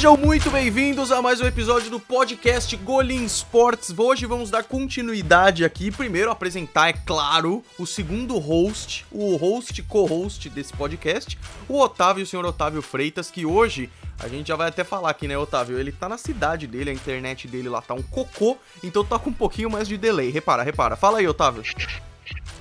Sejam 0.00 0.16
muito 0.16 0.50
bem-vindos 0.50 1.12
a 1.12 1.20
mais 1.20 1.42
um 1.42 1.46
episódio 1.46 1.90
do 1.90 2.00
podcast 2.00 2.74
Golin 2.74 3.22
Sports. 3.26 3.92
Hoje 3.94 4.24
vamos 4.24 4.48
dar 4.48 4.64
continuidade 4.64 5.62
aqui. 5.62 5.90
Primeiro 5.90 6.30
apresentar, 6.30 6.88
é 6.88 6.94
claro, 6.94 7.62
o 7.78 7.84
segundo 7.84 8.38
host, 8.38 9.04
o 9.12 9.36
host 9.36 9.82
co-host 9.82 10.48
desse 10.48 10.72
podcast, 10.72 11.38
o 11.68 11.78
Otávio, 11.78 12.24
o 12.24 12.26
senhor 12.26 12.46
Otávio 12.46 12.80
Freitas, 12.80 13.30
que 13.30 13.44
hoje 13.44 13.90
a 14.18 14.26
gente 14.26 14.48
já 14.48 14.56
vai 14.56 14.68
até 14.68 14.84
falar 14.84 15.10
aqui, 15.10 15.28
né, 15.28 15.36
Otávio? 15.36 15.78
Ele 15.78 15.92
tá 15.92 16.08
na 16.08 16.16
cidade 16.16 16.66
dele, 16.66 16.88
a 16.88 16.94
internet 16.94 17.46
dele 17.46 17.68
lá 17.68 17.82
tá 17.82 17.92
um 17.92 18.02
cocô, 18.02 18.56
então 18.82 19.04
tá 19.04 19.18
com 19.18 19.28
um 19.28 19.34
pouquinho 19.34 19.68
mais 19.68 19.86
de 19.86 19.98
delay. 19.98 20.30
Repara, 20.30 20.62
repara. 20.62 20.96
Fala 20.96 21.18
aí, 21.18 21.28
Otávio. 21.28 21.62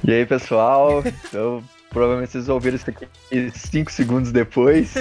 E 0.04 0.12
aí, 0.12 0.26
pessoal? 0.26 1.02
Eu 1.32 1.64
provavelmente 1.90 2.34
vocês 2.34 2.50
ouviram 2.50 2.76
isso 2.76 2.90
aqui 2.90 3.08
5 3.54 3.90
segundos 3.94 4.34
depois. 4.34 4.94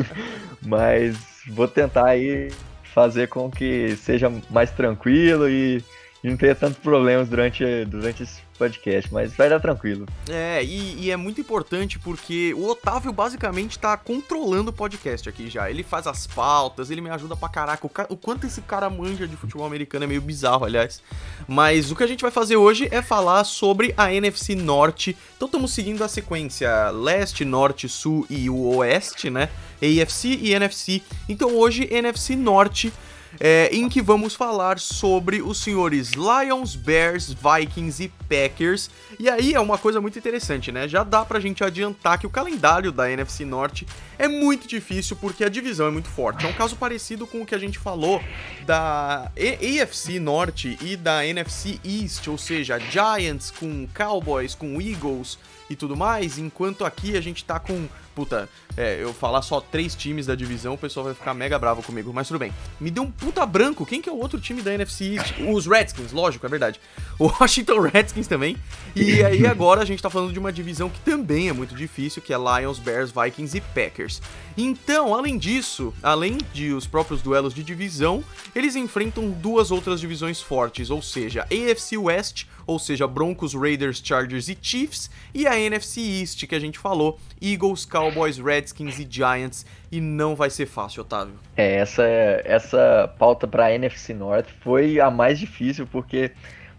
Mas 0.64 1.35
vou 1.48 1.68
tentar 1.68 2.06
aí 2.06 2.50
fazer 2.94 3.28
com 3.28 3.50
que 3.50 3.96
seja 3.96 4.32
mais 4.50 4.70
tranquilo 4.70 5.48
e, 5.48 5.82
não 6.22 6.36
tenha 6.36 6.54
tantos 6.54 6.78
problemas 6.78 7.28
durante, 7.28 7.64
durante 7.84 8.22
esse 8.22 8.40
podcast, 8.56 9.12
mas 9.12 9.34
vai 9.34 9.48
dar 9.48 9.60
tranquilo. 9.60 10.06
É, 10.28 10.62
e, 10.64 11.04
e, 11.04 11.10
é 11.10 11.16
muito 11.16 11.40
importante 11.40 11.98
porque 11.98 12.54
o 12.54 12.66
Otávio 12.66 13.12
basicamente 13.12 13.78
tá 13.78 13.96
controlando 13.96 14.70
o 14.70 14.72
podcast 14.72 15.28
aqui 15.28 15.48
já. 15.48 15.70
Ele 15.70 15.82
faz 15.82 16.06
as 16.06 16.26
pautas, 16.26 16.90
ele 16.90 17.00
me 17.00 17.10
ajuda 17.10 17.36
pra 17.36 17.48
caraca. 17.48 17.86
O, 17.86 17.90
ca... 17.90 18.06
o, 18.08 18.16
quanto 18.16 18.46
esse 18.46 18.60
cara 18.62 18.88
manja 18.90 19.28
de 19.28 19.36
futebol 19.36 19.66
americano 19.66 20.04
é 20.04 20.08
meio 20.08 20.20
bizarro, 20.20 20.64
aliás. 20.64 21.02
Mas 21.46 21.90
o 21.90 21.96
que 21.96 22.02
a 22.02 22.06
gente 22.06 22.22
vai 22.22 22.30
fazer 22.30 22.56
hoje 22.56 22.88
é 22.90 23.02
falar 23.02 23.44
sobre 23.44 23.94
a 23.96 24.12
NFC 24.12 24.54
Norte. 24.54 25.16
Então 25.36 25.46
estamos 25.46 25.72
seguindo 25.72 26.02
a 26.02 26.08
sequência 26.08 26.90
leste, 26.90 27.44
norte, 27.44 27.88
sul 27.88 28.26
e 28.28 28.48
o 28.50 28.76
oeste, 28.76 29.30
né? 29.30 29.48
AFC 29.80 30.28
e 30.28 30.54
NFC. 30.54 31.02
Então 31.28 31.54
hoje, 31.54 31.86
NFC 31.90 32.34
Norte 32.34 32.92
é, 33.40 33.68
em 33.72 33.88
que 33.88 34.02
vamos 34.02 34.34
falar 34.34 34.78
sobre 34.78 35.42
os 35.42 35.58
senhores 35.58 36.12
Lions, 36.12 36.74
Bears, 36.74 37.34
Vikings 37.34 38.04
e 38.04 38.08
Packers. 38.28 38.90
E 39.18 39.28
aí 39.28 39.54
é 39.54 39.60
uma 39.60 39.78
coisa 39.78 40.00
muito 40.00 40.18
interessante, 40.18 40.70
né? 40.70 40.88
Já 40.88 41.02
dá 41.02 41.24
pra 41.24 41.40
gente 41.40 41.62
adiantar 41.62 42.18
que 42.18 42.26
o 42.26 42.30
calendário 42.30 42.92
da 42.92 43.10
NFC 43.10 43.44
Norte 43.44 43.86
é 44.18 44.28
muito 44.28 44.66
difícil 44.66 45.16
porque 45.16 45.44
a 45.44 45.48
divisão 45.48 45.88
é 45.88 45.90
muito 45.90 46.08
forte. 46.08 46.44
É 46.46 46.48
um 46.48 46.52
caso 46.52 46.76
parecido 46.76 47.26
com 47.26 47.42
o 47.42 47.46
que 47.46 47.54
a 47.54 47.58
gente 47.58 47.78
falou 47.78 48.22
da 48.64 49.30
AFC 49.36 50.18
Norte 50.18 50.78
e 50.80 50.96
da 50.96 51.24
NFC 51.26 51.78
East, 51.84 52.26
ou 52.28 52.38
seja, 52.38 52.78
Giants 52.78 53.50
com 53.50 53.86
Cowboys, 53.94 54.54
com 54.54 54.80
Eagles 54.80 55.38
e 55.68 55.76
tudo 55.76 55.96
mais, 55.96 56.38
enquanto 56.38 56.84
aqui 56.84 57.16
a 57.16 57.20
gente 57.20 57.44
tá 57.44 57.58
com 57.58 57.88
puta, 58.16 58.48
é, 58.78 58.96
eu 58.98 59.12
falar 59.12 59.42
só 59.42 59.60
três 59.60 59.94
times 59.94 60.24
da 60.24 60.34
divisão, 60.34 60.72
o 60.72 60.78
pessoal 60.78 61.04
vai 61.04 61.14
ficar 61.14 61.34
mega 61.34 61.58
bravo 61.58 61.82
comigo, 61.82 62.10
mas 62.14 62.26
tudo 62.26 62.38
bem. 62.38 62.50
Me 62.80 62.90
deu 62.90 63.02
um 63.02 63.10
puta 63.10 63.44
branco, 63.44 63.84
quem 63.84 64.00
que 64.00 64.08
é 64.08 64.12
o 64.12 64.18
outro 64.18 64.40
time 64.40 64.62
da 64.62 64.72
NFC 64.72 65.16
East? 65.16 65.34
Os 65.46 65.66
Redskins, 65.66 66.12
lógico, 66.12 66.46
é 66.46 66.48
verdade. 66.48 66.80
O 67.18 67.32
Washington 67.40 67.80
Redskins 67.80 68.26
também. 68.26 68.58
E 68.94 69.22
aí 69.24 69.46
agora 69.46 69.80
a 69.80 69.84
gente 69.86 70.02
tá 70.02 70.10
falando 70.10 70.34
de 70.34 70.38
uma 70.38 70.52
divisão 70.52 70.90
que 70.90 71.00
também 71.00 71.48
é 71.48 71.52
muito 71.52 71.74
difícil, 71.74 72.20
que 72.20 72.30
é 72.30 72.36
Lions, 72.36 72.78
Bears, 72.78 73.10
Vikings 73.10 73.56
e 73.56 73.60
Packers. 73.62 74.20
Então, 74.54 75.14
além 75.14 75.36
disso, 75.38 75.94
além 76.02 76.38
de 76.52 76.72
os 76.72 76.86
próprios 76.86 77.22
duelos 77.22 77.54
de 77.54 77.62
divisão, 77.62 78.22
eles 78.54 78.76
enfrentam 78.76 79.30
duas 79.30 79.70
outras 79.70 79.98
divisões 79.98 80.40
fortes, 80.40 80.90
ou 80.90 81.00
seja, 81.00 81.44
AFC 81.44 81.96
West, 81.96 82.44
ou 82.66 82.78
seja, 82.78 83.06
Broncos, 83.06 83.54
Raiders, 83.54 84.00
Chargers 84.02 84.48
e 84.48 84.58
Chiefs, 84.60 85.10
e 85.32 85.46
a 85.46 85.58
NFC 85.58 86.00
East, 86.00 86.46
que 86.46 86.54
a 86.54 86.60
gente 86.60 86.78
falou, 86.78 87.18
Eagles, 87.40 87.84
Cowboys, 87.84 88.05
Redskins 88.44 88.98
e 88.98 89.06
Giants, 89.08 89.66
e 89.90 90.00
não 90.00 90.34
vai 90.34 90.50
ser 90.50 90.66
fácil, 90.66 91.02
Otávio. 91.02 91.34
É, 91.56 91.76
essa, 91.76 92.04
essa 92.44 93.14
pauta 93.18 93.46
para 93.46 93.66
a 93.66 93.72
NFC 93.72 94.14
North 94.14 94.48
foi 94.60 95.00
a 95.00 95.10
mais 95.10 95.38
difícil, 95.38 95.86
porque 95.86 96.32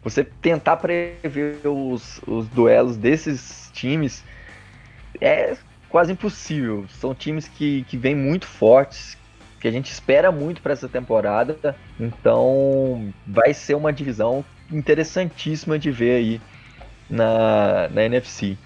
você 0.04 0.24
tentar 0.24 0.78
prever 0.78 1.60
os, 1.66 2.22
os 2.28 2.48
duelos 2.48 2.96
desses 2.96 3.70
times 3.74 4.24
é 5.20 5.58
quase 5.90 6.12
impossível. 6.12 6.86
São 7.00 7.14
times 7.14 7.48
que, 7.48 7.84
que 7.84 7.98
vêm 7.98 8.16
muito 8.16 8.46
fortes, 8.46 9.18
que 9.60 9.68
a 9.68 9.72
gente 9.72 9.92
espera 9.92 10.32
muito 10.32 10.62
para 10.62 10.74
essa 10.74 10.88
temporada, 10.88 11.76
então 12.00 13.12
vai 13.26 13.54
ser 13.54 13.76
uma 13.76 13.92
divisão 13.92 14.46
interessantíssima 14.72 15.80
de 15.80 15.90
ver 15.92 16.16
aí 16.18 16.42
na, 17.10 17.90
na 17.90 18.04
NFC. 18.04 18.58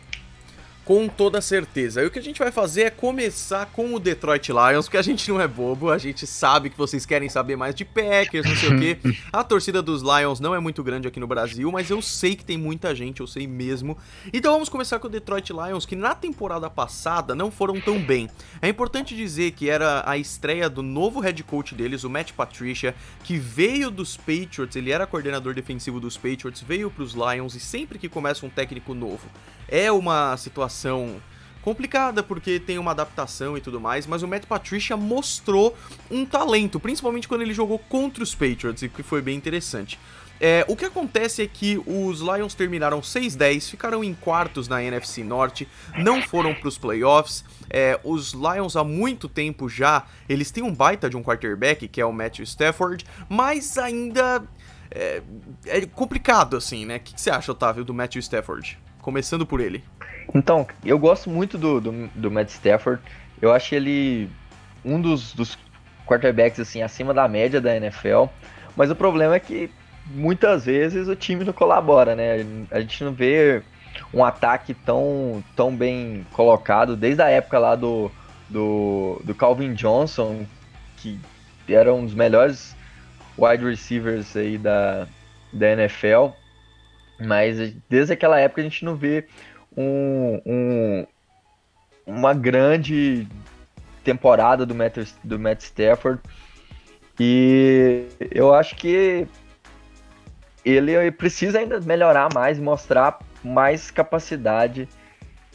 Com 0.91 1.07
toda 1.07 1.39
certeza. 1.39 2.01
E 2.01 2.05
o 2.05 2.11
que 2.11 2.19
a 2.19 2.21
gente 2.21 2.39
vai 2.39 2.51
fazer 2.51 2.81
é 2.81 2.89
começar 2.89 3.65
com 3.67 3.93
o 3.93 3.99
Detroit 3.99 4.51
Lions, 4.51 4.87
porque 4.87 4.97
a 4.97 5.01
gente 5.01 5.31
não 5.31 5.39
é 5.39 5.47
bobo, 5.47 5.89
a 5.89 5.97
gente 5.97 6.27
sabe 6.27 6.69
que 6.69 6.77
vocês 6.77 7.05
querem 7.05 7.29
saber 7.29 7.55
mais 7.55 7.73
de 7.73 7.85
Packers, 7.85 8.45
não 8.45 8.55
sei 8.57 8.69
o 8.75 8.77
quê. 8.77 8.97
A 9.31 9.41
torcida 9.41 9.81
dos 9.81 10.01
Lions 10.01 10.41
não 10.41 10.53
é 10.53 10.59
muito 10.59 10.83
grande 10.83 11.07
aqui 11.07 11.17
no 11.17 11.27
Brasil, 11.27 11.71
mas 11.71 11.89
eu 11.89 12.01
sei 12.01 12.35
que 12.35 12.43
tem 12.43 12.57
muita 12.57 12.93
gente, 12.93 13.21
eu 13.21 13.27
sei 13.27 13.47
mesmo. 13.47 13.97
Então 14.33 14.51
vamos 14.51 14.67
começar 14.67 14.99
com 14.99 15.07
o 15.07 15.09
Detroit 15.09 15.53
Lions, 15.53 15.85
que 15.85 15.95
na 15.95 16.13
temporada 16.13 16.69
passada 16.69 17.33
não 17.33 17.49
foram 17.49 17.79
tão 17.79 17.97
bem. 17.97 18.29
É 18.61 18.67
importante 18.67 19.15
dizer 19.15 19.51
que 19.51 19.69
era 19.69 20.03
a 20.05 20.17
estreia 20.17 20.69
do 20.69 20.83
novo 20.83 21.21
head 21.21 21.41
coach 21.43 21.73
deles, 21.73 22.03
o 22.03 22.09
Matt 22.09 22.33
Patricia, 22.33 22.93
que 23.23 23.37
veio 23.37 23.89
dos 23.89 24.17
Patriots, 24.17 24.75
ele 24.75 24.91
era 24.91 25.07
coordenador 25.07 25.53
defensivo 25.53 26.01
dos 26.01 26.17
Patriots, 26.17 26.61
veio 26.61 26.91
para 26.91 27.03
os 27.05 27.13
Lions 27.13 27.55
e 27.55 27.61
sempre 27.61 27.97
que 27.97 28.09
começa 28.09 28.45
um 28.45 28.49
técnico 28.49 28.93
novo 28.93 29.29
é 29.71 29.89
uma 29.89 30.35
situação 30.35 30.80
complicada 31.61 32.23
porque 32.23 32.59
tem 32.59 32.77
uma 32.77 32.91
adaptação 32.91 33.55
e 33.55 33.61
tudo 33.61 33.79
mais, 33.79 34.07
mas 34.07 34.23
o 34.23 34.27
Matt 34.27 34.45
Patricia 34.45 34.97
mostrou 34.97 35.77
um 36.09 36.25
talento, 36.25 36.79
principalmente 36.79 37.27
quando 37.27 37.41
ele 37.41 37.53
jogou 37.53 37.77
contra 37.77 38.23
os 38.23 38.33
Patriots, 38.33 38.81
e 38.81 38.89
que 38.89 39.03
foi 39.03 39.21
bem 39.21 39.37
interessante. 39.37 39.99
É, 40.43 40.65
o 40.67 40.75
que 40.75 40.85
acontece 40.85 41.43
é 41.43 41.47
que 41.47 41.79
os 41.85 42.19
Lions 42.19 42.55
terminaram 42.55 42.99
6-10, 42.99 43.69
ficaram 43.69 44.03
em 44.03 44.11
quartos 44.15 44.67
na 44.67 44.83
NFC 44.83 45.23
Norte, 45.23 45.67
não 45.99 46.19
foram 46.19 46.51
para 46.55 46.67
os 46.67 46.79
playoffs. 46.79 47.45
É, 47.69 47.99
os 48.03 48.33
Lions 48.33 48.75
há 48.75 48.83
muito 48.83 49.29
tempo 49.29 49.69
já, 49.69 50.03
eles 50.27 50.49
têm 50.49 50.63
um 50.63 50.73
baita 50.73 51.07
de 51.07 51.15
um 51.15 51.21
quarterback, 51.21 51.87
que 51.87 52.01
é 52.01 52.05
o 52.05 52.11
Matthew 52.11 52.43
Stafford, 52.45 53.05
mas 53.29 53.77
ainda 53.77 54.43
é, 54.89 55.21
é 55.67 55.85
complicado 55.85 56.57
assim, 56.57 56.87
né? 56.87 56.97
O 56.97 56.99
que, 57.01 57.13
que 57.13 57.21
você 57.21 57.29
acha, 57.29 57.51
Otávio, 57.51 57.85
do 57.85 57.93
Matthew 57.93 58.21
Stafford? 58.21 58.79
Começando 58.99 59.45
por 59.45 59.59
ele. 59.61 59.83
Então, 60.33 60.65
eu 60.85 60.97
gosto 60.97 61.29
muito 61.29 61.57
do, 61.57 61.81
do, 61.81 62.07
do 62.15 62.31
Matt 62.31 62.49
Stafford. 62.49 63.01
Eu 63.41 63.51
acho 63.51 63.75
ele 63.75 64.29
um 64.83 64.99
dos, 64.99 65.33
dos 65.33 65.57
quarterbacks 66.05 66.59
assim 66.59 66.81
acima 66.81 67.13
da 67.13 67.27
média 67.27 67.61
da 67.61 67.75
NFL. 67.75 68.25
Mas 68.75 68.89
o 68.89 68.95
problema 68.95 69.35
é 69.35 69.39
que 69.39 69.69
muitas 70.07 70.65
vezes 70.65 71.07
o 71.07 71.15
time 71.15 71.43
não 71.43 71.53
colabora, 71.53 72.15
né? 72.15 72.45
A 72.71 72.79
gente 72.79 73.03
não 73.03 73.13
vê 73.13 73.61
um 74.13 74.23
ataque 74.23 74.73
tão, 74.73 75.43
tão 75.55 75.75
bem 75.75 76.25
colocado 76.31 76.95
desde 76.95 77.21
a 77.21 77.29
época 77.29 77.59
lá 77.59 77.75
do, 77.75 78.11
do, 78.49 79.21
do 79.23 79.35
Calvin 79.35 79.73
Johnson, 79.73 80.45
que 80.97 81.19
era 81.67 81.93
um 81.93 82.05
dos 82.05 82.13
melhores 82.13 82.75
wide 83.37 83.63
receivers 83.63 84.35
aí 84.35 84.57
da, 84.57 85.07
da 85.51 85.71
NFL. 85.71 86.29
Mas 87.19 87.73
desde 87.89 88.13
aquela 88.13 88.39
época 88.39 88.61
a 88.61 88.63
gente 88.63 88.83
não 88.83 88.95
vê 88.95 89.27
um, 89.75 90.41
um, 90.45 91.07
uma 92.05 92.33
grande 92.33 93.27
temporada 94.03 94.65
do 94.65 94.75
Matt, 94.75 94.97
do 95.23 95.39
Matt 95.39 95.61
Stafford. 95.61 96.21
E 97.19 98.07
eu 98.31 98.53
acho 98.53 98.75
que 98.75 99.27
ele 100.65 101.11
precisa 101.11 101.59
ainda 101.59 101.79
melhorar 101.79 102.29
mais, 102.33 102.59
mostrar 102.59 103.19
mais 103.43 103.91
capacidade 103.91 104.87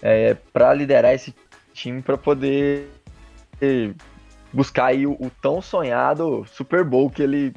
é, 0.03 0.35
para 0.53 0.73
liderar 0.75 1.15
esse 1.15 1.35
time 1.73 2.03
para 2.03 2.17
poder 2.17 2.89
buscar 4.53 4.87
aí 4.87 5.07
o, 5.07 5.13
o, 5.13 5.31
tão 5.43 5.61
sonhado 5.61 6.45
Super 6.47 6.85
Bowl 6.85 7.11
que 7.11 7.23
ele 7.23 7.55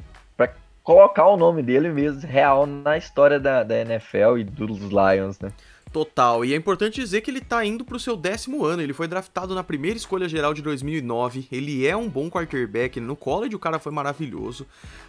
colocar 0.82 1.26
o 1.26 1.36
nome 1.36 1.62
dele 1.62 1.90
mesmo 1.90 2.26
real 2.26 2.66
na 2.66 2.96
história 2.96 3.38
da, 3.38 3.62
da 3.62 3.80
NFL 3.80 4.38
e 4.38 4.44
dos 4.44 4.80
Lions, 4.80 5.38
né? 5.38 5.52
Total, 5.92 6.44
e 6.44 6.54
é 6.54 6.56
importante 6.56 7.00
dizer 7.00 7.20
que 7.20 7.32
ele 7.32 7.40
tá 7.40 7.64
indo 7.64 7.84
pro 7.84 7.98
seu 7.98 8.16
décimo 8.16 8.64
ano. 8.64 8.80
Ele 8.80 8.92
foi 8.92 9.08
draftado 9.08 9.56
na 9.56 9.64
primeira 9.64 9.96
escolha 9.96 10.28
geral 10.28 10.54
de 10.54 10.62
2009. 10.62 11.48
Ele 11.50 11.84
é 11.84 11.96
um 11.96 12.08
bom 12.08 12.30
quarterback. 12.30 13.00
No 13.00 13.16
college 13.16 13.56
o 13.56 13.58
cara 13.58 13.80
foi 13.80 13.90
maravilhoso, 13.90 14.66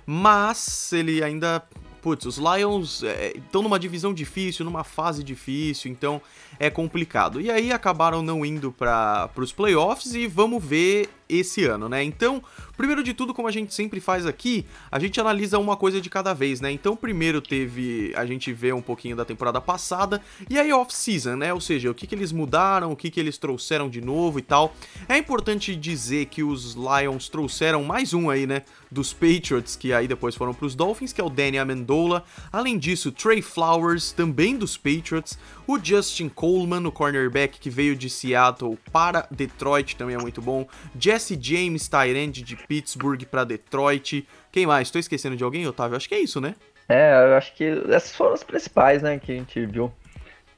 mas 0.07 0.91
ele 0.91 1.23
ainda 1.23 1.63
putz, 2.01 2.25
os 2.25 2.37
Lions 2.37 3.03
estão 3.35 3.61
é, 3.61 3.63
numa 3.63 3.77
divisão 3.77 4.11
difícil, 4.11 4.65
numa 4.65 4.83
fase 4.83 5.23
difícil, 5.23 5.91
então 5.91 6.19
é 6.59 6.69
complicado. 6.69 7.39
E 7.39 7.51
aí 7.51 7.71
acabaram 7.71 8.23
não 8.23 8.43
indo 8.43 8.71
para 8.71 9.29
os 9.35 9.51
playoffs 9.51 10.15
e 10.15 10.25
vamos 10.27 10.63
ver 10.63 11.09
esse 11.31 11.65
ano, 11.65 11.87
né? 11.87 12.03
Então, 12.03 12.43
primeiro 12.75 13.03
de 13.03 13.13
tudo, 13.13 13.33
como 13.33 13.47
a 13.47 13.51
gente 13.51 13.73
sempre 13.73 13.99
faz 13.99 14.25
aqui, 14.25 14.65
a 14.91 14.99
gente 14.99 15.19
analisa 15.19 15.57
uma 15.57 15.77
coisa 15.77 16.01
de 16.01 16.09
cada 16.09 16.33
vez, 16.33 16.59
né? 16.59 16.71
Então, 16.71 16.95
primeiro 16.95 17.41
teve. 17.41 18.13
A 18.15 18.25
gente 18.25 18.51
vê 18.51 18.73
um 18.73 18.81
pouquinho 18.81 19.15
da 19.15 19.23
temporada 19.23 19.61
passada 19.61 20.21
e 20.49 20.59
aí 20.59 20.71
off-season, 20.73 21.35
né? 21.35 21.53
Ou 21.53 21.61
seja, 21.61 21.89
o 21.89 21.93
que, 21.93 22.05
que 22.05 22.15
eles 22.15 22.31
mudaram, 22.31 22.91
o 22.91 22.95
que, 22.95 23.09
que 23.09 23.19
eles 23.19 23.37
trouxeram 23.37 23.89
de 23.89 24.01
novo 24.01 24.39
e 24.39 24.41
tal. 24.41 24.73
É 25.07 25.17
importante 25.17 25.75
dizer 25.75 26.25
que 26.25 26.43
os 26.43 26.75
Lions 26.75 27.29
trouxeram 27.29 27.83
mais 27.83 28.13
um 28.13 28.29
aí, 28.29 28.45
né? 28.45 28.63
Dos 28.89 29.13
Patriots, 29.13 29.75
que 29.75 29.93
aí 29.93 30.07
depois 30.07 30.35
foram 30.35 30.53
pros 30.53 30.75
Dolphins, 30.75 31.13
que 31.13 31.21
é 31.21 31.23
o 31.23 31.29
Danny 31.29 31.57
Amendola. 31.57 32.25
Além 32.51 32.77
disso, 32.77 33.11
Trey 33.11 33.41
Flowers, 33.41 34.11
também 34.11 34.57
dos 34.57 34.75
Patriots. 34.75 35.37
O 35.71 35.79
Justin 35.81 36.27
Coleman, 36.27 36.85
o 36.85 36.91
cornerback 36.91 37.57
que 37.57 37.69
veio 37.69 37.95
de 37.95 38.09
Seattle 38.09 38.77
para 38.91 39.25
Detroit, 39.31 39.95
também 39.95 40.17
é 40.17 40.19
muito 40.19 40.41
bom. 40.41 40.67
Jesse 40.99 41.39
James, 41.41 41.87
Tyrande 41.87 42.41
de 42.41 42.57
Pittsburgh 42.57 43.23
para 43.23 43.45
Detroit. 43.45 44.27
Quem 44.51 44.67
mais? 44.67 44.89
Estou 44.89 44.99
esquecendo 44.99 45.37
de 45.37 45.45
alguém, 45.45 45.65
Otávio? 45.65 45.95
Acho 45.95 46.09
que 46.09 46.15
é 46.15 46.19
isso, 46.19 46.41
né? 46.41 46.55
É, 46.89 47.13
eu 47.13 47.37
acho 47.37 47.55
que 47.55 47.63
essas 47.87 48.13
foram 48.13 48.33
as 48.33 48.43
principais, 48.43 49.01
né, 49.01 49.17
que 49.17 49.31
a 49.31 49.35
gente 49.35 49.65
viu 49.65 49.89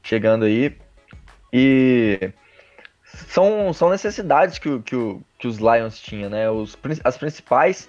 chegando 0.01 0.45
aí. 0.45 0.75
E 1.53 2.31
são, 3.05 3.71
são 3.71 3.91
necessidades 3.91 4.57
que, 4.57 4.79
que, 4.79 4.95
que 5.37 5.47
os 5.47 5.57
Lions 5.59 5.99
tinham, 5.99 6.31
né? 6.31 6.49
Os, 6.49 6.75
as 7.03 7.17
principais 7.17 7.87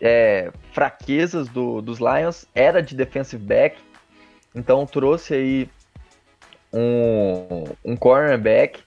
é, 0.00 0.50
fraquezas 0.72 1.48
do, 1.48 1.80
dos 1.80 2.00
Lions 2.00 2.44
era 2.56 2.82
de 2.82 2.96
defensive 2.96 3.40
back. 3.40 3.78
Então 4.52 4.84
trouxe 4.84 5.32
aí 5.32 5.70
um, 6.72 7.64
um 7.84 7.96
cornerback 7.96 8.80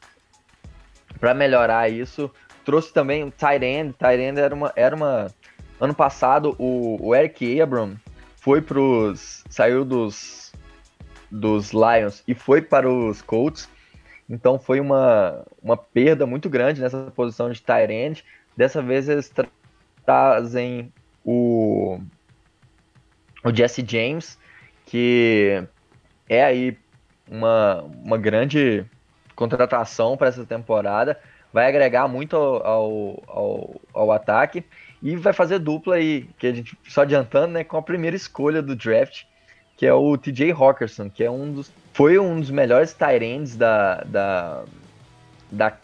para 1.19 1.33
melhorar 1.33 1.89
isso. 1.89 2.31
Trouxe 2.63 2.93
também 2.93 3.23
o 3.23 3.31
tight 3.31 3.63
end. 3.65 3.93
Tight 3.93 4.21
end 4.21 4.39
era 4.39 4.53
uma, 4.53 4.71
era 4.75 4.95
uma. 4.95 5.27
Ano 5.79 5.93
passado, 5.93 6.55
o, 6.59 6.97
o 6.99 7.15
Eric 7.15 7.59
Abram 7.61 7.95
foi 8.37 8.61
pros. 8.61 9.43
saiu 9.49 9.85
dos, 9.85 10.53
dos 11.31 11.71
Lions 11.71 12.23
e 12.27 12.33
foi 12.33 12.61
para 12.61 12.89
os 12.89 13.21
Colts. 13.21 13.69
Então 14.29 14.59
foi 14.59 14.79
uma, 14.79 15.43
uma 15.61 15.75
perda 15.75 16.25
muito 16.25 16.49
grande 16.49 16.81
nessa 16.81 17.11
posição 17.15 17.49
de 17.51 17.61
tight 17.61 17.91
end. 17.91 18.23
Dessa 18.55 18.81
vez 18.81 19.09
eles 19.09 19.29
tra 19.29 19.47
trazem 20.05 20.91
o, 21.23 21.99
o 23.43 23.53
Jesse 23.53 23.85
James, 23.87 24.39
que 24.85 25.63
é 26.27 26.43
aí 26.43 26.77
uma, 27.29 27.83
uma 28.03 28.17
grande 28.17 28.85
contratação 29.35 30.17
para 30.17 30.27
essa 30.27 30.45
temporada, 30.45 31.19
vai 31.53 31.67
agregar 31.67 32.07
muito 32.07 32.35
ao, 32.35 33.23
ao, 33.27 33.81
ao, 33.93 34.11
ataque 34.11 34.63
e 35.01 35.15
vai 35.15 35.33
fazer 35.33 35.59
dupla 35.59 35.95
aí, 35.95 36.29
que 36.37 36.47
a 36.47 36.53
gente 36.53 36.77
só 36.87 37.01
adiantando, 37.01 37.53
né, 37.53 37.63
com 37.63 37.77
a 37.77 37.81
primeira 37.81 38.15
escolha 38.15 38.61
do 38.61 38.75
draft, 38.75 39.23
que 39.77 39.85
é 39.85 39.93
o 39.93 40.17
TJ 40.17 40.51
Hawkinson, 40.51 41.09
que 41.09 41.23
é 41.23 41.31
um 41.31 41.53
dos 41.53 41.71
foi 41.93 42.17
um 42.17 42.39
dos 42.39 42.49
melhores 42.49 42.93
tight 42.93 43.57
da, 43.57 43.95
da, 44.05 44.63
da 45.51 45.77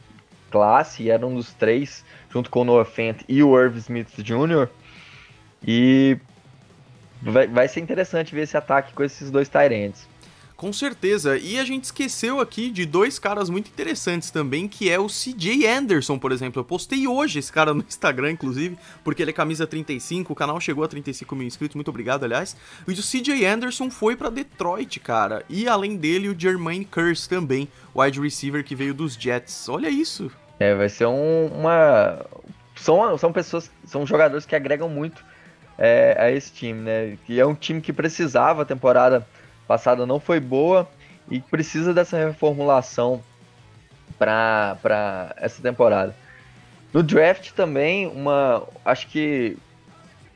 classe, 0.50 1.10
era 1.10 1.28
um 1.28 1.36
dos 1.36 1.54
três, 1.54 2.06
junto 2.30 2.50
com 2.50 2.62
o 2.62 2.64
Noah 2.64 2.86
Fent 2.86 3.24
e 3.28 3.44
o 3.44 3.60
Irv 3.60 3.76
Smith 3.78 4.16
Jr. 4.20 4.70
E 5.68 6.18
vai, 7.22 7.48
vai 7.48 7.68
ser 7.68 7.82
interessante 7.82 8.34
ver 8.34 8.44
esse 8.44 8.56
ataque 8.56 8.94
com 8.94 9.04
esses 9.04 9.30
dois 9.30 9.50
tight 9.50 9.94
com 10.56 10.72
certeza. 10.72 11.38
E 11.38 11.60
a 11.60 11.66
gente 11.66 11.86
esqueceu 11.86 12.40
aqui 12.40 12.70
de 12.70 12.86
dois 12.86 13.20
caras 13.20 13.50
muito 13.50 13.68
interessantes 13.68 14.32
também, 14.32 14.68
que 14.68 14.90
é 14.90 15.00
o 15.00 15.08
CJ 15.08 15.68
Anderson, 15.68 16.18
por 16.18 16.32
exemplo. 16.32 16.60
Eu 16.60 16.66
postei 16.66 17.08
hoje 17.08 17.40
esse 17.40 17.52
cara 17.52 17.74
no 17.74 17.84
Instagram, 17.88 18.32
inclusive, 18.32 18.78
porque 19.04 19.22
ele 19.22 19.32
é 19.32 19.34
camisa 19.34 19.68
35, 19.68 20.32
o 20.32 20.36
canal 20.36 20.60
chegou 20.60 20.84
a 20.84 20.88
35 20.88 21.36
mil 21.36 21.48
inscritos, 21.48 21.76
muito 21.76 21.90
obrigado, 21.90 22.24
aliás. 22.24 22.56
E 22.88 22.92
o 22.92 22.96
CJ 22.96 23.46
Anderson 23.46 23.90
foi 23.90 24.16
para 24.16 24.30
Detroit, 24.30 25.00
cara. 25.00 25.44
E 25.50 25.68
além 25.68 25.98
dele, 25.98 26.30
o 26.30 26.40
Jermaine 26.40 26.86
Curse 26.86 27.28
também, 27.28 27.68
wide 27.96 28.20
receiver 28.20 28.64
que 28.64 28.76
veio 28.76 28.94
dos 28.94 29.14
Jets. 29.14 29.68
Olha 29.70 29.90
isso. 29.90 30.32
É, 30.60 30.74
vai 30.74 30.90
ser 30.90 31.06
um, 31.06 31.48
uma... 31.48 32.26
São, 32.76 33.18
são 33.18 33.32
pessoas, 33.32 33.72
são 33.86 34.06
jogadores 34.06 34.46
que 34.46 34.56
agregam 34.56 34.90
muito 34.90 35.24
é, 35.78 36.16
a 36.20 36.32
esse 36.32 36.52
time, 36.52 36.82
né? 36.82 37.18
E 37.28 37.40
é 37.40 37.46
um 37.46 37.56
time 37.56 37.82
que 37.82 37.92
precisava 37.92 38.62
a 38.62 38.66
temporada 38.66 39.26
passada 39.68 40.06
não 40.06 40.20
foi 40.20 40.40
boa 40.40 40.88
e 41.30 41.40
precisa 41.40 41.94
dessa 41.94 42.18
reformulação 42.18 43.22
para 44.18 45.34
essa 45.38 45.62
temporada. 45.62 46.16
No 46.94 47.04
draft 47.04 47.52
também, 47.52 48.08
uma, 48.08 48.64
acho 48.86 49.08
que 49.08 49.58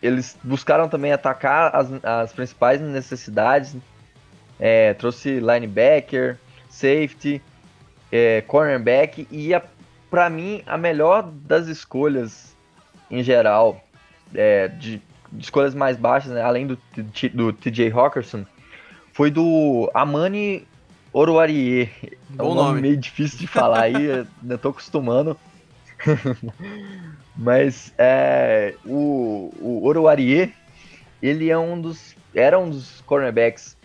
eles 0.02 0.38
buscaram 0.44 0.90
também 0.90 1.14
atacar 1.14 1.76
as, 1.76 1.88
as 2.04 2.34
principais 2.34 2.82
necessidades. 2.82 3.76
É, 4.60 4.94
trouxe 4.94 5.40
linebacker, 5.40 6.38
safety, 6.70 7.42
é, 8.12 8.42
cornerback 8.42 9.26
e 9.32 9.52
para 10.10 10.30
mim 10.30 10.62
a 10.66 10.78
melhor 10.78 11.24
das 11.24 11.68
escolhas 11.68 12.50
em 13.10 13.24
geral, 13.24 13.84
é, 14.34 14.68
de, 14.68 15.02
de, 15.32 15.44
escolhas 15.44 15.74
mais 15.74 15.98
baixas, 15.98 16.32
né, 16.32 16.42
além 16.42 16.68
do, 16.68 16.78
do 17.34 17.54
TJ 17.54 17.92
Hawkinson, 17.92 18.46
foi 19.20 19.30
do 19.30 19.92
Amani 19.94 20.66
Oruarie. 21.12 21.90
É 22.38 22.42
um 22.42 22.56
nome. 22.56 22.62
nome 22.62 22.82
meio 22.84 22.96
difícil 22.96 23.38
de 23.38 23.48
falar 23.48 23.82
aí, 23.82 23.96
ainda 24.42 24.58
tô 24.58 24.70
acostumando. 24.70 25.38
Mas 27.36 27.94
é, 27.98 28.76
o, 28.86 29.54
o 29.60 29.86
Oruarie, 29.86 30.54
ele 31.22 31.50
é 31.50 31.58
um 31.58 31.82
dos, 31.82 32.16
era 32.34 32.58
um 32.58 32.70
dos 32.70 33.02
cornerbacks 33.02 33.76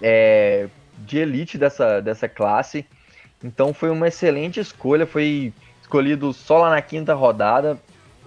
é, 0.00 0.68
de 0.98 1.18
elite 1.18 1.58
dessa, 1.58 2.00
dessa 2.00 2.28
classe. 2.28 2.86
Então 3.42 3.74
foi 3.74 3.90
uma 3.90 4.06
excelente 4.06 4.60
escolha, 4.60 5.08
foi 5.08 5.52
escolhido 5.82 6.32
só 6.32 6.58
lá 6.58 6.70
na 6.70 6.80
quinta 6.80 7.14
rodada. 7.14 7.76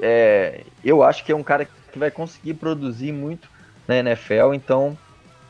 É, 0.01 0.65
eu 0.83 1.01
acho 1.01 1.23
que 1.23 1.31
é 1.31 1.35
um 1.35 1.43
cara 1.43 1.65
que 1.93 1.97
vai 1.97 2.11
conseguir 2.11 2.55
produzir 2.55 3.13
muito 3.13 3.47
na 3.87 3.95
NFL, 3.95 4.53
então 4.53 4.97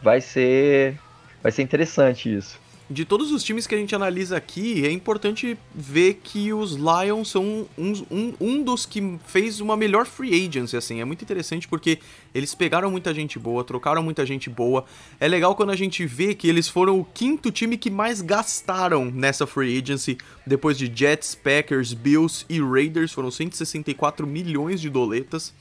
vai 0.03 0.21
ser 0.21 0.99
vai 1.41 1.51
ser 1.51 1.61
interessante 1.61 2.33
isso. 2.33 2.61
De 2.89 3.05
todos 3.05 3.31
os 3.31 3.43
times 3.43 3.65
que 3.65 3.73
a 3.73 3.77
gente 3.77 3.95
analisa 3.95 4.35
aqui, 4.35 4.85
é 4.85 4.91
importante 4.91 5.57
ver 5.73 6.19
que 6.21 6.51
os 6.51 6.73
Lions 6.73 7.29
são 7.29 7.65
um, 7.77 7.93
um, 8.11 8.33
um 8.39 8.61
dos 8.61 8.85
que 8.85 9.17
fez 9.25 9.61
uma 9.61 9.77
melhor 9.77 10.05
free 10.05 10.45
agency, 10.45 10.75
assim. 10.75 10.99
É 10.99 11.05
muito 11.05 11.23
interessante 11.23 11.65
porque 11.65 11.99
eles 12.35 12.53
pegaram 12.53 12.91
muita 12.91 13.13
gente 13.13 13.39
boa, 13.39 13.63
trocaram 13.63 14.03
muita 14.03 14.25
gente 14.25 14.49
boa. 14.49 14.85
É 15.17 15.29
legal 15.29 15.55
quando 15.55 15.71
a 15.71 15.77
gente 15.77 16.05
vê 16.05 16.35
que 16.35 16.47
eles 16.47 16.67
foram 16.67 16.99
o 16.99 17.05
quinto 17.05 17.51
time 17.51 17.77
que 17.77 17.89
mais 17.89 18.21
gastaram 18.21 19.05
nessa 19.05 19.47
free 19.47 19.79
agency, 19.81 20.17
depois 20.45 20.77
de 20.77 20.91
Jets, 20.93 21.35
Packers, 21.35 21.93
Bills 21.93 22.45
e 22.49 22.61
Raiders. 22.61 23.13
Foram 23.13 23.31
164 23.31 24.27
milhões 24.27 24.81
de 24.81 24.89
doletas. 24.89 25.53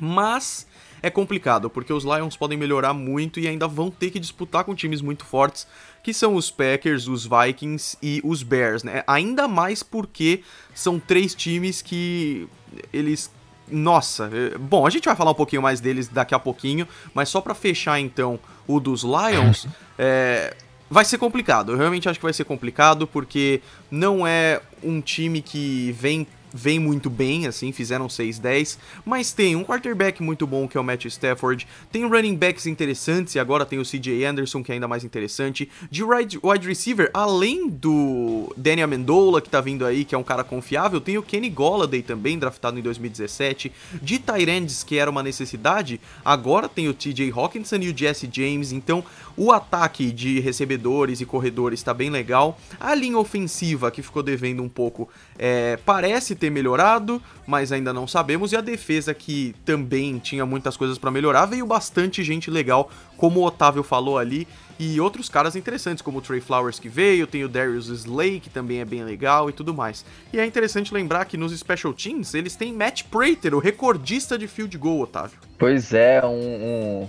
Mas 0.00 0.66
é 1.02 1.10
complicado, 1.10 1.68
porque 1.70 1.92
os 1.92 2.04
Lions 2.04 2.36
podem 2.36 2.58
melhorar 2.58 2.92
muito 2.92 3.40
e 3.40 3.48
ainda 3.48 3.66
vão 3.66 3.90
ter 3.90 4.10
que 4.10 4.18
disputar 4.18 4.64
com 4.64 4.74
times 4.74 5.00
muito 5.00 5.24
fortes, 5.24 5.66
que 6.02 6.12
são 6.12 6.34
os 6.34 6.50
Packers, 6.50 7.08
os 7.08 7.26
Vikings 7.26 7.96
e 8.02 8.20
os 8.24 8.42
Bears, 8.42 8.82
né? 8.82 9.02
Ainda 9.06 9.46
mais 9.46 9.82
porque 9.82 10.42
são 10.74 10.98
três 10.98 11.34
times 11.34 11.82
que 11.82 12.48
eles 12.92 13.30
nossa, 13.70 14.30
é, 14.32 14.56
bom, 14.56 14.86
a 14.86 14.90
gente 14.90 15.04
vai 15.04 15.14
falar 15.14 15.32
um 15.32 15.34
pouquinho 15.34 15.60
mais 15.60 15.78
deles 15.78 16.08
daqui 16.08 16.34
a 16.34 16.38
pouquinho, 16.38 16.88
mas 17.12 17.28
só 17.28 17.40
para 17.40 17.54
fechar 17.54 18.00
então 18.00 18.38
o 18.66 18.80
dos 18.80 19.02
Lions, 19.02 19.66
é, 19.98 20.56
vai 20.90 21.04
ser 21.04 21.18
complicado. 21.18 21.72
Eu 21.72 21.76
realmente 21.76 22.08
acho 22.08 22.18
que 22.18 22.24
vai 22.24 22.32
ser 22.32 22.44
complicado 22.44 23.06
porque 23.06 23.60
não 23.90 24.26
é 24.26 24.60
um 24.82 25.00
time 25.00 25.42
que 25.42 25.92
vem 25.92 26.26
vem 26.52 26.78
muito 26.78 27.10
bem, 27.10 27.46
assim, 27.46 27.72
fizeram 27.72 28.06
6-10, 28.06 28.78
mas 29.04 29.32
tem 29.32 29.56
um 29.56 29.64
quarterback 29.64 30.22
muito 30.22 30.46
bom 30.46 30.66
que 30.66 30.76
é 30.76 30.80
o 30.80 30.84
Matt 30.84 31.04
Stafford, 31.06 31.66
tem 31.92 32.06
running 32.06 32.36
backs 32.36 32.66
interessantes 32.66 33.34
e 33.34 33.38
agora 33.38 33.66
tem 33.66 33.78
o 33.78 33.84
CJ 33.84 34.24
Anderson 34.24 34.62
que 34.62 34.72
é 34.72 34.74
ainda 34.74 34.88
mais 34.88 35.04
interessante, 35.04 35.68
de 35.90 36.02
wide, 36.02 36.38
receiver, 36.66 37.10
além 37.12 37.68
do 37.68 38.52
Danny 38.56 38.82
Amendola 38.82 39.40
que 39.40 39.50
tá 39.50 39.60
vindo 39.60 39.84
aí, 39.84 40.04
que 40.04 40.14
é 40.14 40.18
um 40.18 40.22
cara 40.22 40.42
confiável, 40.42 41.00
tem 41.00 41.18
o 41.18 41.22
Kenny 41.22 41.50
Golladay 41.50 42.02
também, 42.02 42.38
draftado 42.38 42.78
em 42.78 42.82
2017, 42.82 43.72
de 44.02 44.18
Tyrands, 44.18 44.82
que 44.82 44.98
era 44.98 45.10
uma 45.10 45.22
necessidade, 45.22 46.00
agora 46.24 46.68
tem 46.68 46.88
o 46.88 46.94
TJ 46.94 47.32
Hawkinson 47.34 47.76
e 47.76 47.88
o 47.90 47.96
Jesse 47.96 48.28
James, 48.32 48.72
então 48.72 49.04
o 49.36 49.52
ataque 49.52 50.10
de 50.10 50.40
recebedores 50.40 51.20
e 51.20 51.26
corredores 51.26 51.82
tá 51.82 51.94
bem 51.94 52.10
legal, 52.10 52.58
a 52.80 52.94
linha 52.94 53.18
ofensiva 53.18 53.90
que 53.90 54.02
ficou 54.02 54.22
devendo 54.22 54.62
um 54.62 54.68
pouco, 54.68 55.08
é, 55.38 55.78
parece 55.84 56.34
ter 56.38 56.50
melhorado, 56.50 57.20
mas 57.46 57.72
ainda 57.72 57.92
não 57.92 58.06
sabemos. 58.06 58.52
E 58.52 58.56
a 58.56 58.60
defesa, 58.60 59.12
que 59.12 59.54
também 59.64 60.18
tinha 60.18 60.46
muitas 60.46 60.76
coisas 60.76 60.96
para 60.96 61.10
melhorar, 61.10 61.46
veio 61.46 61.66
bastante 61.66 62.22
gente 62.22 62.50
legal, 62.50 62.90
como 63.16 63.40
o 63.40 63.44
Otávio 63.44 63.82
falou 63.82 64.18
ali. 64.18 64.46
E 64.78 65.00
outros 65.00 65.28
caras 65.28 65.56
interessantes, 65.56 66.00
como 66.00 66.18
o 66.18 66.22
Trey 66.22 66.40
Flowers 66.40 66.78
que 66.78 66.88
veio, 66.88 67.26
tem 67.26 67.42
o 67.42 67.48
Darius 67.48 67.88
Slay, 67.88 68.38
que 68.38 68.48
também 68.48 68.78
é 68.78 68.84
bem 68.84 69.02
legal 69.02 69.50
e 69.50 69.52
tudo 69.52 69.74
mais. 69.74 70.04
E 70.32 70.38
é 70.38 70.46
interessante 70.46 70.94
lembrar 70.94 71.24
que 71.24 71.36
nos 71.36 71.58
Special 71.58 71.92
Teams 71.92 72.32
eles 72.32 72.54
têm 72.54 72.72
Matt 72.72 73.02
Prater, 73.04 73.54
o 73.54 73.58
recordista 73.58 74.38
de 74.38 74.46
field 74.46 74.78
goal, 74.78 75.00
Otávio. 75.00 75.36
Pois 75.58 75.92
é, 75.92 76.24
um, 76.24 76.28
um, 76.28 77.08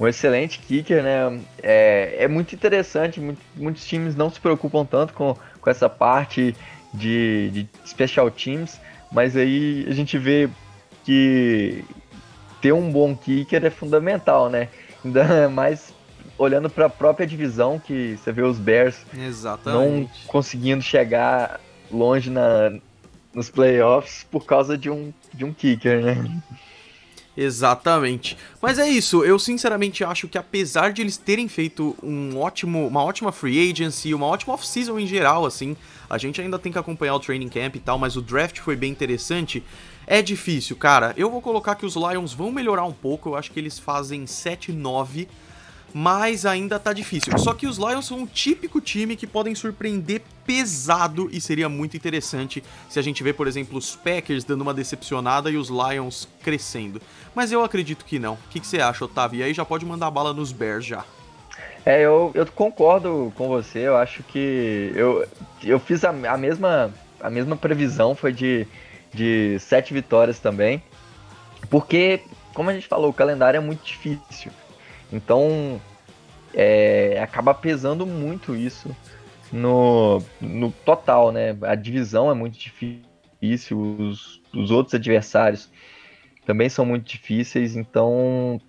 um 0.00 0.08
excelente 0.08 0.58
kicker, 0.58 1.02
né? 1.02 1.38
É, 1.62 2.16
é 2.20 2.28
muito 2.28 2.54
interessante, 2.54 3.20
muito, 3.20 3.40
muitos 3.54 3.84
times 3.84 4.16
não 4.16 4.30
se 4.30 4.40
preocupam 4.40 4.86
tanto 4.86 5.12
com, 5.12 5.36
com 5.60 5.70
essa 5.70 5.90
parte 5.90 6.56
de, 6.96 7.50
de 7.50 7.68
Special 7.86 8.30
Teams, 8.30 8.80
mas 9.12 9.36
aí 9.36 9.86
a 9.88 9.92
gente 9.92 10.18
vê 10.18 10.48
que 11.04 11.84
ter 12.60 12.72
um 12.72 12.90
bom 12.90 13.14
kicker 13.14 13.64
é 13.64 13.70
fundamental, 13.70 14.48
né? 14.50 14.68
Ainda 15.04 15.48
mais 15.48 15.94
olhando 16.38 16.68
para 16.68 16.86
a 16.86 16.90
própria 16.90 17.26
divisão, 17.26 17.78
que 17.78 18.16
você 18.16 18.32
vê 18.32 18.42
os 18.42 18.58
Bears 18.58 19.04
Exatamente. 19.16 19.78
não 19.78 20.10
conseguindo 20.26 20.82
chegar 20.82 21.60
longe 21.90 22.28
na, 22.30 22.72
nos 23.32 23.48
playoffs 23.48 24.26
por 24.30 24.44
causa 24.44 24.76
de 24.76 24.90
um, 24.90 25.12
de 25.32 25.44
um 25.44 25.52
kicker, 25.52 26.02
né? 26.02 26.42
Exatamente. 27.36 28.36
Mas 28.62 28.78
é 28.78 28.88
isso, 28.88 29.22
eu 29.22 29.38
sinceramente 29.38 30.02
acho 30.02 30.26
que 30.26 30.38
apesar 30.38 30.92
de 30.92 31.02
eles 31.02 31.16
terem 31.16 31.48
feito 31.48 31.94
um 32.02 32.38
ótimo, 32.38 32.86
uma 32.86 33.04
ótima 33.04 33.30
free 33.30 33.70
agency, 33.70 34.14
uma 34.14 34.26
ótima 34.26 34.54
off-season 34.54 34.98
em 34.98 35.06
geral, 35.06 35.44
assim, 35.44 35.76
a 36.08 36.16
gente 36.16 36.40
ainda 36.40 36.58
tem 36.58 36.72
que 36.72 36.78
acompanhar 36.78 37.14
o 37.14 37.20
training 37.20 37.48
camp 37.48 37.76
e 37.76 37.80
tal, 37.80 37.98
mas 37.98 38.16
o 38.16 38.22
draft 38.22 38.58
foi 38.60 38.74
bem 38.74 38.90
interessante. 38.90 39.62
É 40.06 40.22
difícil, 40.22 40.76
cara. 40.76 41.12
Eu 41.16 41.30
vou 41.30 41.42
colocar 41.42 41.74
que 41.74 41.84
os 41.84 41.96
Lions 41.96 42.32
vão 42.32 42.50
melhorar 42.50 42.84
um 42.84 42.92
pouco, 42.92 43.30
eu 43.30 43.36
acho 43.36 43.50
que 43.50 43.58
eles 43.60 43.78
fazem 43.78 44.24
7-9 44.24 45.26
mas 45.98 46.44
ainda 46.44 46.78
tá 46.78 46.92
difícil. 46.92 47.38
Só 47.38 47.54
que 47.54 47.66
os 47.66 47.78
Lions 47.78 48.04
são 48.04 48.18
um 48.18 48.26
típico 48.26 48.82
time 48.82 49.16
que 49.16 49.26
podem 49.26 49.54
surpreender 49.54 50.20
pesado 50.44 51.30
e 51.32 51.40
seria 51.40 51.70
muito 51.70 51.96
interessante 51.96 52.62
se 52.86 52.98
a 52.98 53.02
gente 53.02 53.22
vê, 53.22 53.32
por 53.32 53.46
exemplo, 53.46 53.78
os 53.78 53.96
Packers 53.96 54.44
dando 54.44 54.60
uma 54.60 54.74
decepcionada 54.74 55.50
e 55.50 55.56
os 55.56 55.70
Lions 55.70 56.28
crescendo. 56.42 57.00
Mas 57.34 57.50
eu 57.50 57.64
acredito 57.64 58.04
que 58.04 58.18
não. 58.18 58.34
O 58.34 58.38
que, 58.50 58.60
que 58.60 58.66
você 58.66 58.78
acha, 58.78 59.06
Otávio? 59.06 59.40
E 59.40 59.42
aí 59.42 59.54
já 59.54 59.64
pode 59.64 59.86
mandar 59.86 60.10
bala 60.10 60.34
nos 60.34 60.52
Bears 60.52 60.84
já. 60.84 61.02
É, 61.86 62.02
eu, 62.02 62.30
eu 62.34 62.44
concordo 62.44 63.32
com 63.34 63.48
você. 63.48 63.78
Eu 63.78 63.96
acho 63.96 64.22
que 64.24 64.92
eu, 64.94 65.26
eu 65.64 65.80
fiz 65.80 66.04
a, 66.04 66.10
a 66.10 66.36
mesma 66.36 66.92
a 67.18 67.30
mesma 67.30 67.56
previsão, 67.56 68.14
foi 68.14 68.34
de, 68.34 68.66
de 69.14 69.58
sete 69.60 69.94
vitórias 69.94 70.38
também. 70.40 70.82
Porque, 71.70 72.20
como 72.52 72.68
a 72.68 72.74
gente 72.74 72.86
falou, 72.86 73.08
o 73.08 73.14
calendário 73.14 73.56
é 73.56 73.60
muito 73.62 73.82
difícil. 73.82 74.52
Então, 75.12 75.80
é, 76.54 77.20
acaba 77.22 77.54
pesando 77.54 78.06
muito 78.06 78.56
isso 78.56 78.94
no, 79.52 80.22
no 80.40 80.70
total, 80.70 81.30
né? 81.30 81.56
A 81.62 81.74
divisão 81.74 82.30
é 82.30 82.34
muito 82.34 82.58
difícil, 82.58 83.78
os, 83.78 84.42
os 84.54 84.70
outros 84.70 84.94
adversários 84.94 85.70
também 86.44 86.68
são 86.68 86.84
muito 86.84 87.04
difíceis, 87.04 87.76
então 87.76 88.60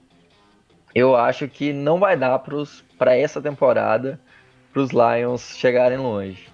eu 0.93 1.15
acho 1.15 1.47
que 1.47 1.71
não 1.71 1.99
vai 1.99 2.17
dar 2.17 2.39
para 2.97 3.15
essa 3.15 3.41
temporada 3.41 4.19
para 4.73 4.81
os 4.81 4.89
Lions 4.91 5.55
chegarem 5.57 5.97
longe. 5.97 6.49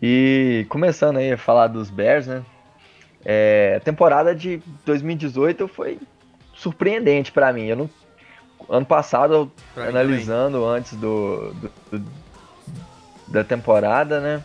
E 0.00 0.66
começando 0.68 1.18
aí 1.18 1.32
a 1.32 1.38
falar 1.38 1.68
dos 1.68 1.90
Bears, 1.90 2.26
né? 2.26 2.44
É, 3.24 3.74
a 3.76 3.80
temporada 3.80 4.34
de 4.34 4.62
2018 4.84 5.66
foi 5.68 5.98
surpreendente 6.56 7.30
para 7.30 7.52
mim. 7.52 7.66
Eu 7.66 7.76
não, 7.76 7.90
ano 8.68 8.86
passado, 8.86 9.50
pra 9.74 9.88
analisando 9.88 10.64
antes 10.64 10.94
do, 10.94 11.52
do, 11.54 11.72
do, 11.98 12.12
da 13.28 13.44
temporada, 13.44 14.20
né? 14.20 14.42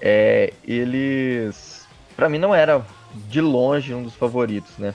É, 0.00 0.52
eles, 0.64 1.86
para 2.16 2.28
mim, 2.28 2.38
não 2.38 2.54
era 2.54 2.84
de 3.28 3.40
longe 3.40 3.94
um 3.94 4.02
dos 4.02 4.14
favoritos, 4.14 4.76
né? 4.76 4.94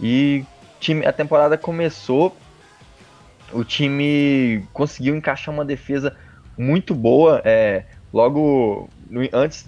E 0.00 0.44
time, 0.80 1.06
a 1.06 1.12
temporada 1.12 1.56
começou, 1.56 2.36
o 3.52 3.62
time 3.62 4.66
conseguiu 4.72 5.14
encaixar 5.14 5.54
uma 5.54 5.64
defesa 5.64 6.16
muito 6.56 6.94
boa. 6.94 7.40
É, 7.44 7.84
logo 8.12 8.88
no, 9.08 9.20
antes 9.32 9.66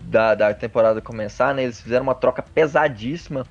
da, 0.00 0.34
da 0.34 0.52
temporada 0.52 1.00
começar, 1.00 1.54
né? 1.54 1.62
Eles 1.62 1.80
fizeram 1.80 2.02
uma 2.02 2.14
troca 2.14 2.42
pesadíssima 2.42 3.46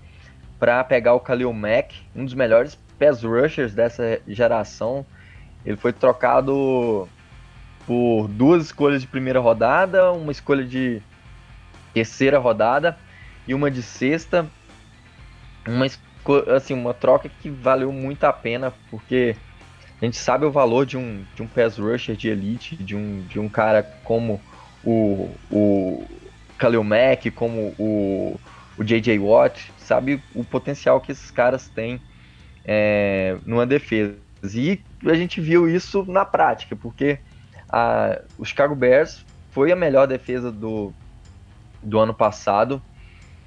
para 0.59 0.83
pegar 0.83 1.13
o 1.13 1.19
Khalil 1.19 1.53
Mack, 1.53 1.95
um 2.15 2.25
dos 2.25 2.33
melhores 2.33 2.77
pass 2.99 3.23
rushers 3.23 3.73
dessa 3.73 4.19
geração. 4.27 5.05
Ele 5.65 5.77
foi 5.77 5.93
trocado 5.93 7.07
por 7.87 8.27
duas 8.27 8.65
escolhas 8.65 9.01
de 9.01 9.07
primeira 9.07 9.39
rodada, 9.39 10.11
uma 10.11 10.31
escolha 10.31 10.65
de 10.65 11.01
terceira 11.93 12.37
rodada 12.37 12.97
e 13.47 13.53
uma 13.53 13.71
de 13.71 13.81
sexta. 13.81 14.45
Uma, 15.65 15.87
assim, 16.55 16.73
uma 16.73 16.93
troca 16.93 17.29
que 17.29 17.49
valeu 17.49 17.91
muito 17.91 18.23
a 18.25 18.33
pena, 18.33 18.73
porque 18.89 19.35
a 20.01 20.05
gente 20.05 20.17
sabe 20.17 20.45
o 20.45 20.51
valor 20.51 20.85
de 20.85 20.97
um, 20.97 21.23
de 21.35 21.41
um 21.41 21.47
pass 21.47 21.77
rusher 21.77 22.15
de 22.15 22.29
elite, 22.29 22.75
de 22.75 22.95
um, 22.95 23.21
de 23.27 23.39
um 23.39 23.49
cara 23.49 23.83
como 24.03 24.41
o, 24.83 25.29
o 25.51 26.05
Khalil 26.57 26.83
Mack, 26.83 27.31
como 27.31 27.73
o, 27.77 28.39
o 28.77 28.83
J.J. 28.83 29.19
Watt, 29.19 29.71
sabe 29.89 30.21
o 30.35 30.43
potencial 30.43 31.01
que 31.01 31.11
esses 31.11 31.31
caras 31.31 31.67
têm 31.67 31.99
é, 32.63 33.37
numa 33.43 33.65
defesa. 33.65 34.15
E 34.43 34.79
a 35.05 35.15
gente 35.15 35.41
viu 35.41 35.67
isso 35.67 36.05
na 36.07 36.23
prática, 36.23 36.75
porque 36.75 37.17
a, 37.67 38.21
o 38.37 38.45
Chicago 38.45 38.75
Bears 38.75 39.25
foi 39.49 39.71
a 39.71 39.75
melhor 39.75 40.07
defesa 40.07 40.51
do, 40.51 40.93
do 41.81 41.97
ano 41.97 42.13
passado, 42.13 42.79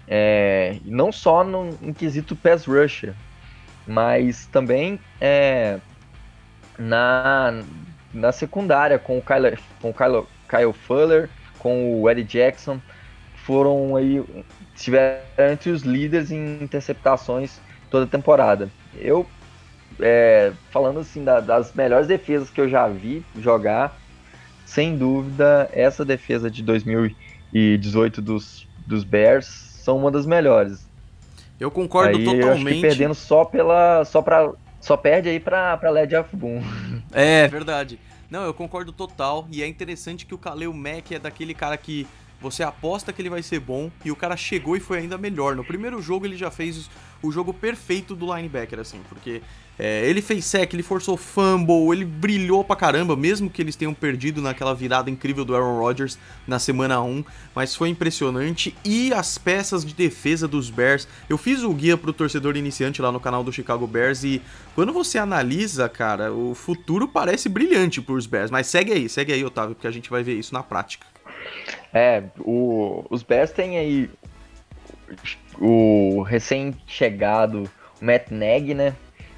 é, 0.09 0.79
não 0.85 1.13
só 1.13 1.45
no, 1.45 1.95
quesito 1.95 2.35
pass 2.35 2.67
rusher, 2.67 3.15
mas 3.87 4.47
também 4.47 4.99
é, 5.21 5.79
na, 6.77 7.63
na 8.13 8.33
secundária 8.33 8.99
com 8.99 9.17
o 9.17 9.23
Kyle, 9.23 9.57
com 9.81 9.91
o 9.91 9.95
Kyle, 9.95 10.27
Kyle 10.49 10.73
Fuller, 10.73 11.31
com 11.61 12.03
o 12.03 12.11
Eddie 12.11 12.25
Jackson, 12.25 12.81
foram 13.45 13.97
aí 13.97 14.23
estiveram 14.75 15.21
entre 15.53 15.71
os 15.71 15.83
líderes 15.83 16.31
em 16.31 16.63
interceptações 16.63 17.61
toda 17.91 18.05
a 18.05 18.09
temporada. 18.09 18.71
Eu, 18.97 19.27
é, 20.01 20.53
falando 20.71 21.01
assim 21.01 21.23
da, 21.23 21.41
das 21.41 21.73
melhores 21.75 22.07
defesas 22.07 22.51
que 22.51 22.61
eu 22.61 22.69
já 22.69 22.89
vi 22.89 23.25
jogar, 23.39 23.99
sem 24.65 24.97
dúvida, 24.97 25.69
essa 25.73 26.05
defesa 26.05 26.51
de 26.51 26.63
2018 26.63 28.23
dos, 28.23 28.67
dos 28.87 29.05
Bears 29.05 29.47
são 29.47 29.99
uma 29.99 30.11
das 30.11 30.25
melhores. 30.25 30.89
Eu 31.59 31.71
concordo 31.71 32.17
aí, 32.17 32.25
totalmente. 32.25 32.47
Eu 32.47 32.53
acho 32.53 32.65
que 32.65 32.81
perdendo 32.81 33.15
só 33.15 33.45
pela. 33.45 34.05
Só, 34.05 34.23
pra, 34.23 34.53
só 34.81 34.97
perde 34.97 35.29
aí 35.29 35.39
pra, 35.39 35.77
pra 35.77 35.91
Led 35.91 36.15
of 36.17 36.35
Boom. 36.35 36.63
É, 37.13 37.47
verdade. 37.47 37.99
Não, 38.31 38.45
eu 38.45 38.55
concordo 38.55 38.91
total. 38.91 39.47
E 39.51 39.63
é 39.63 39.67
interessante 39.67 40.25
que 40.25 40.35
o 40.35 40.39
Kaleo 40.39 40.73
Mack 40.73 41.15
é 41.15 41.19
daquele 41.19 41.53
cara 41.53 41.77
que 41.77 42.07
você 42.43 42.63
aposta 42.63 43.13
que 43.13 43.23
ele 43.23 43.31
vai 43.31 43.43
ser 43.43 43.61
bom 43.61 43.91
e 44.05 44.11
o 44.11 44.17
cara 44.17 44.37
chegou 44.37 44.77
e 44.77 44.81
foi 44.81 44.99
ainda 44.99 45.17
melhor. 45.17 45.55
No 45.55 45.65
primeiro 45.65 46.03
jogo 46.03 46.27
ele 46.27 46.37
já 46.37 46.51
fez 46.51 46.91
o 47.23 47.31
jogo 47.31 47.55
perfeito 47.55 48.17
do 48.17 48.35
linebacker, 48.35 48.81
assim, 48.81 49.01
porque 49.09 49.41
é, 49.79 50.07
ele 50.09 50.21
fez 50.21 50.45
sec, 50.45 50.75
ele 50.75 50.83
forçou 50.83 51.17
fumble, 51.17 51.93
ele 51.93 52.05
brilhou 52.05 52.63
pra 52.63 52.77
caramba, 52.77 53.17
mesmo 53.17 53.49
que 53.49 53.63
eles 53.63 53.75
tenham 53.75 53.95
perdido 53.95 54.43
naquela 54.43 54.75
virada 54.75 55.09
incrível 55.09 55.45
do 55.45 55.55
Aaron 55.55 55.79
Rodgers 55.79 56.19
na 56.47 56.59
semana 56.59 57.01
1, 57.01 57.25
mas 57.55 57.75
foi 57.75 57.89
impressionante. 57.89 58.77
E 58.85 59.13
as 59.15 59.39
peças 59.39 59.85
de 59.85 59.95
defesa 59.95 60.47
dos 60.47 60.69
Bears, 60.69 61.09
eu 61.29 61.39
fiz 61.39 61.63
o 61.63 61.73
guia 61.73 61.97
pro 61.97 62.13
torcedor 62.13 62.57
iniciante 62.57 63.01
lá 63.01 63.11
no 63.11 63.21
canal 63.21 63.43
do 63.43 63.53
Chicago 63.53 63.87
Bears 63.87 64.25
e 64.25 64.43
quando 64.75 64.93
você 64.93 65.17
analisa, 65.17 65.89
cara, 65.89 66.33
o 66.33 66.55
futuro 66.55 67.09
parece 67.09 67.49
brilhante 67.49 68.03
pros 68.03 68.27
Bears, 68.27 68.51
mas 68.51 68.67
segue 68.67 68.93
aí, 68.93 69.09
segue 69.09 69.33
aí, 69.33 69.45
Otávio, 69.45 69.75
porque 69.75 69.87
a 69.87 69.93
gente 69.93 70.11
vai 70.11 70.23
ver 70.23 70.39
isso 70.39 70.53
na 70.53 70.63
prática. 70.63 71.12
É, 71.93 72.23
o, 72.41 73.05
os 73.11 73.23
Bears 73.23 73.51
têm 73.51 73.79
aí 73.79 74.11
o 75.59 76.23
recém-chegado 76.23 77.71
Matt 78.01 78.31
Nagy, 78.31 78.75
né? 78.75 78.95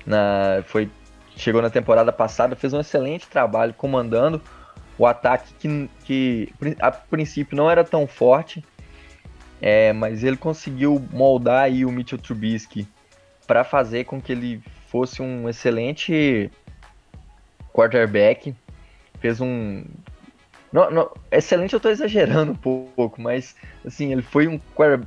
Na, 0.07 0.63
foi, 0.67 0.89
chegou 1.37 1.61
na 1.61 1.71
temporada 1.71 2.13
passada, 2.13 2.55
fez 2.55 2.73
um 2.73 2.81
excelente 2.81 3.27
trabalho 3.29 3.75
comandando 3.75 4.41
o 4.97 5.07
ataque 5.07 5.53
que, 5.59 5.91
que 6.05 6.55
a 6.79 6.91
princípio 6.91 7.57
não 7.57 7.71
era 7.71 7.83
tão 7.83 8.07
forte, 8.07 8.65
é, 9.61 9.93
mas 9.93 10.23
ele 10.23 10.37
conseguiu 10.37 11.05
moldar 11.13 11.65
aí 11.65 11.85
o 11.85 11.91
Mitchell 11.91 12.19
Trubisky 12.19 12.87
para 13.47 13.65
fazer 13.65 14.05
com 14.05 14.21
que 14.21 14.33
ele 14.33 14.63
fosse 14.89 15.21
um 15.21 15.49
excelente 15.49 16.51
quarterback. 17.73 18.55
Fez 19.21 19.41
um 19.41 19.85
Não, 20.75 20.91
não, 20.91 21.11
excelente 21.31 21.73
eu 21.73 21.79
tô 21.79 21.89
exagerando 21.89 22.51
um 22.51 22.57
pouco, 22.57 23.23
mas 23.23 23.55
assim, 23.87 24.11
ele 24.11 24.23
foi 24.23 24.49
um, 24.49 24.59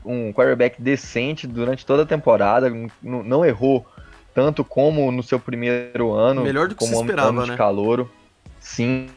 um 0.05 0.31
quarterback 0.31 0.81
decente 0.81 1.45
durante 1.45 1.85
toda 1.85 2.03
a 2.03 2.05
temporada, 2.05 2.71
não, 3.03 3.21
não 3.21 3.45
errou 3.45 3.85
tanto 4.33 4.63
como 4.63 5.11
no 5.11 5.21
seu 5.21 5.37
primeiro 5.37 6.13
ano, 6.13 6.41
Melhor 6.41 6.69
do 6.69 6.75
que 6.75 6.79
como 6.79 6.95
se 6.95 7.01
esperava, 7.01 7.27
ano 7.27 7.43
de 7.43 7.51
né? 7.51 7.57
calouro. 7.57 8.09
Sim, 8.61 9.09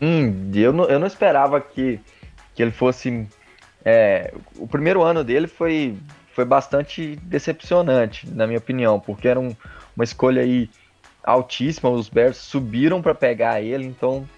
eu 0.53 0.73
não, 0.73 0.87
eu 0.87 0.99
não 0.99 1.07
esperava 1.07 1.61
que, 1.61 2.01
que 2.53 2.61
ele 2.61 2.73
fosse. 2.73 3.29
É, 3.85 4.35
o 4.57 4.67
primeiro 4.67 5.05
ano 5.05 5.23
dele 5.23 5.47
foi, 5.47 5.97
foi 6.35 6.45
bastante 6.45 7.15
decepcionante, 7.23 8.29
na 8.29 8.45
minha 8.49 8.59
opinião, 8.59 8.99
porque 8.99 9.29
era 9.29 9.39
um, 9.39 9.55
uma 9.95 10.03
escolha 10.03 10.43
aí 10.43 10.69
altíssima. 11.23 11.91
Os 11.91 12.09
Bears 12.09 12.39
subiram 12.39 13.01
para 13.01 13.15
pegar 13.15 13.63
ele, 13.63 13.87
então 13.87 14.29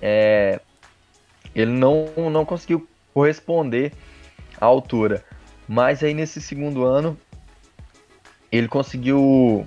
é, 0.00 0.60
ele 1.54 1.72
não, 1.72 2.06
não 2.30 2.44
conseguiu 2.44 2.86
corresponder 3.12 3.92
à 4.60 4.66
altura. 4.66 5.24
Mas 5.68 6.02
aí 6.02 6.14
nesse 6.14 6.40
segundo 6.40 6.84
ano 6.84 7.18
ele 8.52 8.68
conseguiu 8.68 9.66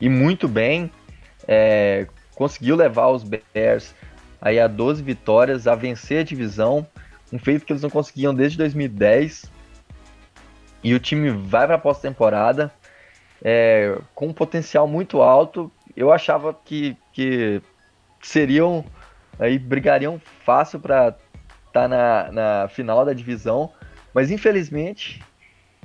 ir 0.00 0.08
muito 0.08 0.46
bem, 0.46 0.90
é, 1.46 2.06
conseguiu 2.34 2.76
levar 2.76 3.08
os 3.08 3.24
Bears 3.24 3.94
aí 4.40 4.60
a 4.60 4.66
12 4.66 5.02
vitórias, 5.02 5.66
a 5.66 5.74
vencer 5.74 6.20
a 6.20 6.24
divisão, 6.24 6.86
um 7.32 7.38
feito 7.38 7.64
que 7.64 7.72
eles 7.72 7.82
não 7.82 7.90
conseguiam 7.90 8.34
desde 8.34 8.58
2010. 8.58 9.50
E 10.82 10.94
o 10.94 11.00
time 11.00 11.30
vai 11.30 11.66
para 11.66 11.74
a 11.76 11.78
pós-temporada 11.78 12.72
é, 13.42 13.98
com 14.14 14.28
um 14.28 14.32
potencial 14.32 14.86
muito 14.86 15.20
alto. 15.22 15.70
Eu 15.96 16.12
achava 16.12 16.54
que, 16.54 16.96
que 17.12 17.60
seriam 18.22 18.84
aí 19.38 19.58
brigariam 19.58 20.20
fácil 20.44 20.80
para 20.80 21.08
estar 21.66 21.72
tá 21.72 21.88
na, 21.88 22.32
na 22.32 22.68
final 22.68 23.04
da 23.04 23.12
divisão, 23.12 23.70
mas 24.14 24.30
infelizmente 24.30 25.22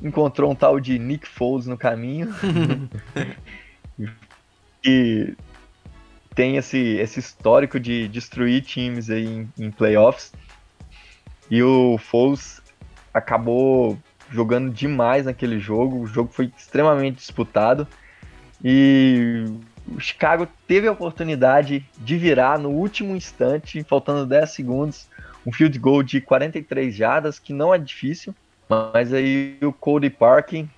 encontrou 0.02 0.52
um 0.52 0.56
tal 0.56 0.80
de 0.80 0.98
Nick 0.98 1.28
Foles 1.28 1.68
no 1.68 1.78
caminho. 1.78 2.34
E 4.86 5.34
tem 6.36 6.58
esse, 6.58 6.78
esse 6.78 7.20
histórico 7.20 7.80
de 7.80 8.08
destruir 8.10 8.62
times 8.64 9.10
aí 9.10 9.26
em, 9.26 9.50
em 9.58 9.72
playoffs. 9.72 10.34
E 11.50 11.64
o 11.64 11.98
Foles 11.98 12.62
acabou 13.14 13.98
jogando 14.30 14.72
demais 14.72 15.26
naquele 15.26 15.60
jogo, 15.60 16.02
o 16.02 16.08
jogo 16.08 16.32
foi 16.34 16.52
extremamente 16.58 17.18
disputado. 17.18 17.88
E 18.64 19.46
o 19.96 20.00
Chicago 20.00 20.48
teve 20.68 20.88
a 20.88 20.92
oportunidade 20.92 21.86
de 21.98 22.18
virar 22.18 22.58
no 22.58 22.70
último 22.70 23.16
instante, 23.16 23.84
faltando 23.84 24.26
10 24.26 24.52
segundos, 24.52 25.08
um 25.46 25.52
field 25.52 25.78
goal 25.78 26.04
de 26.04 26.22
43 26.22 26.94
jardas, 26.94 27.40
que 27.40 27.54
não 27.54 27.74
é 27.74 27.78
difícil, 27.78 28.34
mas 28.68 29.14
aí 29.14 29.58
o 29.62 29.72
Cody 29.72 30.10
Parkin, 30.10 30.70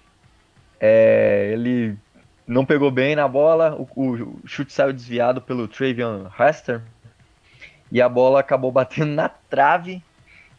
é, 0.80 1.52
ele 1.54 1.96
não 2.48 2.66
pegou 2.66 2.92
bem 2.92 3.16
na 3.16 3.28
bola, 3.28 3.76
o, 3.76 3.88
o 3.96 4.42
chute 4.46 4.74
saiu 4.74 4.94
desviado 4.94 5.42
pelo 5.42 5.68
Travion 5.68 6.28
Hester, 6.40 6.82
e 7.92 8.02
a 8.02 8.10
bola 8.10 8.40
acabou 8.40 8.72
batendo 8.72 9.14
na 9.14 9.30
trave, 9.30 10.04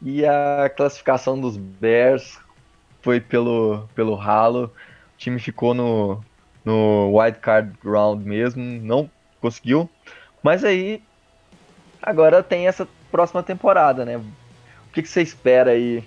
e 0.01 0.25
a 0.25 0.71
classificação 0.75 1.41
dos 1.41 1.57
Bears 1.57 2.39
foi 3.03 3.21
pelo, 3.21 3.89
pelo 3.95 4.15
ralo, 4.15 4.73
o 5.15 5.19
time 5.19 5.39
ficou 5.39 5.75
no, 5.75 6.23
no 6.67 7.17
wild 7.17 7.39
card 7.39 7.73
round 7.85 8.25
mesmo, 8.29 8.63
não 8.63 9.09
conseguiu. 9.41 9.89
Mas 10.43 10.65
aí 10.65 11.01
agora 12.03 12.43
tem 12.43 12.67
essa 12.67 12.87
próxima 13.11 13.43
temporada, 13.43 14.05
né? 14.05 14.17
O 14.17 14.93
que, 14.93 15.01
que 15.01 15.09
você 15.09 15.23
espera 15.23 15.71
aí? 15.71 16.03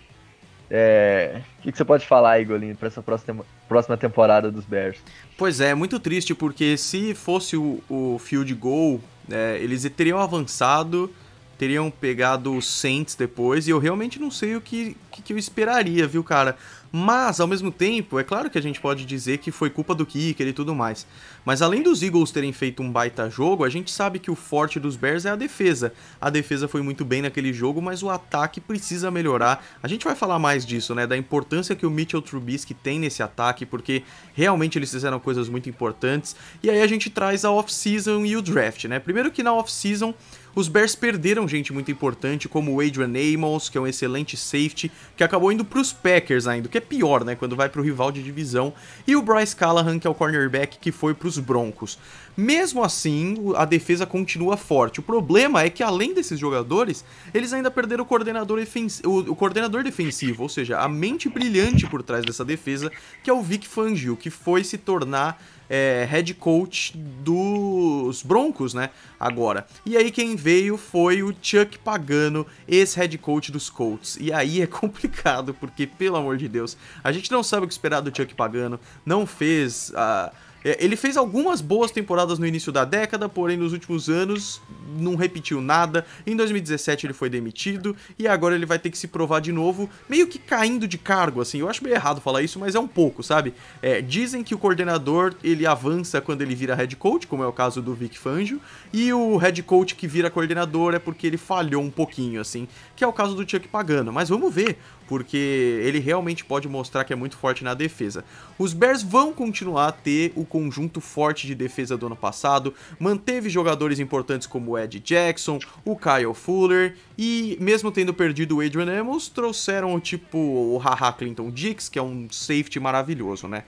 É... 0.70 1.42
O 1.60 1.62
que, 1.64 1.72
que 1.72 1.78
você 1.78 1.86
pode 1.86 2.06
falar 2.06 2.32
aí, 2.32 2.46
Golinho, 2.46 2.76
para 2.76 2.90
essa 2.90 3.02
próxima, 3.02 3.46
próxima 3.68 3.96
temporada 3.96 4.52
dos 4.52 4.66
Bears? 4.66 5.00
Pois 5.38 5.62
é, 5.62 5.74
muito 5.74 6.00
triste, 6.00 6.36
porque 6.36 6.78
se 6.78 7.16
fosse 7.16 7.56
o, 7.56 7.82
o 7.90 8.20
field 8.20 8.54
goal, 8.54 9.00
é, 9.32 9.58
eles 9.62 9.90
teriam 9.96 10.20
avançado, 10.20 11.12
teriam 11.58 11.90
pegado 11.90 12.56
os 12.56 12.68
Saints 12.68 13.16
depois, 13.16 13.68
e 13.68 13.72
eu 13.72 13.80
realmente 13.80 14.20
não 14.20 14.32
sei 14.32 14.56
o 14.56 14.62
que, 14.62 14.96
que, 15.12 15.22
que 15.22 15.34
eu 15.34 15.38
esperaria, 15.38 16.08
viu, 16.08 16.24
cara? 16.24 16.58
Mas, 16.92 17.40
ao 17.40 17.48
mesmo 17.48 17.72
tempo, 17.72 18.20
é 18.20 18.24
claro 18.24 18.50
que 18.50 18.58
a 18.58 18.62
gente 18.62 18.82
pode 18.82 19.06
dizer 19.06 19.38
que 19.38 19.52
foi 19.52 19.70
culpa 19.70 19.94
do 19.94 20.06
kicker 20.06 20.48
e 20.48 20.54
tudo 20.54 20.74
mais. 20.74 21.06
Mas 21.46 21.62
além 21.62 21.84
dos 21.84 22.02
Eagles 22.02 22.32
terem 22.32 22.52
feito 22.52 22.82
um 22.82 22.92
baita 22.92 23.30
jogo, 23.30 23.64
a 23.64 23.70
gente 23.70 23.92
sabe 23.92 24.18
que 24.18 24.32
o 24.32 24.36
forte 24.36 24.80
dos 24.80 24.96
Bears 24.96 25.26
é 25.26 25.30
a 25.30 25.36
defesa. 25.36 25.94
A 26.20 26.30
defesa 26.30 26.68
foi 26.68 26.82
muito 26.82 27.06
bem 27.06 27.22
naquele 27.22 27.54
jogo, 27.54 27.82
mas 27.82 28.02
o 28.02 28.10
ataque 28.10 28.60
precisa 28.60 29.12
melhorar. 29.12 29.64
A 29.84 29.88
gente 29.88 30.04
vai 30.04 30.16
falar 30.16 30.40
mais 30.40 30.66
disso, 30.66 30.96
né? 30.96 31.06
Da 31.06 31.16
importância 31.16 31.76
que 31.76 31.86
o 31.86 31.92
Mitchell 31.92 32.22
Trubisky 32.22 32.74
tem 32.74 33.00
nesse 33.00 33.22
ataque, 33.22 33.66
porque 33.66 34.04
realmente 34.34 34.78
eles 34.78 34.92
fizeram 34.92 35.20
coisas 35.20 35.48
muito 35.48 35.70
importantes. 35.70 36.36
E 36.64 36.70
aí 36.70 36.82
a 36.82 36.88
gente 36.88 37.10
traz 37.10 37.46
a 37.46 37.52
off-season 37.52 38.26
e 38.26 38.36
o 38.36 38.42
draft, 38.42 38.86
né? 38.86 39.00
Primeiro 39.00 39.32
que 39.32 39.44
na 39.44 39.54
off-season 39.54 40.14
os 40.56 40.68
Bears 40.68 40.96
perderam 40.96 41.48
gente 41.48 41.72
muito 41.72 41.92
importante, 41.92 42.50
como 42.50 42.74
o 42.74 42.82
Adrian 42.82 43.12
Amos, 43.36 43.70
que 43.70 43.78
é 43.78 43.82
um 43.82 43.88
excelente 43.88 44.36
safety, 44.36 44.92
que 45.16 45.24
acabou 45.24 45.52
indo 45.52 45.64
para 45.64 45.80
os 45.80 45.94
Packers 45.94 46.48
ainda, 46.48 46.68
que 46.68 46.78
é 46.78 46.82
pior, 46.82 47.24
né, 47.24 47.36
quando 47.36 47.56
vai 47.56 47.70
para 47.70 47.82
o 47.82 47.84
rival 47.84 48.12
de 48.12 48.24
divisão, 48.24 48.74
e 49.08 49.16
o 49.16 49.22
Bryce 49.22 49.56
Callahan, 49.56 50.00
que 50.00 50.08
é 50.08 50.10
o 50.10 50.16
cornerback 50.16 50.78
que 50.80 50.92
foi 50.92 51.14
para 51.14 51.28
os 51.28 51.38
Broncos. 51.38 51.98
Mesmo 52.40 52.82
assim, 52.82 53.36
a 53.58 53.66
defesa 53.66 54.06
continua 54.06 54.56
forte. 54.56 55.02
O 55.02 55.04
problema 55.04 55.62
é 55.62 55.70
que, 55.70 55.84
além 55.84 56.14
desses 56.14 56.40
jogadores, 56.40 57.04
eles 57.34 57.52
ainda 57.52 57.70
perderam 57.70 58.06
o 58.06 58.08
coordenador, 58.08 58.66
o, 59.04 59.36
coordenador 59.36 59.84
defensivo, 59.84 60.44
ou 60.44 60.48
seja, 60.48 60.80
a 60.80 60.88
mente 60.88 61.28
brilhante 61.28 61.86
por 61.86 62.02
trás 62.02 62.24
dessa 62.24 62.46
defesa, 62.46 62.90
que 63.22 63.30
é 63.30 63.34
o 63.34 63.42
Vic 63.42 63.68
Fangio, 63.68 64.16
que 64.16 64.30
foi 64.30 64.64
se 64.64 64.78
tornar 64.78 65.44
é, 65.70 66.08
head 66.10 66.34
coach 66.36 66.98
dos 66.98 68.24
Broncos, 68.24 68.74
né? 68.74 68.90
Agora. 69.20 69.68
E 69.86 69.98
aí 69.98 70.10
quem 70.10 70.38
veio 70.38 70.78
foi 70.78 71.22
o 71.22 71.36
Chuck 71.42 71.78
Pagano, 71.80 72.48
ex-head 72.66 73.18
coach 73.18 73.52
dos 73.52 73.70
Colts. 73.70 74.18
E 74.18 74.32
aí 74.32 74.62
é 74.62 74.68
complicado, 74.68 75.54
porque, 75.54 75.86
pelo 75.86 76.16
amor 76.16 76.38
de 76.38 76.48
Deus, 76.48 76.78
a 77.04 77.12
gente 77.12 77.30
não 77.34 77.44
sabe 77.44 77.66
o 77.66 77.68
que 77.68 77.74
esperar 77.74 78.00
do 78.00 78.16
Chuck 78.16 78.34
Pagano, 78.34 78.80
não 79.06 79.28
fez 79.28 79.92
a. 79.94 80.32
Uh, 80.34 80.49
ele 80.64 80.96
fez 80.96 81.18
algumas 81.18 81.62
boas 81.62 81.92
temporadas 81.92 82.40
no 82.40 82.46
início 82.46 82.72
da 82.72 82.84
década, 82.84 83.30
porém 83.30 83.58
nos 83.58 83.74
últimos 83.74 84.10
anos 84.10 84.62
não 84.98 85.16
repetiu 85.16 85.62
nada. 85.62 86.06
Em 86.26 86.36
2017 86.36 87.06
ele 87.06 87.14
foi 87.14 87.30
demitido 87.30 87.96
e 88.18 88.28
agora 88.28 88.56
ele 88.56 88.66
vai 88.66 88.80
ter 88.80 88.90
que 88.90 88.98
se 88.98 89.08
provar 89.08 89.40
de 89.40 89.52
novo, 89.52 89.90
meio 90.10 90.28
que 90.28 90.40
caindo 90.40 90.88
de 90.88 90.98
cargo, 90.98 91.42
assim. 91.42 91.60
Eu 91.60 91.70
acho 91.70 91.84
meio 91.84 91.96
errado 91.96 92.20
falar 92.22 92.42
isso, 92.42 92.60
mas 92.60 92.76
é 92.76 92.80
um 92.80 92.88
pouco, 92.88 93.24
sabe? 93.24 93.54
É, 93.82 94.02
dizem 94.02 94.44
que 94.44 94.54
o 94.54 94.58
coordenador 94.58 95.34
ele 95.44 95.66
avança 95.66 96.20
quando 96.20 96.42
ele 96.42 96.56
vira 96.56 96.76
head 96.76 96.96
coach, 96.96 97.28
como 97.28 97.44
é 97.44 97.48
o 97.48 97.54
caso 97.54 97.82
do 97.82 97.94
Vic 97.94 98.18
Fangio, 98.18 98.60
e 98.92 99.14
o 99.14 99.38
head 99.38 99.62
coach 99.64 99.96
que 99.96 100.08
vira 100.08 100.30
coordenador 100.30 100.94
é 100.94 101.00
porque 101.00 101.28
ele 101.28 101.38
falhou 101.38 101.84
um 101.84 101.92
pouquinho, 101.92 102.42
assim, 102.42 102.68
que 102.96 103.04
é 103.04 103.08
o 103.08 103.14
caso 103.14 103.36
do 103.36 103.50
Chuck 103.50 103.68
Pagano. 103.68 104.12
Mas 104.12 104.30
vamos 104.30 104.54
ver 104.54 104.78
porque 105.10 105.82
ele 105.84 105.98
realmente 105.98 106.46
pode 106.46 106.70
mostrar 106.70 107.04
que 107.04 107.12
é 107.12 107.16
muito 107.16 107.36
forte 107.36 107.64
na 107.64 107.74
defesa. 107.74 108.24
Os 108.60 108.74
Bears 108.74 109.02
vão 109.02 109.34
continuar 109.34 109.88
a 109.88 109.92
ter 109.92 110.32
o 110.36 110.46
conjunto 110.46 111.02
forte 111.02 111.48
de 111.48 111.56
defesa 111.56 111.98
do 111.98 112.06
ano 112.06 112.16
passado, 112.16 112.76
manteve 113.00 113.50
jogadores 113.50 113.98
importantes 113.98 114.46
como 114.46 114.72
o 114.72 114.78
Ed 114.78 115.00
Jackson, 115.00 115.58
o 115.84 115.96
Kyle 115.96 116.36
Fuller 116.36 116.96
e 117.18 117.58
mesmo 117.60 117.92
tendo 117.92 118.14
perdido 118.14 118.58
o 118.58 118.62
Adrian 118.62 119.02
Amos, 119.02 119.28
trouxeram 119.30 119.96
o 119.96 120.00
tipo 120.00 120.38
o 120.38 120.78
Haha 120.78 121.12
Clinton 121.12 121.50
Dix, 121.50 121.90
que 121.90 121.98
é 121.98 122.04
um 122.04 122.28
safety 122.30 122.80
maravilhoso, 122.80 123.48
né? 123.48 123.64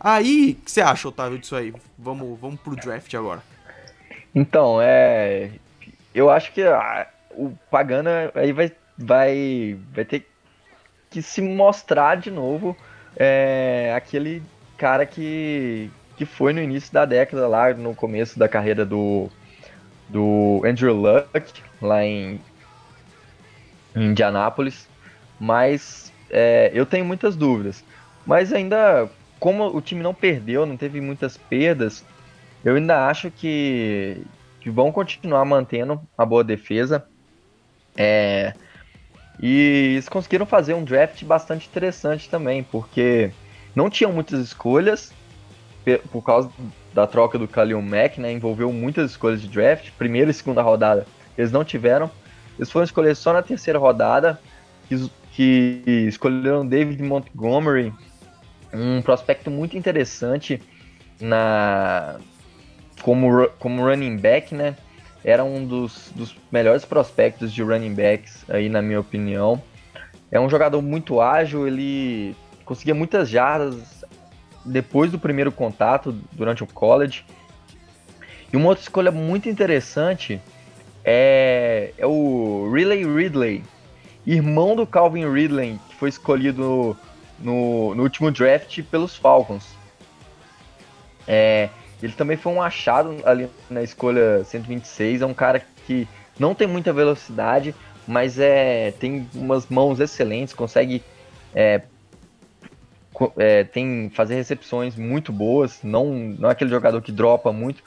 Aí, 0.00 0.56
o 0.58 0.64
que 0.64 0.70
você 0.70 0.80
acha, 0.80 1.08
Otávio, 1.08 1.38
disso 1.38 1.54
aí? 1.54 1.74
Vamos, 1.98 2.38
vamos 2.40 2.58
pro 2.60 2.76
draft 2.76 3.12
agora. 3.14 3.42
Então, 4.34 4.78
é. 4.80 5.50
Eu 6.14 6.30
acho 6.30 6.52
que 6.52 6.62
ah, 6.62 7.06
o 7.32 7.52
Pagana 7.70 8.30
aí 8.34 8.52
vai, 8.52 8.72
vai, 8.96 9.76
vai 9.92 10.04
ter 10.04 10.27
que 11.10 11.22
se 11.22 11.40
mostrar 11.40 12.16
de 12.16 12.30
novo 12.30 12.76
é, 13.16 13.92
aquele 13.96 14.42
cara 14.76 15.04
que, 15.04 15.90
que 16.16 16.24
foi 16.24 16.52
no 16.52 16.62
início 16.62 16.92
da 16.92 17.04
década, 17.04 17.48
lá 17.48 17.72
no 17.74 17.94
começo 17.94 18.38
da 18.38 18.48
carreira 18.48 18.84
do, 18.84 19.28
do 20.08 20.62
Andrew 20.64 20.94
Luck, 20.94 21.62
lá 21.80 22.04
em, 22.04 22.40
em 23.94 24.06
Indianápolis. 24.06 24.88
Mas 25.40 26.12
é, 26.30 26.70
eu 26.74 26.86
tenho 26.86 27.04
muitas 27.04 27.36
dúvidas. 27.36 27.84
Mas 28.26 28.52
ainda, 28.52 29.08
como 29.40 29.66
o 29.66 29.80
time 29.80 30.02
não 30.02 30.14
perdeu, 30.14 30.66
não 30.66 30.76
teve 30.76 31.00
muitas 31.00 31.36
perdas, 31.36 32.04
eu 32.64 32.76
ainda 32.76 33.06
acho 33.08 33.30
que, 33.30 34.22
que 34.60 34.70
vão 34.70 34.92
continuar 34.92 35.44
mantendo 35.44 36.00
a 36.16 36.24
boa 36.24 36.44
defesa. 36.44 37.06
É, 37.96 38.52
e 39.40 39.92
eles 39.94 40.08
conseguiram 40.08 40.46
fazer 40.46 40.74
um 40.74 40.84
draft 40.84 41.24
bastante 41.24 41.68
interessante 41.68 42.28
também, 42.28 42.62
porque 42.62 43.30
não 43.74 43.88
tinham 43.88 44.12
muitas 44.12 44.40
escolhas, 44.40 45.12
por 46.10 46.22
causa 46.22 46.50
da 46.92 47.06
troca 47.06 47.38
do 47.38 47.48
Kalil 47.48 47.80
Mack, 47.80 48.20
né? 48.20 48.32
Envolveu 48.32 48.72
muitas 48.72 49.12
escolhas 49.12 49.40
de 49.40 49.48
draft. 49.48 49.90
Primeira 49.96 50.30
e 50.30 50.34
segunda 50.34 50.60
rodada 50.60 51.06
eles 51.36 51.52
não 51.52 51.64
tiveram. 51.64 52.10
Eles 52.58 52.70
foram 52.70 52.84
escolher 52.84 53.14
só 53.14 53.32
na 53.32 53.42
terceira 53.42 53.78
rodada, 53.78 54.40
que, 54.88 55.10
que 55.32 56.04
escolheram 56.08 56.66
David 56.66 57.00
Montgomery, 57.02 57.92
um 58.72 59.00
prospecto 59.00 59.50
muito 59.50 59.78
interessante 59.78 60.60
na 61.20 62.18
como, 63.02 63.48
como 63.60 63.84
running 63.84 64.16
back, 64.16 64.54
né? 64.54 64.76
Era 65.24 65.44
um 65.44 65.64
dos, 65.64 66.10
dos 66.14 66.36
melhores 66.50 66.84
prospectos 66.84 67.52
de 67.52 67.62
running 67.62 67.94
backs 67.94 68.44
aí, 68.48 68.68
na 68.68 68.80
minha 68.80 69.00
opinião. 69.00 69.62
É 70.30 70.38
um 70.38 70.48
jogador 70.48 70.80
muito 70.82 71.20
ágil, 71.20 71.66
ele 71.66 72.36
conseguia 72.64 72.94
muitas 72.94 73.28
jardas 73.28 74.04
depois 74.64 75.10
do 75.10 75.18
primeiro 75.18 75.50
contato 75.50 76.12
durante 76.32 76.62
o 76.62 76.66
college. 76.66 77.24
E 78.52 78.56
uma 78.56 78.68
outra 78.68 78.82
escolha 78.82 79.10
muito 79.10 79.48
interessante 79.48 80.40
é, 81.04 81.92
é 81.96 82.06
o 82.06 82.70
Riley 82.72 83.04
Ridley, 83.04 83.64
irmão 84.26 84.76
do 84.76 84.86
Calvin 84.86 85.30
Ridley, 85.30 85.78
que 85.88 85.94
foi 85.96 86.08
escolhido 86.10 86.96
no, 87.38 87.94
no 87.94 88.02
último 88.02 88.30
draft 88.30 88.82
pelos 88.84 89.16
Falcons. 89.16 89.66
É, 91.26 91.68
ele 92.02 92.12
também 92.12 92.36
foi 92.36 92.52
um 92.52 92.62
achado 92.62 93.16
ali 93.24 93.48
na 93.68 93.82
escolha 93.82 94.44
126. 94.44 95.22
É 95.22 95.26
um 95.26 95.34
cara 95.34 95.62
que 95.86 96.06
não 96.38 96.54
tem 96.54 96.66
muita 96.66 96.92
velocidade, 96.92 97.74
mas 98.06 98.38
é, 98.38 98.92
tem 98.92 99.28
umas 99.34 99.66
mãos 99.66 100.00
excelentes, 100.00 100.54
consegue 100.54 101.02
é, 101.54 101.82
é, 103.36 103.64
tem 103.64 104.10
fazer 104.14 104.34
recepções 104.34 104.96
muito 104.96 105.32
boas, 105.32 105.80
não, 105.82 106.06
não 106.06 106.48
é 106.48 106.52
aquele 106.52 106.70
jogador 106.70 107.02
que 107.02 107.10
dropa 107.10 107.52
muito. 107.52 107.82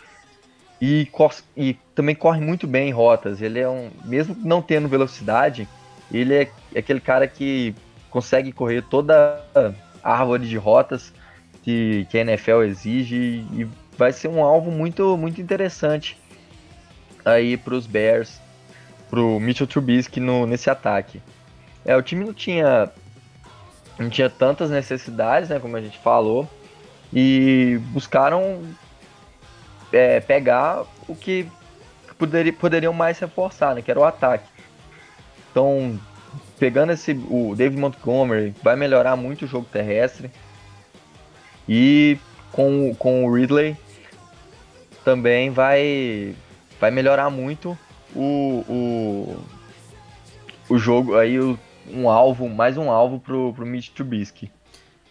E, 0.82 1.08
e 1.56 1.74
também 1.94 2.16
corre 2.16 2.42
muito 2.42 2.66
bem 2.66 2.90
em 2.90 2.92
rotas. 2.92 3.40
Ele 3.42 3.60
é 3.60 3.70
um. 3.70 3.92
Mesmo 4.04 4.36
não 4.40 4.64
tendo 4.64 4.88
velocidade, 4.88 5.68
ele 6.12 6.34
é, 6.34 6.52
é 6.74 6.80
aquele 6.80 7.00
cara 7.00 7.28
que 7.28 7.76
consegue 8.10 8.52
correr 8.52 8.82
toda 8.82 9.46
a 10.04 10.12
árvore 10.12 10.48
de 10.48 10.58
rotas 10.58 11.14
que, 11.64 12.08
que 12.10 12.18
a 12.18 12.22
NFL 12.22 12.64
exige 12.64 13.46
e 13.54 13.68
vai 14.02 14.12
ser 14.12 14.30
um 14.30 14.44
alvo 14.44 14.72
muito, 14.72 15.16
muito 15.16 15.40
interessante 15.40 16.18
aí 17.24 17.56
para 17.56 17.76
os 17.76 17.86
Bears, 17.86 18.42
para 19.12 19.20
o 19.20 19.40
Mitchell 19.40 19.68
Trubisky 19.68 20.20
no, 20.20 20.48
nesse 20.48 20.72
ataque. 20.72 21.22
É, 21.86 21.96
o 21.96 22.02
time 22.02 22.26
não 22.26 22.34
tinha 22.34 22.90
não 24.00 24.10
tinha 24.10 24.28
tantas 24.28 24.72
necessidades, 24.72 25.50
né, 25.50 25.60
como 25.60 25.78
a 25.78 25.82
gente 25.82 26.00
falou, 26.00 26.50
e 27.14 27.80
buscaram 27.90 28.64
é, 29.94 30.20
pegar 30.20 30.84
o 31.08 31.16
que 31.16 31.48
poder, 32.18 32.52
poderiam 32.54 32.94
mais 32.94 33.20
reforçar, 33.20 33.76
né, 33.76 33.84
que 33.84 33.92
era 33.92 34.00
o 34.00 34.04
ataque. 34.04 34.50
Então, 35.52 36.00
pegando 36.58 36.92
esse 36.92 37.12
o 37.30 37.54
David 37.56 37.80
Montgomery, 37.80 38.56
vai 38.64 38.76
melhorar 38.76 39.16
muito 39.16 39.46
o 39.46 39.48
jogo 39.48 39.68
terrestre. 39.72 40.32
E 41.70 42.18
com, 42.52 42.96
com 42.96 43.26
o 43.26 43.36
Ridley 43.36 43.78
também 45.04 45.50
vai 45.50 46.36
vai 46.80 46.92
melhorar 46.92 47.30
muito 47.30 47.78
o, 48.16 48.64
o, 48.68 49.38
o 50.70 50.78
jogo 50.78 51.16
aí 51.16 51.40
o, 51.40 51.58
um 51.90 52.10
alvo, 52.10 52.50
mais 52.50 52.78
um 52.78 52.90
alvo 52.90 53.20
pro, 53.20 53.54
pro 53.54 53.66
Mitch 53.66 53.90
Trubisky. 53.90 54.52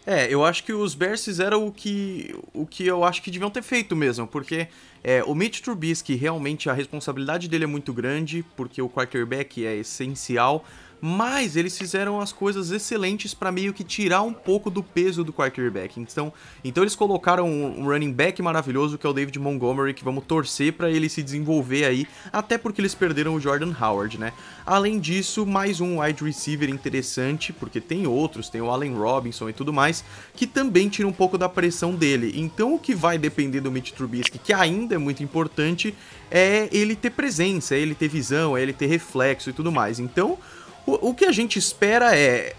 É, 0.05 0.33
eu 0.33 0.43
acho 0.43 0.63
que 0.63 0.73
os 0.73 0.95
Bears 0.95 1.23
fizeram 1.23 1.67
o 1.67 1.71
que, 1.71 2.35
o 2.53 2.65
que 2.65 2.85
eu 2.85 3.03
acho 3.03 3.21
que 3.21 3.29
deviam 3.29 3.51
ter 3.51 3.61
feito 3.61 3.95
mesmo, 3.95 4.25
porque 4.25 4.67
é, 5.03 5.23
o 5.23 5.35
Mitch 5.35 5.61
Trubisky 5.61 6.15
realmente 6.15 6.69
a 6.69 6.73
responsabilidade 6.73 7.47
dele 7.47 7.65
é 7.65 7.67
muito 7.67 7.93
grande, 7.93 8.43
porque 8.57 8.81
o 8.81 8.89
quarterback 8.89 9.63
é 9.65 9.75
essencial, 9.75 10.65
mas 11.01 11.55
eles 11.55 11.75
fizeram 11.75 12.21
as 12.21 12.31
coisas 12.31 12.69
excelentes 12.69 13.33
para 13.33 13.51
meio 13.51 13.73
que 13.73 13.83
tirar 13.83 14.21
um 14.21 14.31
pouco 14.31 14.69
do 14.69 14.83
peso 14.83 15.23
do 15.23 15.33
quarterback. 15.33 15.99
Então, 15.99 16.31
então 16.63 16.83
eles 16.83 16.95
colocaram 16.95 17.49
um 17.49 17.83
running 17.85 18.13
back 18.13 18.39
maravilhoso 18.41 18.99
que 18.99 19.07
é 19.07 19.09
o 19.09 19.13
David 19.13 19.39
Montgomery, 19.39 19.95
que 19.95 20.03
vamos 20.03 20.23
torcer 20.25 20.73
para 20.73 20.91
ele 20.91 21.09
se 21.09 21.23
desenvolver 21.23 21.85
aí, 21.85 22.07
até 22.31 22.57
porque 22.57 22.79
eles 22.79 22.93
perderam 22.93 23.33
o 23.33 23.39
Jordan 23.39 23.73
Howard, 23.81 24.19
né? 24.19 24.31
Além 24.63 24.99
disso, 24.99 25.45
mais 25.45 25.81
um 25.81 26.01
wide 26.01 26.23
receiver 26.23 26.69
interessante, 26.69 27.51
porque 27.51 27.81
tem 27.81 28.05
outros, 28.05 28.47
tem 28.47 28.61
o 28.61 28.69
Allen 28.69 28.93
Robinson 28.93 29.49
e 29.49 29.53
tudo 29.53 29.73
mais, 29.73 30.03
que 30.35 30.45
também 30.45 30.87
tira 30.87 31.07
um 31.07 31.13
pouco 31.13 31.37
da 31.37 31.49
pressão 31.49 31.95
dele. 31.95 32.33
Então, 32.35 32.75
o 32.75 32.79
que 32.79 32.93
vai 32.93 33.17
depender 33.17 33.59
do 33.59 33.71
Mitch 33.71 33.91
Trubisky, 33.91 34.37
que 34.37 34.53
ainda 34.53 34.95
é 34.95 34.97
muito 34.99 35.23
importante, 35.23 35.95
é 36.29 36.69
ele 36.71 36.95
ter 36.95 37.09
presença, 37.09 37.75
é 37.75 37.79
ele 37.79 37.95
ter 37.95 38.07
visão, 38.07 38.55
é 38.55 38.61
ele 38.61 38.71
ter 38.71 38.85
reflexo 38.85 39.49
e 39.49 39.53
tudo 39.53 39.71
mais. 39.71 39.99
Então, 39.99 40.37
o, 40.85 41.09
o 41.09 41.13
que 41.13 41.25
a 41.25 41.31
gente 41.31 41.57
espera 41.57 42.15
é. 42.15 42.55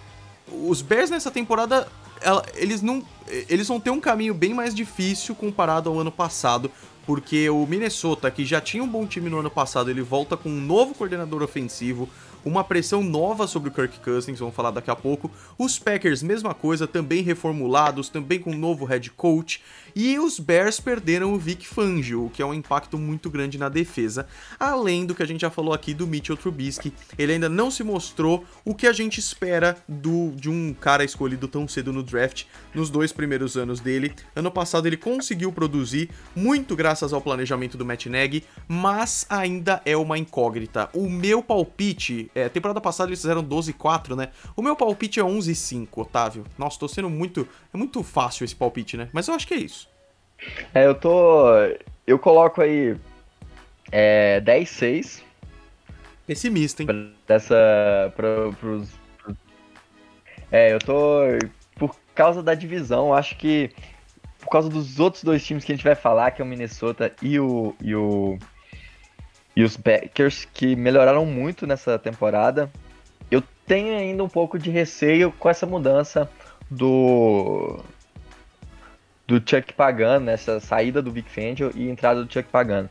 Os 0.67 0.83
Bears 0.83 1.11
nessa 1.11 1.31
temporada, 1.31 1.89
ela, 2.21 2.45
eles 2.55 2.83
não. 2.83 3.03
Eles 3.49 3.69
vão 3.69 3.81
ter 3.81 3.91
um 3.91 4.01
caminho 4.01 4.35
bem 4.35 4.53
mais 4.53 4.75
difícil 4.75 5.35
comparado 5.35 5.89
ao 5.89 5.99
ano 5.99 6.13
passado, 6.13 6.71
porque 7.07 7.49
o 7.49 7.67
Minnesota, 7.67 8.31
que 8.31 8.45
já 8.45 8.61
tinha 8.61 8.83
um 8.83 8.89
bom 8.89 9.07
time 9.07 9.31
no 9.31 9.39
ano 9.39 9.51
passado, 9.51 9.91
ele 9.91 10.03
volta 10.03 10.37
com 10.37 10.51
um 10.51 10.61
novo 10.61 10.95
coordenador 10.95 11.43
ofensivo, 11.43 12.09
uma 12.45 12.65
pressão 12.65 13.03
nova 13.03 13.47
sobre 13.47 13.71
o 13.71 13.73
Kirk 13.73 14.01
Cousins, 14.01 14.39
vamos 14.39 14.55
falar 14.55 14.71
daqui 14.71 14.91
a 14.91 14.97
pouco. 14.97 15.31
Os 15.57 15.79
Packers, 15.79 16.23
mesma 16.23 16.53
coisa, 16.53 16.87
também 16.87 17.23
reformulados, 17.23 18.09
também 18.09 18.39
com 18.39 18.51
um 18.51 18.59
novo 18.59 18.85
head 18.85 19.11
coach. 19.11 19.63
E 19.95 20.19
os 20.19 20.39
Bears 20.39 20.81
perderam 20.81 21.35
o 21.35 21.39
Vic 21.39 21.67
Fangio, 21.67 22.27
o 22.27 22.31
que 22.31 22.43
é 22.43 22.47
um 22.47 22.55
impacto 22.55 22.99
muito 22.99 23.29
grande 23.31 23.59
na 23.59 23.69
defesa. 23.69 24.27
Além 24.59 25.05
do 25.05 25.15
que 25.15 25.23
a 25.23 25.27
gente 25.27 25.43
já 25.43 25.51
falou 25.51 25.75
aqui 25.75 25.93
do 25.93 26.07
Mitchell 26.07 26.37
Trubisky, 26.37 26.93
ele 27.19 27.33
ainda 27.33 27.49
não 27.49 27.71
se 27.71 27.83
mostrou 27.83 28.45
o 28.65 28.75
que 28.75 28.87
a 28.87 28.93
gente 28.93 29.19
espera 29.19 29.77
do, 29.89 30.33
de 30.33 30.49
um 30.49 30.75
cara 30.75 31.05
escolhido 31.05 31.47
tão 31.49 31.69
cedo 31.69 31.93
no 31.93 32.03
draft 32.03 32.45
nos 32.75 32.91
dois 32.91 33.13
primeiros 33.13 33.57
anos 33.57 33.81
dele. 33.81 34.15
Ano 34.35 34.51
passado 34.51 34.87
ele 34.87 34.97
conseguiu 34.97 35.53
produzir, 35.53 36.11
muito 36.35 36.75
graças 36.75 37.13
ao 37.13 37.21
planejamento 37.21 37.77
do 37.77 37.85
Matt 37.85 38.07
Nagy, 38.07 38.45
mas 38.67 39.27
ainda 39.29 39.83
é 39.85 39.97
uma 39.97 40.19
incógnita. 40.19 40.89
O 40.93 41.09
meu 41.09 41.43
palpite, 41.43 42.31
é, 42.35 42.49
temporada 42.49 42.81
passada 42.81 43.11
eles 43.11 43.21
fizeram 43.21 43.45
12-4, 43.45 44.17
né? 44.17 44.29
O 44.57 44.63
meu 44.63 44.75
palpite 44.75 45.21
é 45.21 45.23
11-5, 45.23 45.89
Otávio. 45.97 46.45
Nossa, 46.59 46.79
tô 46.79 46.89
sendo 46.89 47.11
muito. 47.11 47.47
É 47.73 47.77
muito 47.77 48.03
fácil 48.03 48.45
esse 48.45 48.55
palpite, 48.55 48.97
né? 48.97 49.09
Mas 49.13 49.29
eu 49.29 49.35
acho 49.35 49.47
que 49.47 49.55
é 49.55 49.59
isso. 49.59 49.82
É, 50.75 50.87
eu 50.87 50.95
tô. 50.95 51.45
Eu 52.07 52.19
coloco 52.19 52.61
aí. 52.61 52.97
É, 53.91 54.41
10-6. 54.41 55.23
Pessimista, 56.27 56.83
hein? 56.83 57.15
Dessa. 57.27 58.13
Pra, 58.17 58.53
pros, 58.59 58.89
é, 60.53 60.73
eu 60.73 60.79
tô. 60.79 61.23
Por 61.77 61.97
causa 62.15 62.43
da 62.43 62.55
divisão, 62.55 63.15
acho 63.15 63.37
que. 63.37 63.71
Por 64.39 64.51
causa 64.51 64.69
dos 64.69 65.01
outros 65.01 65.25
dois 65.25 65.45
times 65.45 65.65
que 65.65 65.73
a 65.73 65.75
gente 65.75 65.85
vai 65.85 65.95
falar, 65.95 66.31
que 66.33 66.43
é 66.43 66.45
o 66.45 66.49
Minnesota 66.49 67.11
e 67.23 67.41
o. 67.41 67.75
E, 67.81 67.95
o, 67.95 68.39
e 69.57 69.65
os 69.65 69.77
Packers, 69.77 70.47
que 70.53 70.77
melhoraram 70.77 71.25
muito 71.25 71.67
nessa 71.67 71.99
temporada. 71.99 72.71
Eu 73.31 73.43
tenho 73.67 73.97
ainda 73.97 74.23
um 74.23 74.29
pouco 74.29 74.59
de 74.59 74.71
receio 74.71 75.33
com 75.33 75.49
essa 75.49 75.65
mudança 75.65 76.31
do 76.71 77.83
do 79.27 79.37
Chuck 79.37 79.73
Pagano, 79.75 80.27
nessa 80.27 80.61
saída 80.61 81.01
do 81.01 81.13
Vic 81.13 81.31
Fangio 81.31 81.71
e 81.75 81.89
entrada 81.89 82.25
do 82.25 82.33
Chuck 82.33 82.49
Pagano. 82.49 82.91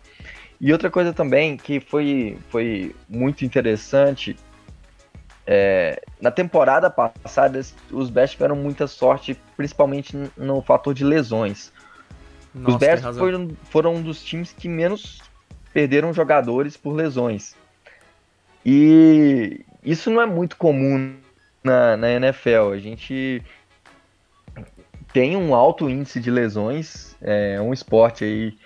E 0.59 0.71
outra 0.71 0.89
coisa 0.89 1.11
também 1.11 1.57
que 1.57 1.79
foi, 1.79 2.37
foi 2.49 2.95
muito 3.09 3.43
interessante, 3.43 4.37
é, 5.45 6.01
na 6.21 6.29
temporada 6.29 6.89
passada 6.89 7.59
os 7.91 8.09
Bears 8.09 8.31
tiveram 8.31 8.55
muita 8.55 8.87
sorte, 8.87 9.37
principalmente 9.57 10.15
no 10.37 10.61
fator 10.61 10.93
de 10.93 11.03
lesões. 11.03 11.73
Nossa, 12.53 12.69
os 12.69 12.77
Bears 12.77 13.17
foram, 13.17 13.49
foram 13.63 13.95
um 13.95 14.01
dos 14.01 14.23
times 14.23 14.53
que 14.53 14.69
menos 14.69 15.19
perderam 15.73 16.13
jogadores 16.13 16.77
por 16.77 16.93
lesões. 16.93 17.55
E 18.65 19.65
isso 19.83 20.11
não 20.11 20.21
é 20.21 20.25
muito 20.25 20.55
comum 20.57 21.15
na, 21.63 21.97
na 21.97 22.11
NFL. 22.11 22.73
A 22.73 22.77
gente 22.77 23.41
tem 25.13 25.35
um 25.35 25.53
alto 25.53 25.89
índice 25.89 26.19
de 26.19 26.31
lesões, 26.31 27.15
é 27.21 27.59
um 27.61 27.73
esporte 27.73 28.23
aí 28.23 28.57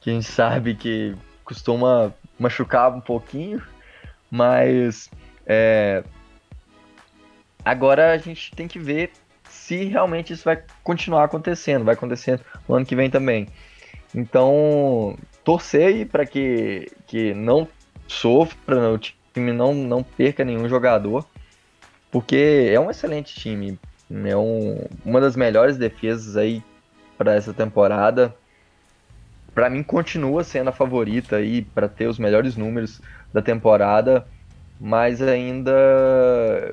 que 0.00 0.10
a 0.10 0.12
gente 0.12 0.26
sabe 0.26 0.74
que 0.74 1.14
costuma 1.44 2.12
machucar 2.38 2.94
um 2.94 3.00
pouquinho, 3.00 3.62
mas 4.30 5.10
é, 5.46 6.02
agora 7.64 8.12
a 8.12 8.18
gente 8.18 8.50
tem 8.52 8.66
que 8.66 8.78
ver 8.78 9.12
se 9.48 9.84
realmente 9.84 10.32
isso 10.32 10.44
vai 10.44 10.62
continuar 10.82 11.24
acontecendo, 11.24 11.84
vai 11.84 11.94
acontecer 11.94 12.40
no 12.68 12.74
ano 12.74 12.86
que 12.86 12.96
vem 12.96 13.10
também. 13.10 13.48
Então, 14.14 15.16
torcer 15.44 16.06
para 16.08 16.24
que, 16.24 16.90
que 17.06 17.34
não 17.34 17.68
sofra, 18.06 18.92
o 18.92 18.98
time 18.98 19.52
não, 19.52 19.74
não 19.74 20.02
perca 20.02 20.44
nenhum 20.44 20.68
jogador, 20.68 21.26
porque 22.10 22.70
é 22.72 22.78
um 22.78 22.90
excelente 22.90 23.34
time. 23.34 23.78
É 24.10 24.36
um, 24.36 24.86
uma 25.04 25.20
das 25.20 25.36
melhores 25.36 25.76
defesas 25.76 26.36
aí 26.36 26.62
para 27.18 27.34
essa 27.34 27.52
temporada. 27.52 28.34
Para 29.54 29.70
mim 29.70 29.82
continua 29.82 30.44
sendo 30.44 30.68
a 30.68 30.72
favorita 30.72 31.36
aí 31.36 31.62
para 31.62 31.88
ter 31.88 32.06
os 32.06 32.18
melhores 32.18 32.56
números 32.56 33.00
da 33.32 33.42
temporada. 33.42 34.26
mas 34.80 35.22
ainda 35.22 35.72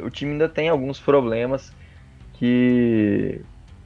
o 0.04 0.10
time 0.10 0.34
ainda 0.34 0.50
tem 0.50 0.69
alguns 0.69 1.00
problemas 1.00 1.72
que, 2.34 3.41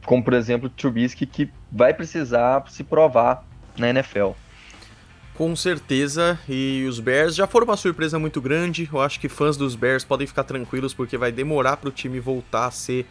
como 0.06 0.24
por 0.24 0.34
exemplo 0.34 0.70
Trubisky, 0.70 1.26
que 1.26 1.50
vai 1.72 1.94
precisar 1.94 2.64
se 2.70 2.84
provar 2.84 3.46
na 3.78 3.90
NFL. 3.90 4.32
Com 5.36 5.56
certeza, 5.56 6.40
e 6.50 6.84
os 6.90 7.00
Bears 7.00 7.36
já 7.36 7.46
foram 7.46 7.68
uma 7.68 7.78
surpresa 7.78 8.18
muito 8.18 8.42
grande. 8.42 8.90
Eu 8.92 9.00
acho 9.00 9.20
que 9.20 9.30
fãs 9.30 9.56
dos 9.56 9.76
Bears 9.76 10.04
podem 10.04 10.26
ficar 10.26 10.44
tranquilos 10.44 10.96
porque 10.96 11.16
vai 11.16 11.32
demorar 11.32 11.78
para 11.78 11.90
o 11.90 11.92
time 11.92 12.20
voltar 12.20 12.66
a 12.66 12.72
ser 12.72 13.06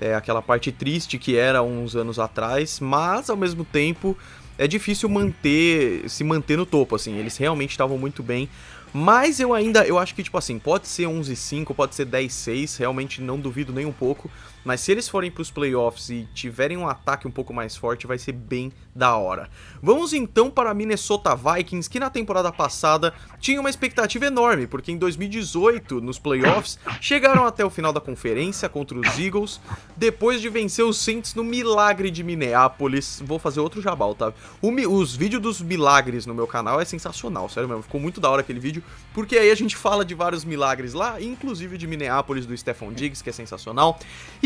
é, 0.00 0.14
aquela 0.14 0.40
parte 0.40 0.72
triste 0.72 1.18
que 1.18 1.36
era 1.36 1.62
uns 1.62 1.94
anos 1.94 2.18
atrás, 2.18 2.80
mas 2.80 3.28
ao 3.28 3.36
mesmo 3.36 3.64
tempo 3.64 4.16
é 4.58 4.66
difícil 4.66 5.08
manter 5.08 6.08
se 6.08 6.24
manter 6.24 6.56
no 6.56 6.66
topo 6.66 6.96
assim. 6.96 7.16
Eles 7.16 7.36
realmente 7.36 7.70
estavam 7.70 7.98
muito 7.98 8.22
bem. 8.22 8.48
Mas 8.92 9.38
eu 9.38 9.54
ainda, 9.54 9.86
eu 9.86 9.98
acho 9.98 10.14
que, 10.14 10.22
tipo 10.22 10.36
assim, 10.36 10.58
pode 10.58 10.88
ser 10.88 11.04
11-5, 11.04 11.74
pode 11.74 11.94
ser 11.94 12.06
10-6, 12.06 12.78
realmente 12.78 13.20
não 13.20 13.38
duvido 13.38 13.72
nem 13.72 13.86
um 13.86 13.92
pouco. 13.92 14.28
Mas 14.64 14.80
se 14.80 14.92
eles 14.92 15.08
forem 15.08 15.30
para 15.30 15.42
os 15.42 15.50
playoffs 15.50 16.10
e 16.10 16.28
tiverem 16.34 16.76
um 16.76 16.88
ataque 16.88 17.26
um 17.26 17.30
pouco 17.30 17.52
mais 17.52 17.76
forte, 17.76 18.06
vai 18.06 18.18
ser 18.18 18.32
bem 18.32 18.72
da 18.94 19.16
hora. 19.16 19.48
Vamos 19.82 20.12
então 20.12 20.50
para 20.50 20.74
Minnesota 20.74 21.34
Vikings, 21.34 21.88
que 21.88 22.00
na 22.00 22.10
temporada 22.10 22.52
passada 22.52 23.14
tinha 23.38 23.60
uma 23.60 23.70
expectativa 23.70 24.26
enorme, 24.26 24.66
porque 24.66 24.92
em 24.92 24.98
2018, 24.98 26.00
nos 26.00 26.18
playoffs, 26.18 26.78
chegaram 27.00 27.46
até 27.46 27.64
o 27.64 27.70
final 27.70 27.92
da 27.92 28.00
conferência 28.00 28.68
contra 28.68 28.98
os 28.98 29.18
Eagles, 29.18 29.60
depois 29.96 30.40
de 30.40 30.48
vencer 30.48 30.84
os 30.84 30.98
Saints 30.98 31.34
no 31.34 31.42
milagre 31.42 32.10
de 32.10 32.22
Minneapolis. 32.22 33.22
Vou 33.24 33.38
fazer 33.38 33.60
outro 33.60 33.80
jabal, 33.80 34.14
tá? 34.14 34.32
Os 34.60 35.16
vídeos 35.16 35.40
dos 35.40 35.60
milagres 35.62 36.26
no 36.26 36.34
meu 36.34 36.46
canal 36.46 36.80
é 36.80 36.84
sensacional, 36.84 37.48
sério 37.48 37.68
mesmo. 37.68 37.82
Ficou 37.82 38.00
muito 38.00 38.20
da 38.20 38.28
hora 38.28 38.40
aquele 38.40 38.60
vídeo, 38.60 38.82
porque 39.14 39.38
aí 39.38 39.50
a 39.50 39.54
gente 39.54 39.76
fala 39.76 40.04
de 40.04 40.14
vários 40.14 40.44
milagres 40.44 40.92
lá, 40.92 41.20
inclusive 41.20 41.78
de 41.78 41.86
Minneapolis, 41.86 42.44
do 42.44 42.56
Stephon 42.56 42.92
Diggs, 42.92 43.22
que 43.22 43.30
é 43.30 43.32
sensacional. 43.32 43.98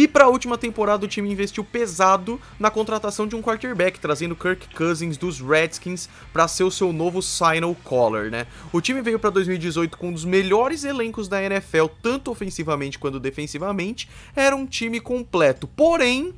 E 0.04 0.06
para 0.06 0.26
a 0.26 0.28
última 0.28 0.58
temporada, 0.58 1.06
o 1.06 1.08
time 1.08 1.32
investiu 1.32 1.64
pesado 1.64 2.38
na 2.60 2.70
contratação 2.70 3.26
de 3.26 3.34
um 3.34 3.40
quarterback, 3.40 3.98
trazendo 3.98 4.36
Kirk 4.36 4.74
Cousins 4.74 5.16
dos 5.16 5.40
Redskins 5.40 6.10
para 6.30 6.46
ser 6.46 6.62
o 6.62 6.70
seu 6.70 6.92
novo 6.92 7.22
signal 7.22 7.74
caller, 7.88 8.30
né? 8.30 8.46
O 8.70 8.82
time 8.82 9.00
veio 9.00 9.18
para 9.18 9.30
2018 9.30 9.96
com 9.96 10.08
um 10.08 10.12
dos 10.12 10.26
melhores 10.26 10.84
elencos 10.84 11.26
da 11.26 11.42
NFL, 11.42 11.86
tanto 12.02 12.30
ofensivamente 12.30 12.98
quanto 12.98 13.18
defensivamente. 13.18 14.06
Era 14.36 14.54
um 14.54 14.66
time 14.66 15.00
completo, 15.00 15.66
porém 15.66 16.34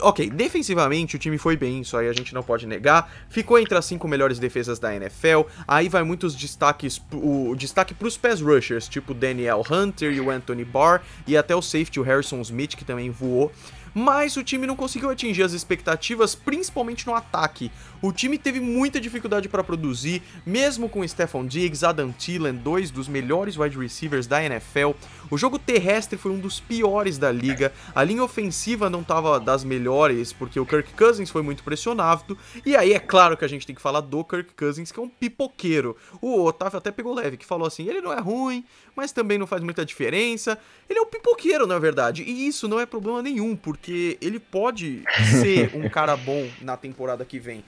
Ok, 0.00 0.30
defensivamente 0.30 1.16
o 1.16 1.18
time 1.18 1.36
foi 1.36 1.54
bem, 1.54 1.82
isso 1.82 1.96
aí 1.96 2.08
a 2.08 2.12
gente 2.12 2.32
não 2.32 2.42
pode 2.42 2.66
negar. 2.66 3.12
Ficou 3.28 3.58
entre 3.58 3.76
as 3.76 3.84
cinco 3.84 4.08
melhores 4.08 4.38
defesas 4.38 4.78
da 4.78 4.94
NFL. 4.94 5.42
Aí 5.68 5.88
vai 5.88 6.02
muitos 6.02 6.34
destaques, 6.34 7.00
o, 7.12 7.54
destaque 7.54 7.92
para 7.92 8.08
os 8.08 8.16
pass 8.16 8.40
rushers, 8.40 8.88
tipo 8.88 9.12
Daniel 9.12 9.62
Hunter 9.70 10.12
e 10.12 10.20
o 10.20 10.30
Anthony 10.30 10.64
Barr, 10.64 11.02
e 11.26 11.36
até 11.36 11.54
o 11.54 11.60
safety, 11.60 12.00
o 12.00 12.02
Harrison 12.02 12.40
Smith, 12.40 12.74
que 12.74 12.84
também 12.84 13.10
voou 13.10 13.52
mas 13.98 14.36
o 14.36 14.44
time 14.44 14.66
não 14.66 14.76
conseguiu 14.76 15.08
atingir 15.08 15.42
as 15.42 15.54
expectativas, 15.54 16.34
principalmente 16.34 17.06
no 17.06 17.14
ataque. 17.14 17.72
O 18.02 18.12
time 18.12 18.36
teve 18.36 18.60
muita 18.60 19.00
dificuldade 19.00 19.48
para 19.48 19.64
produzir, 19.64 20.22
mesmo 20.44 20.86
com 20.86 21.06
Stephon 21.08 21.46
Diggs, 21.46 21.82
Adam 21.82 22.12
Thielen, 22.12 22.56
dois 22.56 22.90
dos 22.90 23.08
melhores 23.08 23.56
wide 23.56 23.78
receivers 23.78 24.26
da 24.26 24.44
NFL. 24.44 24.90
O 25.30 25.38
jogo 25.38 25.58
terrestre 25.58 26.18
foi 26.18 26.30
um 26.30 26.38
dos 26.38 26.60
piores 26.60 27.16
da 27.16 27.32
liga. 27.32 27.72
A 27.94 28.04
linha 28.04 28.22
ofensiva 28.22 28.90
não 28.90 29.00
estava 29.00 29.40
das 29.40 29.64
melhores, 29.64 30.30
porque 30.30 30.60
o 30.60 30.66
Kirk 30.66 30.92
Cousins 30.92 31.30
foi 31.30 31.40
muito 31.40 31.64
pressionado. 31.64 32.36
E 32.66 32.76
aí 32.76 32.92
é 32.92 33.00
claro 33.00 33.34
que 33.34 33.46
a 33.46 33.48
gente 33.48 33.66
tem 33.66 33.74
que 33.74 33.80
falar 33.80 34.02
do 34.02 34.22
Kirk 34.22 34.52
Cousins, 34.54 34.92
que 34.92 35.00
é 35.00 35.02
um 35.02 35.08
pipoqueiro. 35.08 35.96
O 36.20 36.44
Otávio 36.44 36.76
até 36.76 36.92
pegou 36.92 37.14
leve, 37.14 37.38
que 37.38 37.46
falou 37.46 37.66
assim: 37.66 37.88
ele 37.88 38.02
não 38.02 38.12
é 38.12 38.20
ruim, 38.20 38.62
mas 38.94 39.10
também 39.10 39.38
não 39.38 39.46
faz 39.46 39.62
muita 39.62 39.86
diferença. 39.86 40.58
Ele 40.88 40.98
é 40.98 41.02
um 41.02 41.06
pipoqueiro, 41.06 41.66
na 41.66 41.78
verdade. 41.78 42.22
E 42.22 42.46
isso 42.46 42.68
não 42.68 42.78
é 42.78 42.84
problema 42.84 43.22
nenhum, 43.22 43.56
porque 43.56 43.85
porque 43.86 44.18
ele 44.20 44.40
pode 44.40 45.04
ser 45.40 45.70
um 45.72 45.86
cara 45.88 46.16
bom 46.16 46.48
na 46.60 46.76
temporada 46.76 47.24
que 47.24 47.38
vem. 47.38 47.62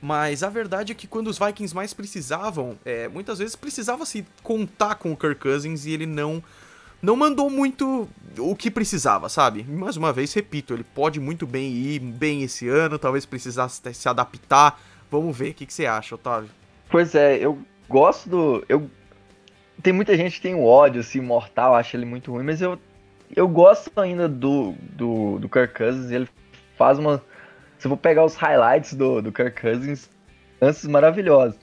Mas 0.00 0.44
a 0.44 0.48
verdade 0.48 0.92
é 0.92 0.94
que 0.94 1.08
quando 1.08 1.26
os 1.26 1.38
Vikings 1.38 1.74
mais 1.74 1.92
precisavam, 1.92 2.78
é, 2.84 3.08
muitas 3.08 3.40
vezes 3.40 3.56
precisava 3.56 4.06
se 4.06 4.24
contar 4.42 4.94
com 4.96 5.12
o 5.12 5.16
Kirk 5.16 5.40
Cousins 5.40 5.84
e 5.84 5.90
ele 5.90 6.06
não 6.06 6.42
não 7.02 7.16
mandou 7.16 7.50
muito 7.50 8.08
o 8.38 8.56
que 8.56 8.70
precisava, 8.70 9.28
sabe? 9.28 9.62
Mais 9.64 9.96
uma 9.96 10.10
vez, 10.10 10.32
repito, 10.32 10.72
ele 10.72 10.84
pode 10.84 11.20
muito 11.20 11.46
bem 11.46 11.70
ir 11.70 11.98
bem 11.98 12.42
esse 12.42 12.66
ano, 12.66 12.98
talvez 12.98 13.26
precisasse 13.26 13.82
se 13.92 14.08
adaptar. 14.08 14.80
Vamos 15.10 15.36
ver 15.36 15.50
o 15.50 15.54
que, 15.54 15.66
que 15.66 15.74
você 15.74 15.84
acha, 15.84 16.14
Otávio. 16.14 16.48
Pois 16.88 17.14
é, 17.14 17.36
eu 17.36 17.58
gosto 17.88 18.28
do. 18.28 18.64
Eu... 18.68 18.88
Tem 19.82 19.92
muita 19.92 20.16
gente 20.16 20.36
que 20.36 20.42
tem 20.42 20.54
um 20.54 20.64
ódio 20.64 21.00
assim, 21.00 21.20
mortal, 21.20 21.74
acha 21.74 21.96
ele 21.96 22.06
muito 22.06 22.30
ruim, 22.32 22.44
mas 22.44 22.62
eu 22.62 22.78
eu 23.34 23.48
gosto 23.48 23.90
ainda 24.00 24.28
do, 24.28 24.74
do, 24.80 25.38
do 25.38 25.48
Kirk 25.48 25.74
Cousins. 25.74 26.10
Ele 26.10 26.28
faz 26.76 26.98
uma. 26.98 27.22
Se 27.78 27.86
eu 27.86 27.90
vou 27.90 27.98
pegar 27.98 28.24
os 28.24 28.34
highlights 28.34 28.94
do, 28.94 29.20
do 29.20 29.32
Kirk 29.32 29.60
Cousins, 29.60 30.08
lances 30.60 30.86
maravilhosos. 30.86 31.58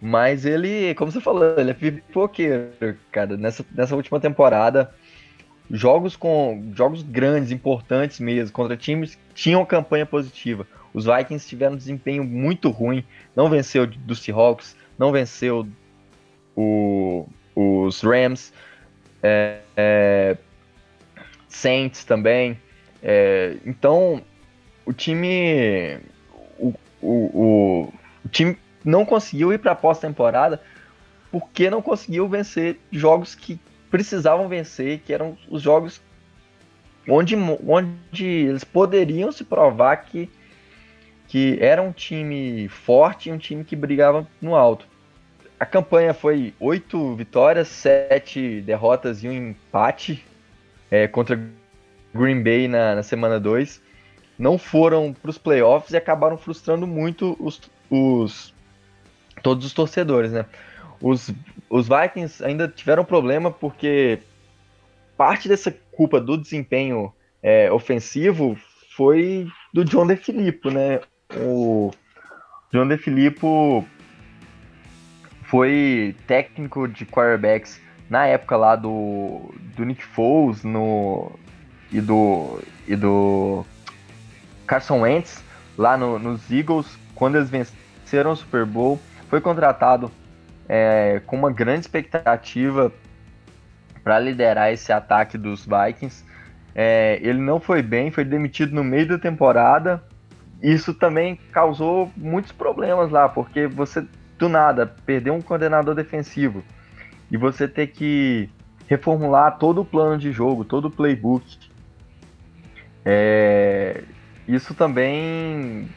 Mas 0.00 0.46
ele, 0.46 0.94
como 0.94 1.12
você 1.12 1.20
falou, 1.20 1.58
ele 1.58 1.70
é 1.70 1.74
pipoqueiro, 1.74 2.96
cara. 3.12 3.36
Nessa, 3.36 3.64
nessa 3.74 3.94
última 3.94 4.18
temporada, 4.18 4.94
jogos 5.70 6.16
com 6.16 6.72
jogos 6.74 7.02
grandes, 7.02 7.52
importantes 7.52 8.18
mesmo, 8.18 8.52
contra 8.52 8.76
times 8.76 9.14
que 9.14 9.34
tinham 9.34 9.64
campanha 9.64 10.06
positiva. 10.06 10.66
Os 10.92 11.04
Vikings 11.04 11.46
tiveram 11.46 11.74
um 11.74 11.78
desempenho 11.78 12.24
muito 12.24 12.70
ruim. 12.70 13.04
Não 13.36 13.48
venceu 13.48 13.86
do 13.86 14.14
Seahawks, 14.14 14.74
não 14.98 15.12
venceu 15.12 15.68
o, 16.56 17.28
os 17.54 18.00
Rams. 18.00 18.52
É, 19.22 19.60
é, 19.76 20.36
Saints 21.50 22.04
também. 22.04 22.58
É, 23.02 23.56
então, 23.66 24.22
o 24.86 24.92
time. 24.92 25.98
O, 26.58 26.74
o, 27.02 27.92
o, 28.24 28.28
time 28.30 28.56
não 28.84 29.04
conseguiu 29.04 29.52
ir 29.52 29.58
para 29.58 29.72
a 29.72 29.76
pós-temporada 29.76 30.62
porque 31.30 31.70
não 31.70 31.82
conseguiu 31.82 32.28
vencer 32.28 32.78
jogos 32.90 33.34
que 33.34 33.58
precisavam 33.90 34.48
vencer, 34.48 35.00
que 35.00 35.12
eram 35.12 35.36
os 35.48 35.62
jogos 35.62 36.00
onde, 37.08 37.34
onde 37.36 38.24
eles 38.24 38.64
poderiam 38.64 39.32
se 39.32 39.44
provar 39.44 39.96
que, 39.96 40.30
que 41.26 41.58
era 41.60 41.82
um 41.82 41.92
time 41.92 42.68
forte 42.68 43.30
um 43.30 43.38
time 43.38 43.64
que 43.64 43.76
brigava 43.76 44.26
no 44.40 44.54
alto. 44.54 44.86
A 45.58 45.66
campanha 45.66 46.14
foi 46.14 46.54
oito 46.58 47.14
vitórias, 47.14 47.68
sete 47.68 48.60
derrotas 48.62 49.22
e 49.22 49.28
um 49.28 49.32
empate 49.32 50.24
é, 50.90 51.06
contra 51.06 51.40
Green 52.14 52.42
Bay 52.42 52.66
na, 52.66 52.96
na 52.96 53.02
semana 53.02 53.38
2, 53.38 53.80
não 54.38 54.58
foram 54.58 55.12
para 55.12 55.30
os 55.30 55.38
playoffs 55.38 55.92
e 55.92 55.96
acabaram 55.96 56.36
frustrando 56.36 56.86
muito 56.86 57.36
os, 57.38 57.60
os, 57.90 58.54
todos 59.42 59.64
os 59.64 59.72
torcedores, 59.72 60.32
né? 60.32 60.46
Os, 61.00 61.30
os 61.68 61.88
Vikings 61.88 62.44
ainda 62.44 62.66
tiveram 62.66 63.04
problema 63.04 63.50
porque 63.50 64.18
parte 65.16 65.48
dessa 65.48 65.70
culpa 65.92 66.20
do 66.20 66.36
desempenho 66.36 67.12
é, 67.42 67.70
ofensivo 67.70 68.58
foi 68.96 69.46
do 69.72 69.84
John 69.84 70.06
DeFilippo, 70.06 70.70
né? 70.70 71.00
O 71.36 71.90
John 72.72 72.88
DeFilippo 72.88 73.86
foi 75.44 76.14
técnico 76.26 76.86
de 76.88 77.04
quarterbacks 77.04 77.80
na 78.10 78.26
época 78.26 78.56
lá 78.56 78.74
do, 78.74 79.54
do 79.76 79.84
Nick 79.84 80.04
Foles 80.04 80.64
no, 80.64 81.30
e 81.92 82.00
do, 82.00 82.60
e 82.88 82.96
do 82.96 83.64
Carson 84.66 85.02
Wentz 85.02 85.44
lá 85.78 85.96
no, 85.96 86.18
nos 86.18 86.50
Eagles, 86.50 86.98
quando 87.14 87.36
eles 87.36 87.48
venceram 87.48 88.32
o 88.32 88.36
Super 88.36 88.66
Bowl, 88.66 89.00
foi 89.28 89.40
contratado 89.40 90.10
é, 90.68 91.22
com 91.24 91.36
uma 91.36 91.52
grande 91.52 91.82
expectativa 91.82 92.92
para 94.02 94.18
liderar 94.18 94.72
esse 94.72 94.92
ataque 94.92 95.38
dos 95.38 95.64
Vikings. 95.64 96.24
É, 96.74 97.20
ele 97.22 97.38
não 97.38 97.60
foi 97.60 97.80
bem, 97.80 98.10
foi 98.10 98.24
demitido 98.24 98.74
no 98.74 98.82
meio 98.82 99.06
da 99.06 99.18
temporada. 99.18 100.02
Isso 100.60 100.92
também 100.92 101.36
causou 101.52 102.10
muitos 102.16 102.50
problemas 102.50 103.10
lá, 103.10 103.28
porque 103.28 103.68
você 103.68 104.04
do 104.36 104.48
nada 104.48 104.86
perdeu 105.06 105.32
um 105.34 105.40
coordenador 105.40 105.94
defensivo 105.94 106.64
e 107.30 107.36
você 107.36 107.68
ter 107.68 107.88
que 107.88 108.48
reformular 108.88 109.58
todo 109.58 109.82
o 109.82 109.84
plano 109.84 110.18
de 110.18 110.32
jogo, 110.32 110.64
todo 110.64 110.86
o 110.86 110.90
playbook. 110.90 111.44
É, 113.04 114.02
isso 114.48 114.74
também 114.74 115.88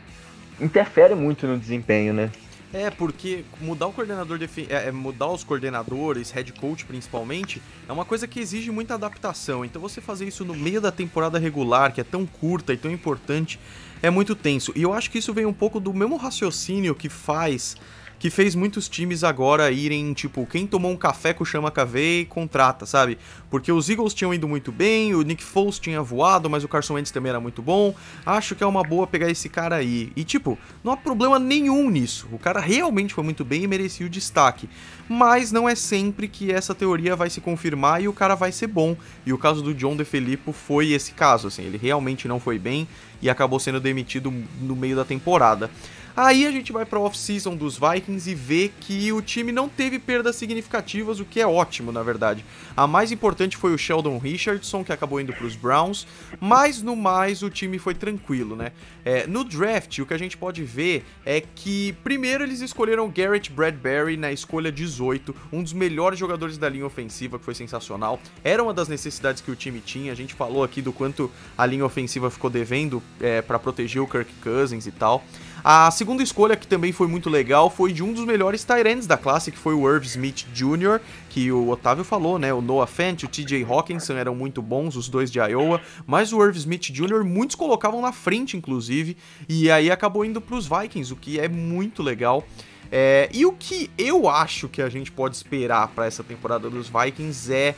interfere 0.61 1.15
muito 1.15 1.47
no 1.47 1.57
desempenho, 1.57 2.13
né? 2.13 2.31
É, 2.73 2.89
porque 2.89 3.45
mudar 3.61 3.85
o 3.85 3.93
coordenador, 3.93 4.39
é, 4.41 4.87
é, 4.87 4.91
mudar 4.91 5.27
os 5.27 5.43
coordenadores, 5.43 6.31
head 6.31 6.51
coach 6.53 6.85
principalmente, 6.85 7.61
é 7.87 7.93
uma 7.93 8.03
coisa 8.03 8.27
que 8.27 8.39
exige 8.39 8.71
muita 8.71 8.95
adaptação. 8.95 9.63
Então 9.63 9.79
você 9.79 10.01
fazer 10.01 10.27
isso 10.27 10.43
no 10.43 10.55
meio 10.55 10.81
da 10.81 10.91
temporada 10.91 11.37
regular, 11.37 11.93
que 11.93 12.01
é 12.01 12.03
tão 12.03 12.25
curta 12.25 12.73
e 12.73 12.77
tão 12.77 12.89
importante, 12.89 13.59
é 14.01 14.09
muito 14.09 14.35
tenso. 14.35 14.73
E 14.75 14.81
eu 14.81 14.91
acho 14.91 15.11
que 15.11 15.19
isso 15.19 15.31
vem 15.33 15.45
um 15.45 15.53
pouco 15.53 15.79
do 15.79 15.93
mesmo 15.93 16.15
raciocínio 16.15 16.95
que 16.95 17.09
faz 17.09 17.77
que 18.23 18.29
fez 18.29 18.55
muitos 18.55 18.87
times 18.87 19.21
agora 19.21 19.69
irem, 19.69 20.13
tipo, 20.13 20.45
quem 20.45 20.65
tomou 20.65 20.89
um 20.89 20.95
café 20.95 21.33
com 21.33 21.43
o 21.43 21.45
Chama 21.45 21.69
KV 21.69 22.27
contrata, 22.29 22.85
sabe? 22.85 23.17
Porque 23.49 23.69
os 23.69 23.89
Eagles 23.89 24.13
tinham 24.13 24.33
ido 24.33 24.47
muito 24.47 24.71
bem, 24.71 25.13
o 25.13 25.23
Nick 25.23 25.43
Foles 25.43 25.77
tinha 25.77 26.01
voado, 26.01 26.49
mas 26.49 26.63
o 26.63 26.69
Carson 26.69 26.93
Wentz 26.93 27.11
também 27.11 27.31
era 27.31 27.41
muito 27.41 27.61
bom. 27.61 27.93
Acho 28.25 28.55
que 28.55 28.63
é 28.63 28.65
uma 28.65 28.81
boa 28.81 29.05
pegar 29.05 29.29
esse 29.29 29.49
cara 29.49 29.75
aí. 29.75 30.09
E, 30.15 30.23
tipo, 30.23 30.57
não 30.81 30.93
há 30.93 30.95
problema 30.95 31.37
nenhum 31.37 31.89
nisso. 31.89 32.29
O 32.31 32.39
cara 32.39 32.61
realmente 32.61 33.13
foi 33.13 33.25
muito 33.25 33.43
bem 33.43 33.63
e 33.63 33.67
merecia 33.67 34.07
o 34.07 34.09
destaque. 34.09 34.69
Mas 35.09 35.51
não 35.51 35.67
é 35.67 35.75
sempre 35.75 36.29
que 36.29 36.49
essa 36.49 36.73
teoria 36.73 37.17
vai 37.17 37.29
se 37.29 37.41
confirmar 37.41 38.01
e 38.01 38.07
o 38.07 38.13
cara 38.13 38.35
vai 38.35 38.53
ser 38.53 38.67
bom. 38.67 38.95
E 39.25 39.33
o 39.33 39.37
caso 39.37 39.61
do 39.61 39.73
John 39.73 39.97
DeFilippo 39.97 40.53
foi 40.53 40.93
esse 40.93 41.11
caso, 41.11 41.49
assim. 41.49 41.63
Ele 41.63 41.77
realmente 41.77 42.25
não 42.25 42.39
foi 42.39 42.57
bem 42.57 42.87
e 43.21 43.29
acabou 43.29 43.59
sendo 43.59 43.81
demitido 43.81 44.33
no 44.61 44.77
meio 44.77 44.95
da 44.95 45.03
temporada. 45.03 45.69
Aí 46.15 46.45
a 46.45 46.51
gente 46.51 46.71
vai 46.71 46.85
para 46.85 46.99
off-season 46.99 47.55
dos 47.55 47.79
Vikings 47.79 48.29
e 48.29 48.35
vê 48.35 48.71
que 48.79 49.11
o 49.11 49.19
time 49.19 49.51
não 49.51 49.67
teve 49.67 49.97
perdas 49.97 50.35
significativas, 50.35 51.19
o 51.19 51.25
que 51.25 51.41
é 51.41 51.47
ótimo, 51.47 51.91
na 51.91 52.03
verdade. 52.03 52.45
A 52.77 52.85
mais 52.85 53.11
importante 53.11 53.57
foi 53.57 53.73
o 53.73 53.77
Sheldon 53.79 54.19
Richardson, 54.19 54.83
que 54.83 54.93
acabou 54.93 55.19
indo 55.19 55.33
para 55.33 55.45
os 55.45 55.55
Browns, 55.55 56.05
mas 56.39 56.83
no 56.83 56.95
mais 56.95 57.41
o 57.41 57.49
time 57.49 57.79
foi 57.79 57.95
tranquilo, 57.95 58.55
né? 58.55 58.71
É, 59.03 59.25
no 59.25 59.43
draft, 59.43 59.97
o 59.99 60.05
que 60.05 60.13
a 60.13 60.17
gente 60.17 60.37
pode 60.37 60.63
ver 60.63 61.03
é 61.25 61.41
que, 61.41 61.93
primeiro, 62.03 62.43
eles 62.43 62.61
escolheram 62.61 63.09
Garrett 63.09 63.51
Bradbury 63.51 64.15
na 64.15 64.31
escolha 64.31 64.71
18, 64.71 65.35
um 65.51 65.63
dos 65.63 65.73
melhores 65.73 66.19
jogadores 66.19 66.59
da 66.59 66.69
linha 66.69 66.85
ofensiva, 66.85 67.39
que 67.39 67.45
foi 67.45 67.55
sensacional. 67.55 68.19
Era 68.43 68.61
uma 68.61 68.73
das 68.73 68.87
necessidades 68.87 69.41
que 69.41 69.49
o 69.49 69.55
time 69.55 69.79
tinha, 69.79 70.11
a 70.11 70.15
gente 70.15 70.35
falou 70.35 70.63
aqui 70.63 70.79
do 70.79 70.93
quanto 70.93 71.31
a 71.57 71.65
linha 71.65 71.85
ofensiva 71.85 72.29
ficou 72.29 72.51
devendo 72.51 73.01
é, 73.19 73.41
para 73.41 73.57
proteger 73.57 74.01
o 74.01 74.07
Kirk 74.07 74.31
Cousins 74.43 74.85
e 74.85 74.91
tal. 74.91 75.23
A 75.65 75.89
segunda 75.91 76.21
escolha, 76.21 76.57
que 76.57 76.67
também 76.67 76.91
foi 76.91 77.07
muito 77.07 77.29
legal, 77.29 77.69
foi 77.69 77.93
de 77.93 78.03
um 78.03 78.11
dos 78.11 78.25
melhores 78.25 78.65
Tyrants 78.65 79.07
da 79.07 79.15
classe, 79.15 79.49
que 79.49 79.57
foi 79.57 79.73
o 79.73 79.89
Irv 79.89 80.03
Smith 80.03 80.45
Jr., 80.53 80.99
que 81.29 81.53
o 81.53 81.69
Otávio 81.69 82.03
falou, 82.03 82.37
né? 82.37 82.53
O 82.53 82.61
Noah 82.61 82.85
Fant 82.85 83.23
e 83.23 83.25
o 83.25 83.29
TJ 83.29 83.63
Hawkinson 83.63 84.13
eram 84.15 84.35
muito 84.35 84.61
bons, 84.61 84.97
os 84.97 85.07
dois 85.07 85.31
de 85.31 85.39
Iowa, 85.39 85.79
mas 86.05 86.33
o 86.33 86.43
Irv 86.43 86.57
Smith 86.57 86.91
Jr. 86.91 87.23
muitos 87.23 87.55
colocavam 87.55 88.01
na 88.01 88.11
frente, 88.11 88.57
inclusive, 88.57 89.15
e 89.47 89.71
aí 89.71 89.89
acabou 89.89 90.25
indo 90.25 90.41
para 90.41 90.57
os 90.57 90.67
Vikings, 90.67 91.13
o 91.13 91.15
que 91.15 91.39
é 91.39 91.47
muito 91.47 92.03
legal. 92.03 92.45
É, 92.91 93.29
e 93.33 93.45
o 93.45 93.53
que 93.53 93.89
eu 93.97 94.27
acho 94.27 94.67
que 94.67 94.81
a 94.81 94.89
gente 94.89 95.13
pode 95.13 95.37
esperar 95.37 95.87
para 95.87 96.05
essa 96.05 96.25
temporada 96.25 96.69
dos 96.69 96.89
Vikings 96.89 97.53
é 97.53 97.73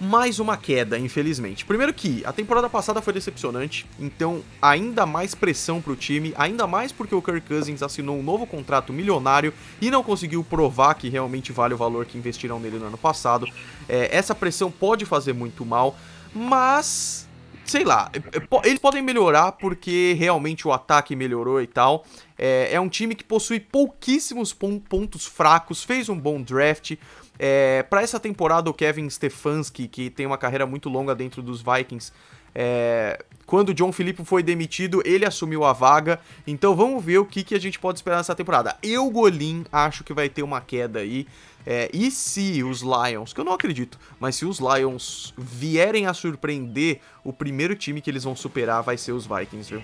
mais 0.00 0.40
uma 0.40 0.56
queda, 0.56 0.98
infelizmente. 0.98 1.64
Primeiro 1.66 1.92
que 1.92 2.24
a 2.24 2.32
temporada 2.32 2.70
passada 2.70 3.02
foi 3.02 3.12
decepcionante, 3.12 3.86
então 3.98 4.42
ainda 4.60 5.04
mais 5.04 5.34
pressão 5.34 5.82
pro 5.82 5.94
time, 5.94 6.32
ainda 6.36 6.66
mais 6.66 6.90
porque 6.90 7.14
o 7.14 7.20
Kirk 7.20 7.46
Cousins 7.46 7.82
assinou 7.82 8.18
um 8.18 8.22
novo 8.22 8.46
contrato 8.46 8.92
milionário 8.92 9.52
e 9.80 9.90
não 9.90 10.02
conseguiu 10.02 10.42
provar 10.42 10.94
que 10.94 11.10
realmente 11.10 11.52
vale 11.52 11.74
o 11.74 11.76
valor 11.76 12.06
que 12.06 12.16
investiram 12.16 12.58
nele 12.58 12.78
no 12.78 12.86
ano 12.86 12.98
passado. 12.98 13.46
É, 13.86 14.16
essa 14.16 14.34
pressão 14.34 14.70
pode 14.70 15.04
fazer 15.04 15.34
muito 15.34 15.66
mal, 15.66 15.94
mas 16.34 17.28
sei 17.70 17.84
lá, 17.84 18.10
é, 18.12 18.18
é, 18.18 18.68
eles 18.68 18.80
podem 18.80 19.00
melhorar 19.02 19.52
porque 19.52 20.16
realmente 20.18 20.66
o 20.66 20.72
ataque 20.72 21.14
melhorou 21.14 21.60
e 21.60 21.66
tal. 21.66 22.04
É, 22.36 22.70
é 22.72 22.80
um 22.80 22.88
time 22.88 23.14
que 23.14 23.22
possui 23.22 23.60
pouquíssimos 23.60 24.52
pontos 24.52 25.26
fracos, 25.26 25.84
fez 25.84 26.08
um 26.08 26.18
bom 26.18 26.40
draft. 26.42 26.96
É, 27.42 27.82
para 27.84 28.02
essa 28.02 28.20
temporada, 28.20 28.68
o 28.68 28.74
Kevin 28.74 29.08
Stefanski, 29.08 29.88
que 29.88 30.10
tem 30.10 30.26
uma 30.26 30.36
carreira 30.36 30.66
muito 30.66 30.90
longa 30.90 31.14
dentro 31.14 31.40
dos 31.40 31.62
Vikings, 31.62 32.12
é, 32.54 33.24
quando 33.46 33.70
o 33.70 33.74
John 33.74 33.90
Filipe 33.92 34.22
foi 34.26 34.42
demitido, 34.42 35.00
ele 35.06 35.24
assumiu 35.24 35.64
a 35.64 35.72
vaga. 35.72 36.20
Então 36.46 36.76
vamos 36.76 37.02
ver 37.02 37.16
o 37.16 37.24
que, 37.24 37.42
que 37.42 37.54
a 37.54 37.58
gente 37.58 37.78
pode 37.78 37.98
esperar 37.98 38.18
nessa 38.18 38.34
temporada. 38.34 38.76
Eu, 38.82 39.08
Golim, 39.08 39.64
acho 39.72 40.04
que 40.04 40.12
vai 40.12 40.28
ter 40.28 40.42
uma 40.42 40.60
queda 40.60 40.98
aí. 40.98 41.26
É, 41.66 41.88
e 41.94 42.10
se 42.10 42.62
os 42.62 42.82
Lions, 42.82 43.32
que 43.32 43.40
eu 43.40 43.44
não 43.44 43.54
acredito, 43.54 43.98
mas 44.18 44.36
se 44.36 44.44
os 44.44 44.58
Lions 44.58 45.32
vierem 45.38 46.06
a 46.06 46.12
surpreender, 46.12 47.00
o 47.24 47.32
primeiro 47.32 47.74
time 47.74 48.02
que 48.02 48.10
eles 48.10 48.24
vão 48.24 48.36
superar 48.36 48.82
vai 48.82 48.98
ser 48.98 49.12
os 49.12 49.26
Vikings, 49.26 49.70
viu? 49.70 49.82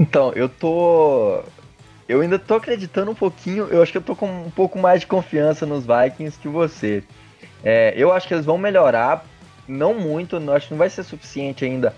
Então, 0.00 0.32
eu 0.32 0.48
tô 0.48 1.42
eu 2.08 2.20
ainda 2.20 2.38
tô 2.38 2.54
acreditando 2.54 3.10
um 3.10 3.14
pouquinho. 3.14 3.66
Eu 3.68 3.82
acho 3.82 3.92
que 3.92 3.98
eu 3.98 4.02
tô 4.02 4.14
com 4.14 4.26
um 4.26 4.50
pouco 4.50 4.78
mais 4.78 5.00
de 5.00 5.06
confiança 5.06 5.64
nos 5.64 5.84
Vikings 5.86 6.38
que 6.38 6.48
você. 6.48 7.02
É, 7.64 7.94
eu 7.96 8.12
acho 8.12 8.26
que 8.26 8.34
eles 8.34 8.44
vão 8.44 8.58
melhorar, 8.58 9.24
não 9.68 9.94
muito, 9.94 10.40
não, 10.40 10.52
acho 10.52 10.66
que 10.66 10.74
não 10.74 10.78
vai 10.78 10.90
ser 10.90 11.04
suficiente 11.04 11.64
ainda 11.64 11.94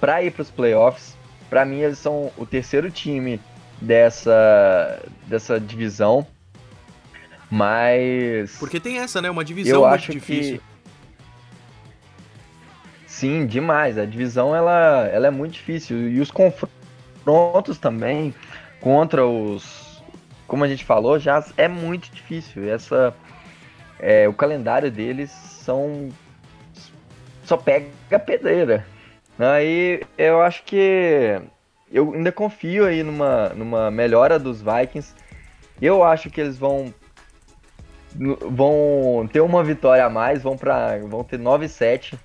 para 0.00 0.22
ir 0.22 0.32
para 0.32 0.42
os 0.42 0.50
playoffs. 0.50 1.16
Para 1.48 1.64
mim, 1.64 1.80
eles 1.80 1.98
são 1.98 2.32
o 2.36 2.44
terceiro 2.44 2.90
time 2.90 3.40
dessa, 3.80 5.02
dessa 5.26 5.60
divisão. 5.60 6.26
Mas. 7.50 8.56
Porque 8.58 8.80
tem 8.80 8.98
essa, 8.98 9.22
né? 9.22 9.30
Uma 9.30 9.44
divisão 9.44 9.80
eu 9.80 9.86
acho 9.86 10.10
difícil. 10.10 10.58
Que... 10.58 10.74
Sim, 13.06 13.46
demais. 13.46 13.96
A 13.96 14.04
divisão 14.04 14.54
ela, 14.56 15.08
ela 15.12 15.28
é 15.28 15.30
muito 15.30 15.52
difícil. 15.52 16.08
E 16.08 16.20
os 16.20 16.32
confrontos 16.32 17.78
também 17.78 18.34
contra 18.84 19.26
os. 19.26 20.02
Como 20.46 20.62
a 20.62 20.68
gente 20.68 20.84
falou, 20.84 21.18
já 21.18 21.42
é 21.56 21.66
muito 21.66 22.10
difícil. 22.10 22.70
Essa, 22.70 23.16
é, 23.98 24.28
o 24.28 24.34
calendário 24.34 24.90
deles 24.90 25.30
são. 25.30 26.10
Só 27.44 27.56
pega 27.56 28.18
pedreira. 28.18 28.86
Aí 29.38 30.02
eu 30.18 30.42
acho 30.42 30.62
que. 30.64 31.40
Eu 31.90 32.12
ainda 32.12 32.30
confio 32.30 32.84
aí 32.84 33.02
numa, 33.02 33.48
numa 33.50 33.90
melhora 33.90 34.38
dos 34.38 34.60
Vikings. 34.60 35.14
Eu 35.80 36.04
acho 36.04 36.28
que 36.28 36.40
eles 36.40 36.58
vão 36.58 36.92
vão 38.48 39.28
ter 39.32 39.40
uma 39.40 39.64
vitória 39.64 40.04
a 40.04 40.10
mais, 40.10 40.42
vão 40.42 40.56
para 40.56 40.98
vão 40.98 41.24
ter 41.24 41.38
9-7 41.38 42.16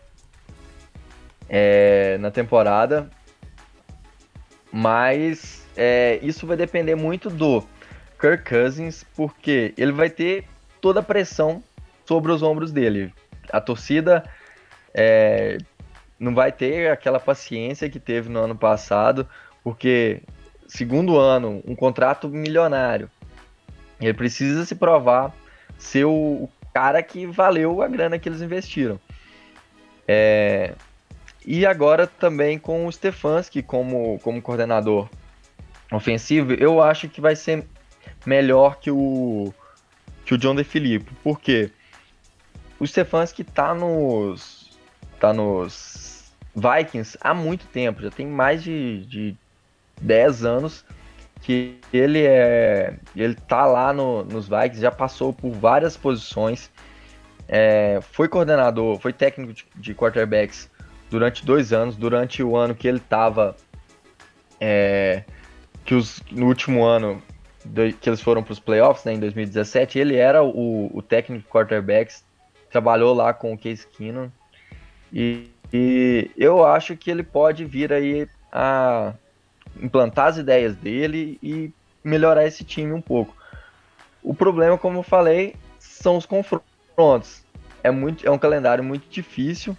é, 1.47 2.17
na 2.19 2.29
temporada. 2.29 3.09
Mas 4.71 5.58
é, 5.75 6.19
isso 6.21 6.45
vai 6.45 6.57
depender 6.57 6.95
muito 6.95 7.29
do 7.29 7.63
Kirk 8.19 8.49
Cousins, 8.49 9.05
porque 9.15 9.73
ele 9.77 9.91
vai 9.91 10.09
ter 10.09 10.45
toda 10.81 10.99
a 10.99 11.03
pressão 11.03 11.63
sobre 12.05 12.31
os 12.31 12.41
ombros 12.41 12.71
dele. 12.71 13.13
A 13.51 13.61
torcida 13.61 14.23
é, 14.93 15.57
não 16.19 16.33
vai 16.33 16.51
ter 16.51 16.91
aquela 16.91 17.19
paciência 17.19 17.89
que 17.89 17.99
teve 17.99 18.29
no 18.29 18.39
ano 18.39 18.55
passado, 18.55 19.27
porque 19.63 20.21
segundo 20.67 21.17
ano, 21.17 21.61
um 21.65 21.75
contrato 21.75 22.27
milionário. 22.29 23.09
Ele 23.99 24.13
precisa 24.13 24.65
se 24.65 24.75
provar 24.75 25.33
ser 25.77 26.05
o, 26.05 26.49
cara 26.73 27.01
que 27.01 27.25
valeu 27.25 27.81
a 27.81 27.87
grana 27.87 28.19
que 28.19 28.29
eles 28.29 28.41
investiram. 28.41 28.99
É, 30.07 30.73
e 31.45 31.65
agora 31.65 32.07
também 32.07 32.57
com 32.57 32.85
o 32.85 32.91
Stefanski 32.91 33.61
como, 33.61 34.19
como 34.19 34.41
coordenador 34.41 35.09
ofensivo, 35.91 36.53
eu 36.53 36.81
acho 36.81 37.09
que 37.09 37.19
vai 37.19 37.35
ser 37.35 37.65
melhor 38.25 38.79
que 38.79 38.91
o 38.91 39.53
que 40.25 40.33
o 40.33 40.37
John 40.37 40.53
DeFilippo. 40.53 41.11
Por 41.23 41.39
quê? 41.39 41.71
O 42.79 42.85
Stefanski 42.85 43.43
tá 43.43 43.73
nos 43.73 44.69
tá 45.19 45.33
nos 45.33 46.31
Vikings 46.55 47.17
há 47.19 47.33
muito 47.33 47.65
tempo, 47.67 48.01
já 48.01 48.09
tem 48.09 48.27
mais 48.27 48.63
de, 48.63 49.05
de 49.05 49.35
10 50.01 50.45
anos 50.45 50.85
que 51.41 51.79
ele 51.91 52.23
é 52.25 52.95
ele 53.15 53.35
tá 53.35 53.65
lá 53.65 53.93
no, 53.93 54.23
nos 54.23 54.47
Vikings, 54.47 54.81
já 54.81 54.91
passou 54.91 55.33
por 55.33 55.51
várias 55.51 55.95
posições, 55.95 56.69
é, 57.47 57.99
foi 58.11 58.27
coordenador, 58.27 58.99
foi 58.99 59.13
técnico 59.13 59.53
de, 59.53 59.65
de, 59.75 59.95
quarterbacks 59.95 60.69
durante 61.09 61.45
dois 61.45 61.73
anos, 61.73 61.95
durante 61.95 62.43
o 62.43 62.55
ano 62.55 62.75
que 62.75 62.87
ele 62.87 62.99
tava 62.99 63.55
é, 64.59 65.23
que 65.89 65.95
os, 65.95 66.21
no 66.29 66.45
último 66.45 66.85
ano 66.85 67.19
de, 67.65 67.93
que 67.93 68.07
eles 68.07 68.21
foram 68.21 68.43
para 68.43 68.51
os 68.51 68.59
playoffs, 68.59 69.03
né, 69.05 69.13
em 69.13 69.19
2017, 69.19 69.97
ele 69.97 70.15
era 70.15 70.43
o, 70.43 70.95
o 70.95 71.01
técnico 71.01 71.41
de 71.43 71.49
quarterbacks, 71.51 72.23
trabalhou 72.69 73.11
lá 73.11 73.33
com 73.33 73.51
o 73.51 73.57
Case 73.57 73.87
Keenum, 73.87 74.29
e, 75.11 75.49
e 75.73 76.29
eu 76.37 76.63
acho 76.63 76.95
que 76.95 77.09
ele 77.09 77.23
pode 77.23 77.65
vir 77.65 77.91
aí 77.91 78.29
a 78.53 79.15
implantar 79.81 80.27
as 80.27 80.37
ideias 80.37 80.75
dele 80.75 81.39
e 81.41 81.73
melhorar 82.03 82.45
esse 82.45 82.63
time 82.63 82.93
um 82.93 83.01
pouco. 83.01 83.35
O 84.21 84.35
problema, 84.35 84.77
como 84.77 84.99
eu 84.99 85.03
falei, 85.03 85.55
são 85.79 86.17
os 86.17 86.25
confrontos. 86.27 87.43
É, 87.83 87.89
muito, 87.89 88.27
é 88.27 88.29
um 88.29 88.37
calendário 88.37 88.83
muito 88.83 89.09
difícil 89.09 89.75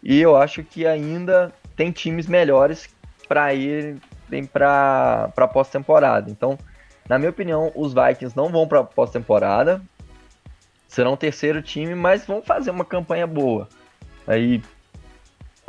e 0.00 0.20
eu 0.20 0.36
acho 0.36 0.62
que 0.62 0.86
ainda 0.86 1.52
tem 1.74 1.90
times 1.90 2.28
melhores 2.28 2.88
para 3.26 3.52
ir 3.52 3.96
vem 4.30 4.46
para 4.46 5.50
pós-temporada. 5.52 6.30
Então, 6.30 6.58
na 7.08 7.18
minha 7.18 7.30
opinião, 7.30 7.72
os 7.74 7.92
Vikings 7.92 8.36
não 8.36 8.48
vão 8.50 8.66
para 8.66 8.84
pós-temporada. 8.84 9.82
Serão 10.88 11.14
o 11.14 11.16
terceiro 11.16 11.60
time, 11.60 11.94
mas 11.94 12.26
vão 12.26 12.40
fazer 12.40 12.70
uma 12.70 12.84
campanha 12.84 13.26
boa. 13.26 13.68
Aí 14.26 14.62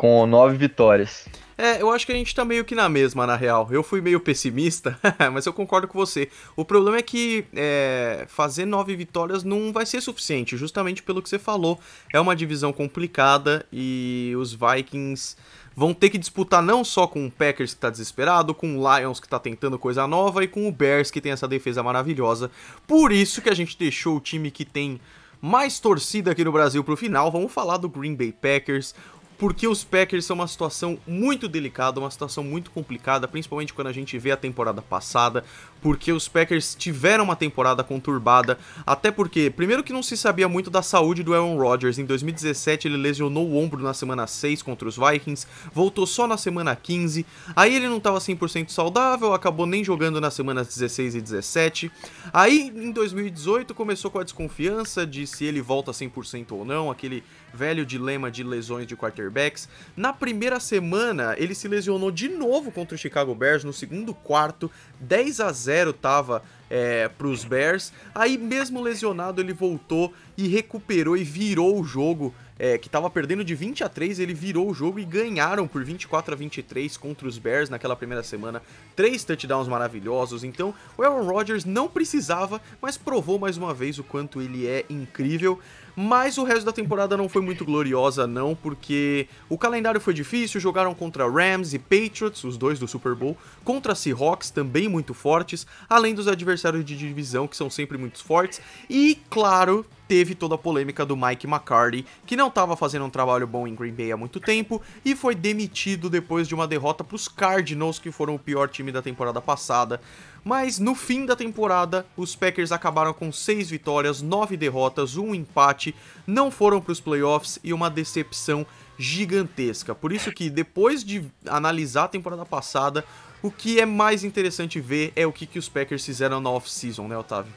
com 0.02 0.26
nove 0.26 0.58
vitórias. 0.58 1.28
É, 1.56 1.80
eu 1.80 1.92
acho 1.92 2.08
que 2.08 2.12
a 2.12 2.16
gente 2.16 2.34
tá 2.34 2.44
meio 2.44 2.66
que 2.66 2.74
na 2.74 2.90
mesma, 2.90 3.28
na 3.28 3.36
real. 3.36 3.68
Eu 3.70 3.84
fui 3.84 4.02
meio 4.02 4.20
pessimista, 4.20 5.00
mas 5.32 5.46
eu 5.46 5.54
concordo 5.54 5.88
com 5.88 5.96
você. 5.96 6.28
O 6.56 6.66
problema 6.66 6.98
é 6.98 7.04
que 7.04 7.46
é, 7.54 8.26
fazer 8.28 8.66
nove 8.66 8.96
vitórias 8.96 9.44
não 9.44 9.72
vai 9.72 9.86
ser 9.86 10.02
suficiente, 10.02 10.58
justamente 10.58 11.04
pelo 11.04 11.22
que 11.22 11.30
você 11.30 11.38
falou. 11.38 11.80
É 12.12 12.20
uma 12.20 12.36
divisão 12.36 12.74
complicada 12.74 13.64
e 13.72 14.34
os 14.40 14.56
Vikings 14.56 15.38
vão 15.76 15.94
ter 15.94 16.10
que 16.10 16.18
disputar 16.18 16.62
não 16.62 16.84
só 16.84 17.08
com 17.08 17.26
o 17.26 17.32
Packers 17.32 17.74
que 17.74 17.80
tá 17.80 17.90
desesperado, 17.90 18.54
com 18.54 18.78
o 18.78 18.98
Lions 18.98 19.20
que 19.20 19.28
tá 19.28 19.40
tentando 19.40 19.80
coisa 19.80 20.08
nova 20.08 20.44
e 20.44 20.48
com 20.48 20.68
o 20.68 20.72
Bears 20.72 21.12
que 21.12 21.22
tem 21.22 21.32
essa 21.32 21.48
defesa 21.48 21.82
maravilhosa. 21.82 22.52
Por 22.86 23.12
isso 23.12 23.42
que 23.42 23.50
a 23.50 23.56
gente 23.56 23.78
deixou 23.78 24.18
o 24.18 24.22
time 24.22 24.52
que 24.52 24.66
tem 24.66 25.00
mais 25.42 25.80
torcida 25.80 26.32
aqui 26.32 26.44
no 26.44 26.52
Brasil 26.52 26.84
pro 26.84 26.98
final. 26.98 27.32
Vamos 27.32 27.52
falar 27.52 27.78
do 27.78 27.90
Green 27.90 28.16
Bay 28.16 28.32
Packers 28.32 28.94
porque 29.42 29.68
os 29.68 29.84
Packers 29.84 30.24
são 30.24 30.36
uma 30.36 30.48
situação 30.48 31.00
muito 31.08 31.48
delicada, 31.48 32.00
uma 32.00 32.12
situação 32.12 32.44
muito 32.44 32.70
complicada, 32.70 33.28
principalmente 33.28 33.74
quando 33.74 33.88
a 33.88 33.92
gente 33.92 34.16
vê 34.20 34.30
a 34.30 34.38
temporada 34.38 34.84
passada, 34.84 35.44
porque 35.82 36.12
os 36.12 36.28
Packers 36.28 36.76
tiveram 36.76 37.24
uma 37.24 37.36
temporada 37.36 37.84
conturbada, 37.84 38.58
até 38.86 39.10
porque, 39.10 39.50
primeiro 39.50 39.84
que 39.84 39.92
não 39.92 40.04
se 40.04 40.16
sabia 40.16 40.48
muito 40.48 40.70
da 40.70 40.82
saúde 40.82 41.24
do 41.24 41.34
Aaron 41.34 41.58
Rodgers, 41.58 41.98
em 41.98 42.06
2017 42.06 42.88
ele 42.88 42.98
lesionou 42.98 43.48
o 43.48 43.58
ombro 43.58 43.82
na 43.82 43.94
semana 43.94 44.28
6 44.28 44.62
contra 44.62 44.88
os 44.88 44.98
Vikings, 44.98 45.48
voltou 45.74 46.06
só 46.06 46.28
na 46.28 46.38
semana 46.38 46.76
15, 46.76 47.26
aí 47.56 47.76
ele 47.76 47.88
não 47.88 47.98
estava 47.98 48.20
100% 48.20 48.70
saudável, 48.70 49.34
acabou 49.34 49.66
nem 49.66 49.84
jogando 49.84 50.22
nas 50.22 50.34
semanas 50.34 50.68
16 50.68 51.16
e 51.16 51.22
17, 51.22 51.92
aí 52.32 52.72
em 52.76 52.92
2018 52.92 53.74
começou 53.74 54.12
com 54.12 54.20
a 54.20 54.24
desconfiança 54.24 55.06
de 55.06 55.26
se 55.26 55.46
ele 55.46 55.62
volta 55.62 55.92
100% 55.92 56.52
ou 56.52 56.64
não, 56.64 56.92
aquele 56.92 57.24
velho 57.54 57.86
dilema 57.86 58.32
de 58.32 58.44
lesões 58.44 58.88
de 58.88 58.96
quarterbacks. 58.96 59.68
Na 59.96 60.14
primeira 60.14 60.60
semana, 60.60 61.36
ele 61.38 61.54
se 61.54 61.68
lesionou 61.68 62.10
de 62.10 62.30
novo 62.30 62.72
contra 62.72 62.96
o 62.96 62.98
Chicago 62.98 63.36
Bears 63.36 63.64
no 63.64 63.74
segundo 63.74 64.14
quarto, 64.14 64.72
10 65.02 65.40
a 65.42 65.52
0 65.52 65.71
tava 65.94 66.44
é, 66.70 67.10
pros 67.10 67.44
Bears. 67.44 67.92
Aí, 68.16 68.38
mesmo 68.38 68.82
lesionado, 68.82 69.42
ele 69.42 69.52
voltou 69.52 70.14
e 70.38 70.48
recuperou 70.48 71.18
e 71.18 71.24
virou 71.24 71.80
o 71.80 71.84
jogo. 71.84 72.34
É, 72.64 72.78
que 72.78 72.88
estava 72.88 73.10
perdendo 73.10 73.44
de 73.44 73.56
20 73.56 73.84
a 73.84 73.90
3, 73.90 74.20
ele 74.20 74.36
virou 74.36 74.70
o 74.70 74.74
jogo 74.74 75.00
e 75.00 75.04
ganharam 75.04 75.68
por 75.68 75.84
24 75.84 76.32
a 76.32 76.38
23 76.38 76.96
contra 76.96 77.28
os 77.28 77.40
Bears 77.40 77.72
naquela 77.72 77.96
primeira 77.96 78.22
semana. 78.22 78.62
Três 78.96 79.24
touchdowns 79.24 79.68
maravilhosos. 79.68 80.44
Então, 80.44 80.72
o 80.96 81.02
Aaron 81.02 81.24
Rodgers 81.24 81.66
não 81.66 81.88
precisava, 81.88 82.62
mas 82.80 82.98
provou 82.98 83.40
mais 83.40 83.58
uma 83.58 83.74
vez 83.74 83.98
o 83.98 84.04
quanto 84.04 84.40
ele 84.40 84.68
é 84.68 84.86
incrível. 84.92 85.60
Mas 85.96 86.38
o 86.38 86.44
resto 86.44 86.66
da 86.66 86.72
temporada 86.72 87.18
não 87.18 87.28
foi 87.28 87.42
muito 87.42 87.66
gloriosa, 87.66 88.26
não, 88.26 88.56
porque 88.56 89.28
o 89.50 89.58
calendário 89.58 90.00
foi 90.00 90.14
difícil. 90.14 90.60
Jogaram 90.60 90.94
contra 90.94 91.30
Rams 91.30 91.74
e 91.74 91.80
Patriots, 91.80 92.44
os 92.44 92.58
dois 92.58 92.80
do 92.80 92.88
Super 92.88 93.16
Bowl, 93.16 93.38
contra 93.64 93.96
Seahawks, 93.96 94.50
também 94.50 94.88
muito 94.88 95.14
fortes, 95.14 95.66
além 95.90 96.14
dos 96.14 96.28
adversários 96.28 96.86
de 96.86 96.96
divisão, 96.96 97.48
que 97.48 97.58
são 97.58 97.70
sempre 97.70 97.98
muito 97.98 98.24
fortes. 98.24 98.62
E, 98.90 99.20
claro, 99.30 99.86
teve 100.12 100.36
toda 100.36 100.56
a 100.56 100.58
polêmica 100.58 101.06
do 101.06 101.16
Mike 101.16 101.48
McCarthy, 101.48 102.06
que 102.26 102.36
não 102.36 102.50
estava 102.50 102.76
fazendo 102.76 103.06
um 103.06 103.10
trabalho 103.10 103.48
bom 103.48 103.66
em 103.66 103.74
Green 103.74 103.94
Bay 103.94 104.12
há 104.12 104.18
muito 104.18 104.42
tempo 104.42 104.82
e 105.06 105.16
foi 105.16 105.34
demitido 105.34 106.10
depois 106.10 106.50
de 106.50 106.54
uma 106.54 106.68
derrota 106.68 107.02
para 107.02 107.16
os 107.16 107.30
Cardinals, 107.30 107.98
que 107.98 108.12
foram 108.12 108.36
o 108.36 108.40
pior 108.40 108.68
time 108.68 108.92
da 108.92 109.02
temporada 109.02 109.40
passada. 109.40 110.02
Mas 110.44 110.80
no 110.80 110.96
fim 110.96 111.26
da 111.26 111.36
temporada, 111.36 112.06
os 112.18 112.36
Packers 112.36 112.72
acabaram 112.72 113.14
com 113.14 113.32
6 113.32 113.70
vitórias, 113.70 114.22
9 114.22 114.58
derrotas, 114.58 115.16
um 115.16 115.36
empate, 115.36 115.96
não 116.26 116.50
foram 116.50 116.82
para 116.82 116.92
os 116.92 117.00
playoffs 117.00 117.60
e 117.64 117.72
uma 117.74 117.90
decepção 117.90 118.66
gigantesca. 118.98 119.94
Por 119.94 120.12
isso 120.12 120.32
que 120.32 120.50
depois 120.50 121.04
de 121.04 121.24
analisar 121.48 122.06
a 122.06 122.08
temporada 122.08 122.46
passada, 122.46 123.06
o 123.42 123.52
que 123.52 123.80
é 123.80 123.86
mais 123.86 124.24
interessante 124.24 124.80
ver 124.80 125.12
é 125.16 125.26
o 125.26 125.32
que, 125.32 125.46
que 125.46 125.60
os 125.60 125.70
Packers 125.70 126.06
fizeram 126.06 126.40
na 126.40 126.50
off-season, 126.50 127.08
né, 127.08 127.18
Otávio? 127.18 127.52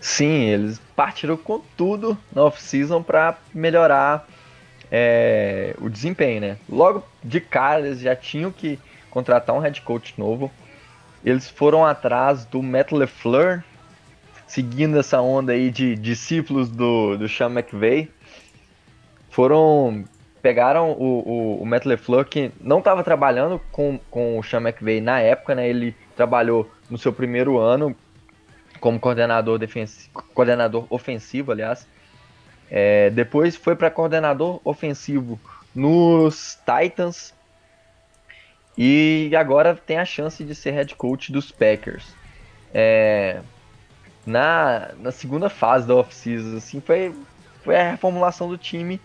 Sim, 0.00 0.44
eles 0.44 0.80
partiram 0.94 1.36
com 1.36 1.60
tudo 1.76 2.18
na 2.32 2.44
off-season 2.44 3.02
para 3.02 3.38
melhorar 3.54 4.26
é, 4.90 5.74
o 5.78 5.88
desempenho, 5.88 6.40
né? 6.40 6.58
Logo 6.68 7.04
de 7.22 7.40
cara, 7.40 7.86
eles 7.86 8.00
já 8.00 8.16
tinham 8.16 8.50
que 8.50 8.78
contratar 9.10 9.54
um 9.54 9.58
head 9.58 9.80
coach 9.82 10.14
novo 10.18 10.50
eles 11.24 11.48
foram 11.48 11.84
atrás 11.84 12.44
do 12.44 12.62
Matt 12.62 12.92
LeFleur, 12.92 13.62
seguindo 14.46 14.98
essa 14.98 15.20
onda 15.20 15.52
aí 15.52 15.70
de 15.70 15.94
discípulos 15.94 16.70
do, 16.70 17.16
do 17.16 17.28
Sean 17.28 17.50
McVay. 17.50 18.10
Foram. 19.30 20.04
Pegaram 20.42 20.92
o, 20.92 21.04
o, 21.28 21.62
o 21.62 21.66
Matt 21.66 21.84
LeFleur, 21.84 22.24
que 22.24 22.50
não 22.58 22.78
estava 22.78 23.04
trabalhando 23.04 23.60
com, 23.70 24.00
com 24.10 24.38
o 24.38 24.42
Sean 24.42 24.62
McVay 24.62 24.98
na 24.98 25.20
época, 25.20 25.54
né? 25.54 25.68
Ele 25.68 25.94
trabalhou 26.16 26.70
no 26.88 26.96
seu 26.96 27.12
primeiro 27.12 27.58
ano 27.58 27.94
como 28.80 28.98
coordenador, 28.98 29.58
defensivo, 29.58 30.08
coordenador 30.32 30.86
ofensivo, 30.88 31.52
aliás. 31.52 31.86
É, 32.70 33.10
depois 33.10 33.54
foi 33.54 33.76
para 33.76 33.90
coordenador 33.90 34.60
ofensivo 34.64 35.38
nos 35.74 36.58
Titans 36.64 37.34
e 38.76 39.30
agora 39.36 39.74
tem 39.74 39.98
a 39.98 40.04
chance 40.04 40.42
de 40.44 40.54
ser 40.54 40.72
head 40.72 40.94
coach 40.94 41.32
dos 41.32 41.50
Packers. 41.50 42.14
É, 42.72 43.40
na, 44.24 44.90
na 44.98 45.10
segunda 45.10 45.48
fase 45.48 45.86
da 45.86 45.94
off-season, 45.94 46.56
assim, 46.56 46.80
foi, 46.80 47.14
foi 47.64 47.76
a 47.76 47.90
reformulação 47.90 48.48
do 48.48 48.56
time 48.56 49.00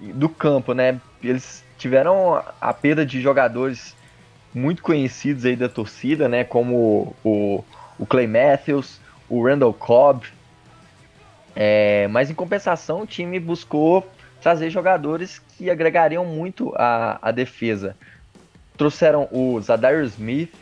do 0.00 0.28
campo, 0.28 0.72
né? 0.72 1.00
Eles 1.22 1.64
tiveram 1.76 2.42
a 2.60 2.72
perda 2.72 3.04
de 3.04 3.20
jogadores 3.20 3.96
muito 4.54 4.82
conhecidos 4.82 5.44
aí 5.44 5.56
da 5.56 5.68
torcida, 5.68 6.28
né? 6.28 6.44
Como 6.44 7.14
o, 7.24 7.64
o 7.98 8.06
Clay 8.06 8.26
Matthews, 8.26 9.00
o 9.28 9.44
Randall 9.44 9.74
Cobb. 9.74 10.26
É, 11.54 12.06
mas 12.08 12.30
em 12.30 12.34
compensação, 12.34 13.02
o 13.02 13.06
time 13.06 13.38
buscou 13.40 14.08
trazer 14.40 14.70
jogadores 14.70 15.40
que 15.56 15.68
agregariam 15.68 16.24
muito 16.24 16.72
a, 16.76 17.18
a 17.20 17.30
defesa. 17.32 17.96
Trouxeram 18.78 19.28
o 19.30 19.60
Zadarius 19.60 20.12
Smith, 20.12 20.54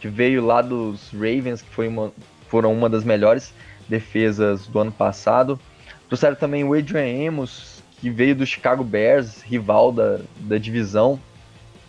que 0.00 0.08
veio 0.08 0.44
lá 0.44 0.62
dos 0.62 1.10
Ravens, 1.12 1.62
que 1.62 1.70
foi 1.70 1.86
uma, 1.86 2.10
foram 2.48 2.72
uma 2.72 2.88
das 2.88 3.04
melhores 3.04 3.52
defesas 3.88 4.66
do 4.66 4.80
ano 4.80 4.90
passado. 4.90 5.60
Trouxeram 6.08 6.34
também 6.34 6.64
o 6.64 6.74
Adrian 6.74 7.28
Amos, 7.28 7.82
que 8.00 8.10
veio 8.10 8.34
do 8.34 8.46
Chicago 8.46 8.82
Bears, 8.82 9.42
rival 9.42 9.92
da, 9.92 10.20
da 10.40 10.58
divisão. 10.58 11.20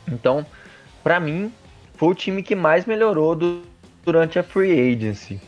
Então, 0.08 0.46
para 1.04 1.20
mim, 1.20 1.52
foi 1.96 2.10
o 2.10 2.14
time 2.14 2.44
que 2.44 2.56
mais 2.56 2.86
melhorou 2.86 3.36
do, 3.36 3.62
durante 4.04 4.38
a 4.38 4.44
free 4.44 4.94
agency. 4.94 5.40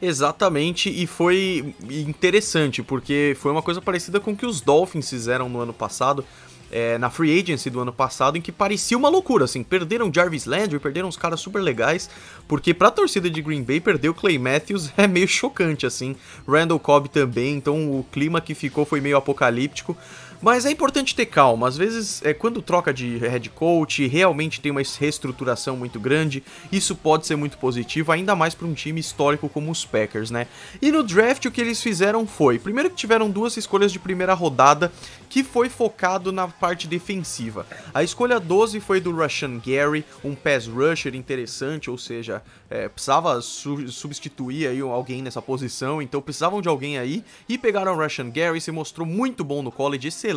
Exatamente, 0.00 0.90
e 0.90 1.06
foi 1.06 1.76
interessante, 1.88 2.82
porque 2.82 3.36
foi 3.38 3.52
uma 3.52 3.62
coisa 3.62 3.80
parecida 3.80 4.18
com 4.18 4.32
o 4.32 4.36
que 4.36 4.44
os 4.44 4.60
Dolphins 4.60 5.08
fizeram 5.08 5.48
no 5.48 5.60
ano 5.60 5.72
passado 5.72 6.24
é, 6.72 6.96
na 6.96 7.10
free 7.10 7.38
agency 7.38 7.68
do 7.68 7.80
ano 7.80 7.92
passado, 7.92 8.38
em 8.38 8.40
que 8.40 8.50
parecia 8.50 8.96
uma 8.96 9.10
loucura, 9.10 9.44
assim, 9.44 9.62
perderam 9.62 10.10
Jarvis 10.12 10.46
Landry, 10.46 10.78
perderam 10.78 11.08
uns 11.08 11.16
caras 11.16 11.38
super 11.38 11.60
legais, 11.60 12.08
porque 12.48 12.72
pra 12.72 12.90
torcida 12.90 13.28
de 13.28 13.42
Green 13.42 13.62
Bay 13.62 13.78
perder 13.78 14.08
o 14.08 14.14
Clay 14.14 14.38
Matthews 14.38 14.90
é 14.96 15.06
meio 15.06 15.28
chocante, 15.28 15.84
assim, 15.84 16.16
Randall 16.48 16.80
Cobb 16.80 17.08
também, 17.08 17.54
então 17.54 17.98
o 17.98 18.04
clima 18.10 18.40
que 18.40 18.54
ficou 18.54 18.86
foi 18.86 19.00
meio 19.00 19.18
apocalíptico, 19.18 19.96
mas 20.42 20.66
é 20.66 20.70
importante 20.70 21.14
ter 21.14 21.26
calma. 21.26 21.68
Às 21.68 21.76
vezes, 21.76 22.20
é, 22.24 22.34
quando 22.34 22.60
troca 22.60 22.92
de 22.92 23.16
head 23.18 23.48
coach, 23.50 24.06
realmente 24.08 24.60
tem 24.60 24.72
uma 24.72 24.82
reestruturação 24.98 25.76
muito 25.76 26.00
grande, 26.00 26.42
isso 26.70 26.96
pode 26.96 27.26
ser 27.26 27.36
muito 27.36 27.56
positivo, 27.56 28.10
ainda 28.10 28.34
mais 28.34 28.54
para 28.54 28.66
um 28.66 28.74
time 28.74 29.00
histórico 29.00 29.48
como 29.48 29.70
os 29.70 29.84
Packers, 29.84 30.30
né? 30.30 30.48
E 30.80 30.90
no 30.90 31.02
draft, 31.02 31.44
o 31.46 31.50
que 31.50 31.60
eles 31.60 31.80
fizeram 31.80 32.26
foi: 32.26 32.58
primeiro 32.58 32.90
que 32.90 32.96
tiveram 32.96 33.30
duas 33.30 33.56
escolhas 33.56 33.92
de 33.92 33.98
primeira 33.98 34.34
rodada 34.34 34.92
que 35.32 35.42
foi 35.42 35.70
focado 35.70 36.30
na 36.30 36.46
parte 36.46 36.86
defensiva. 36.86 37.66
A 37.94 38.02
escolha 38.02 38.38
12 38.38 38.80
foi 38.80 39.00
do 39.00 39.10
Russian 39.10 39.58
Gary, 39.64 40.04
um 40.22 40.34
pass 40.34 40.66
rusher 40.66 41.14
interessante, 41.14 41.88
ou 41.88 41.96
seja, 41.96 42.42
é, 42.68 42.86
precisava 42.86 43.40
su 43.40 43.88
substituir 43.88 44.66
aí 44.66 44.80
alguém 44.80 45.22
nessa 45.22 45.40
posição, 45.40 46.02
então 46.02 46.20
precisavam 46.20 46.60
de 46.60 46.68
alguém 46.68 46.98
aí, 46.98 47.24
e 47.48 47.56
pegaram 47.56 47.94
o 47.94 47.98
Russian 47.98 48.28
Gary, 48.28 48.60
se 48.60 48.70
mostrou 48.70 49.06
muito 49.06 49.42
bom 49.42 49.62
no 49.62 49.72
college, 49.72 50.08
excelente, 50.08 50.31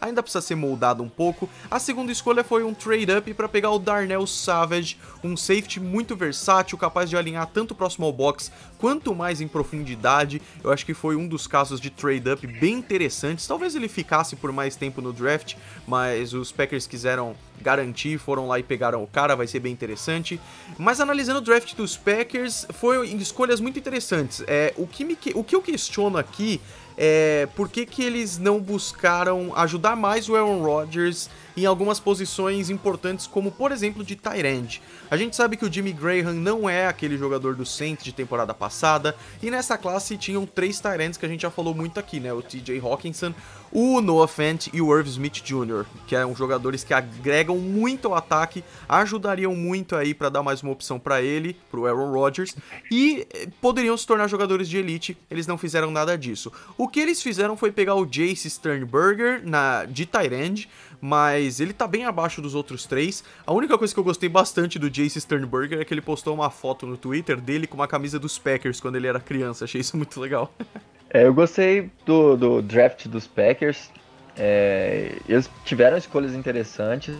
ainda 0.00 0.22
precisa 0.22 0.40
ser 0.40 0.54
moldado 0.54 1.02
um 1.02 1.08
pouco. 1.08 1.48
A 1.70 1.78
segunda 1.78 2.12
escolha 2.12 2.42
foi 2.44 2.62
um 2.62 2.74
trade-up 2.74 3.32
para 3.34 3.48
pegar 3.48 3.70
o 3.70 3.78
Darnell 3.78 4.26
Savage, 4.26 4.96
um 5.22 5.36
safety 5.36 5.80
muito 5.80 6.16
versátil, 6.16 6.78
capaz 6.78 7.10
de 7.10 7.16
alinhar 7.16 7.46
tanto 7.46 7.74
próximo 7.74 8.06
ao 8.06 8.12
box 8.12 8.50
quanto 8.78 9.14
mais 9.14 9.40
em 9.40 9.48
profundidade. 9.48 10.40
Eu 10.62 10.72
acho 10.72 10.86
que 10.86 10.94
foi 10.94 11.16
um 11.16 11.26
dos 11.26 11.46
casos 11.46 11.80
de 11.80 11.90
trade-up 11.90 12.46
bem 12.46 12.74
interessantes, 12.74 13.46
talvez 13.46 13.74
ele 13.74 13.88
ficasse 13.88 14.36
por 14.36 14.52
mais 14.52 14.76
tempo 14.76 15.00
no 15.00 15.12
draft, 15.12 15.54
mas 15.86 16.32
os 16.32 16.52
Packers 16.52 16.86
quiseram 16.86 17.34
garantir, 17.60 18.18
foram 18.18 18.46
lá 18.46 18.58
e 18.58 18.62
pegaram 18.62 19.02
o 19.02 19.06
cara, 19.06 19.34
vai 19.34 19.46
ser 19.46 19.60
bem 19.60 19.72
interessante. 19.72 20.40
Mas 20.78 21.00
analisando 21.00 21.38
o 21.38 21.42
draft 21.42 21.74
dos 21.74 21.96
Packers, 21.96 22.66
foi 22.74 23.08
escolhas 23.08 23.60
muito 23.60 23.78
interessantes. 23.78 24.42
É, 24.46 24.72
o, 24.76 24.86
que 24.86 25.04
me, 25.04 25.18
o 25.34 25.42
que 25.42 25.54
eu 25.54 25.62
questiono 25.62 26.16
aqui 26.16 26.60
é 27.00 27.48
por 27.54 27.68
que, 27.68 27.86
que 27.86 28.02
eles 28.02 28.38
não 28.38 28.58
buscaram 28.58 29.52
ajudar 29.54 29.94
mais 29.94 30.28
o 30.28 30.34
Aaron 30.34 30.60
Rodgers 30.62 31.30
em 31.58 31.66
algumas 31.66 31.98
posições 31.98 32.70
importantes, 32.70 33.26
como 33.26 33.50
por 33.50 33.72
exemplo 33.72 34.04
de 34.04 34.14
tight 34.14 34.46
end. 34.46 34.82
A 35.10 35.16
gente 35.16 35.34
sabe 35.34 35.56
que 35.56 35.64
o 35.64 35.72
Jimmy 35.72 35.92
Graham 35.92 36.34
não 36.34 36.68
é 36.68 36.86
aquele 36.86 37.16
jogador 37.16 37.54
do 37.54 37.66
Saints 37.66 38.04
de 38.04 38.12
temporada 38.12 38.54
passada, 38.54 39.16
e 39.42 39.50
nessa 39.50 39.76
classe 39.76 40.16
tinham 40.16 40.46
três 40.46 40.80
tight 40.80 41.02
ends 41.02 41.16
que 41.16 41.26
a 41.26 41.28
gente 41.28 41.42
já 41.42 41.50
falou 41.50 41.74
muito 41.74 41.98
aqui, 41.98 42.20
né? 42.20 42.32
O 42.32 42.42
TJ 42.42 42.80
Hawkinson, 42.80 43.34
o 43.72 44.00
Noah 44.00 44.28
Fant 44.28 44.68
e 44.72 44.80
o 44.80 44.96
Irv 44.96 45.08
Smith 45.08 45.42
Jr., 45.42 45.84
que 46.06 46.16
são 46.16 46.34
jogadores 46.34 46.84
que 46.84 46.94
agregam 46.94 47.58
muito 47.58 48.08
ao 48.08 48.14
ataque, 48.14 48.64
ajudariam 48.88 49.54
muito 49.54 49.96
aí 49.96 50.14
para 50.14 50.28
dar 50.28 50.42
mais 50.42 50.62
uma 50.62 50.72
opção 50.72 50.98
para 50.98 51.20
ele, 51.20 51.56
pro 51.70 51.86
Aaron 51.86 52.12
Rodgers, 52.12 52.54
e 52.90 53.26
eh, 53.32 53.48
poderiam 53.60 53.96
se 53.96 54.06
tornar 54.06 54.28
jogadores 54.28 54.68
de 54.68 54.78
elite. 54.78 55.16
Eles 55.30 55.46
não 55.46 55.58
fizeram 55.58 55.90
nada 55.90 56.16
disso. 56.16 56.52
O 56.76 56.88
que 56.88 57.00
eles 57.00 57.22
fizeram 57.22 57.56
foi 57.56 57.70
pegar 57.72 57.94
o 57.94 58.06
Jace 58.06 58.48
Sternberger 58.48 59.42
na 59.44 59.84
de 59.84 60.06
Tyrande, 60.06 60.68
mas 61.00 61.60
ele 61.60 61.72
tá 61.72 61.86
bem 61.86 62.04
abaixo 62.04 62.42
dos 62.42 62.54
outros 62.54 62.86
três. 62.86 63.22
A 63.46 63.52
única 63.52 63.78
coisa 63.78 63.92
que 63.92 64.00
eu 64.00 64.04
gostei 64.04 64.28
bastante 64.28 64.78
do 64.78 64.90
Jace 64.90 65.20
Sternberger 65.20 65.80
é 65.80 65.84
que 65.84 65.94
ele 65.94 66.00
postou 66.00 66.34
uma 66.34 66.50
foto 66.50 66.86
no 66.86 66.96
Twitter 66.96 67.40
dele 67.40 67.66
com 67.66 67.74
uma 67.76 67.88
camisa 67.88 68.18
dos 68.18 68.38
Packers 68.38 68.80
quando 68.80 68.96
ele 68.96 69.06
era 69.06 69.20
criança. 69.20 69.64
Achei 69.64 69.80
isso 69.80 69.96
muito 69.96 70.20
legal. 70.20 70.52
É, 71.10 71.24
eu 71.24 71.32
gostei 71.32 71.90
do, 72.04 72.36
do 72.36 72.60
draft 72.60 73.06
dos 73.08 73.26
Packers. 73.26 73.90
É, 74.36 75.16
eles 75.26 75.50
tiveram 75.64 75.96
escolhas 75.96 76.34
interessantes, 76.34 77.16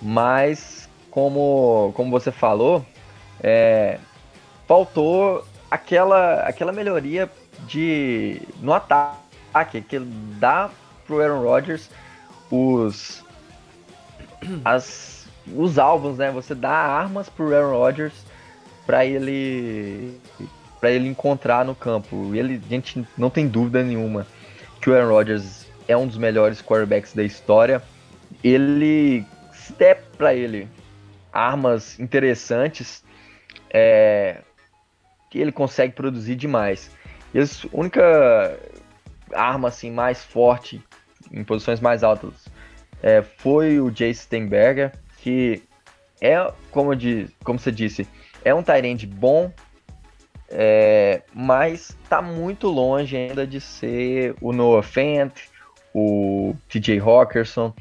mas 0.00 0.88
como, 1.10 1.92
como 1.94 2.10
você 2.10 2.32
falou, 2.32 2.82
é, 3.42 3.98
faltou 4.66 5.46
aquela, 5.70 6.40
aquela 6.44 6.72
melhoria 6.72 7.30
de 7.66 8.40
no 8.60 8.72
ataque 8.72 9.82
que 9.82 9.98
dá 9.98 10.70
pro 11.06 11.20
Aaron 11.20 11.42
Rodgers 11.42 11.90
os 12.52 13.24
as, 14.62 15.26
os 15.56 15.78
alvos, 15.78 16.18
né? 16.18 16.30
Você 16.30 16.54
dá 16.54 16.70
armas 16.70 17.28
pro 17.28 17.54
Aaron 17.54 17.78
Rodgers 17.78 18.12
para 18.86 19.06
ele 19.06 20.20
para 20.78 20.90
ele 20.90 21.08
encontrar 21.08 21.64
no 21.64 21.74
campo. 21.74 22.34
Ele, 22.34 22.60
a 22.64 22.68
gente 22.68 23.06
não 23.16 23.30
tem 23.30 23.48
dúvida 23.48 23.82
nenhuma 23.82 24.26
que 24.80 24.90
o 24.90 24.94
Aaron 24.94 25.10
Rodgers 25.10 25.66
é 25.88 25.96
um 25.96 26.06
dos 26.06 26.18
melhores 26.18 26.60
quarterbacks 26.60 27.14
da 27.14 27.22
história. 27.22 27.82
Ele 28.42 29.24
se 29.52 29.72
der 29.72 30.02
para 30.18 30.34
ele 30.34 30.68
armas 31.32 31.98
interessantes, 32.00 33.02
é, 33.70 34.40
que 35.30 35.38
ele 35.38 35.52
consegue 35.52 35.94
produzir 35.94 36.34
demais. 36.34 36.90
E 37.32 37.40
a 37.40 37.44
única 37.72 38.58
arma 39.32 39.68
assim 39.68 39.90
mais 39.90 40.22
forte 40.24 40.82
em 41.32 41.42
posições 41.42 41.80
mais 41.80 42.02
altas 42.02 42.50
é, 43.02 43.20
foi 43.20 43.80
o 43.80 43.90
Jace 43.90 44.22
Steinberger, 44.22 44.92
que 45.18 45.62
é, 46.20 46.52
como, 46.70 46.94
de, 46.94 47.28
como 47.42 47.58
você 47.58 47.72
disse, 47.72 48.06
é 48.44 48.54
um 48.54 48.62
Tyrande 48.62 49.06
bom, 49.06 49.52
é, 50.48 51.22
mas 51.34 51.96
tá 52.08 52.22
muito 52.22 52.68
longe 52.68 53.16
ainda 53.16 53.46
de 53.46 53.60
ser 53.60 54.36
o 54.40 54.52
Noah 54.52 54.82
Fant, 54.82 55.32
o 55.92 56.54
TJ 56.68 57.00
Hawkinson. 57.00 57.74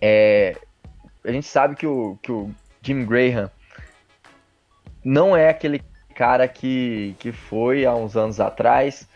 É, 0.00 0.56
a 1.24 1.30
gente 1.30 1.46
sabe 1.46 1.74
que 1.74 1.86
o, 1.86 2.16
que 2.22 2.32
o 2.32 2.50
Jim 2.80 3.04
Graham 3.04 3.50
não 5.04 5.36
é 5.36 5.50
aquele 5.50 5.82
cara 6.14 6.48
que, 6.48 7.14
que 7.18 7.30
foi 7.30 7.84
há 7.84 7.94
uns 7.94 8.16
anos 8.16 8.40
atrás. 8.40 9.07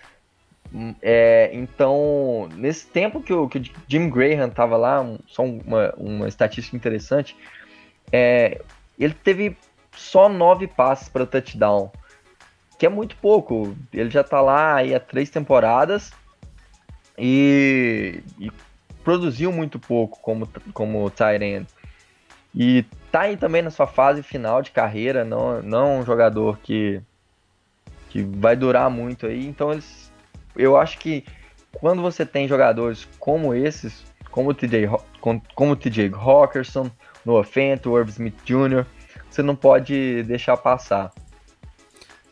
É, 1.03 1.51
então, 1.53 2.49
nesse 2.55 2.87
tempo 2.87 3.23
que 3.23 3.33
o, 3.33 3.49
que 3.49 3.59
o 3.59 3.63
Jim 3.87 4.09
Graham 4.09 4.49
estava 4.49 4.77
lá, 4.77 5.01
um, 5.01 5.19
só 5.27 5.43
uma, 5.45 5.93
uma 5.97 6.29
estatística 6.29 6.77
interessante, 6.77 7.37
é, 8.11 8.61
ele 8.99 9.15
teve 9.15 9.57
só 9.95 10.29
nove 10.29 10.67
passes 10.67 11.09
para 11.09 11.27
touchdown 11.27 11.91
que 12.83 12.87
é 12.87 12.89
muito 12.89 13.15
pouco. 13.19 13.77
Ele 13.93 14.11
já 14.11 14.25
tá 14.25 14.41
lá 14.41 14.81
há 14.81 14.99
três 14.99 15.31
temporadas 15.31 16.11
e, 17.17 18.25
e 18.41 18.51
produziu 19.05 19.53
muito 19.53 19.79
pouco 19.79 20.19
como, 20.21 20.49
como 20.75 21.09
Tyrant. 21.09 21.69
E 22.53 22.85
tá 23.13 23.21
aí 23.21 23.37
também 23.37 23.63
na 23.63 23.71
sua 23.71 23.87
fase 23.87 24.21
final 24.21 24.61
de 24.63 24.73
carreira, 24.73 25.25
não, 25.25 25.63
não 25.63 26.01
um 26.01 26.05
jogador 26.05 26.59
que, 26.59 27.01
que 28.11 28.21
vai 28.21 28.57
durar 28.57 28.91
muito 28.91 29.27
aí. 29.27 29.47
Então 29.47 29.71
eles, 29.71 30.12
eu 30.57 30.77
acho 30.77 30.99
que 30.99 31.25
quando 31.73 32.03
você 32.03 32.25
tem 32.25 32.47
jogadores 32.47 33.09
como 33.19 33.55
esses, 33.55 34.05
como 34.31 34.51
o 34.51 34.55
TJ, 34.55 34.89
como 35.55 35.73
o 35.73 35.77
TJ 35.77 36.13
Hawkinson, 36.15 36.91
Noah 37.25 37.45
Fent, 37.45 37.87
o 37.87 37.99
Irv 37.99 38.09
Smith 38.11 38.37
Jr., 38.45 38.85
você 39.31 39.43
não 39.43 39.57
pode 39.57 40.23
deixar 40.25 40.57
passar 40.57 41.11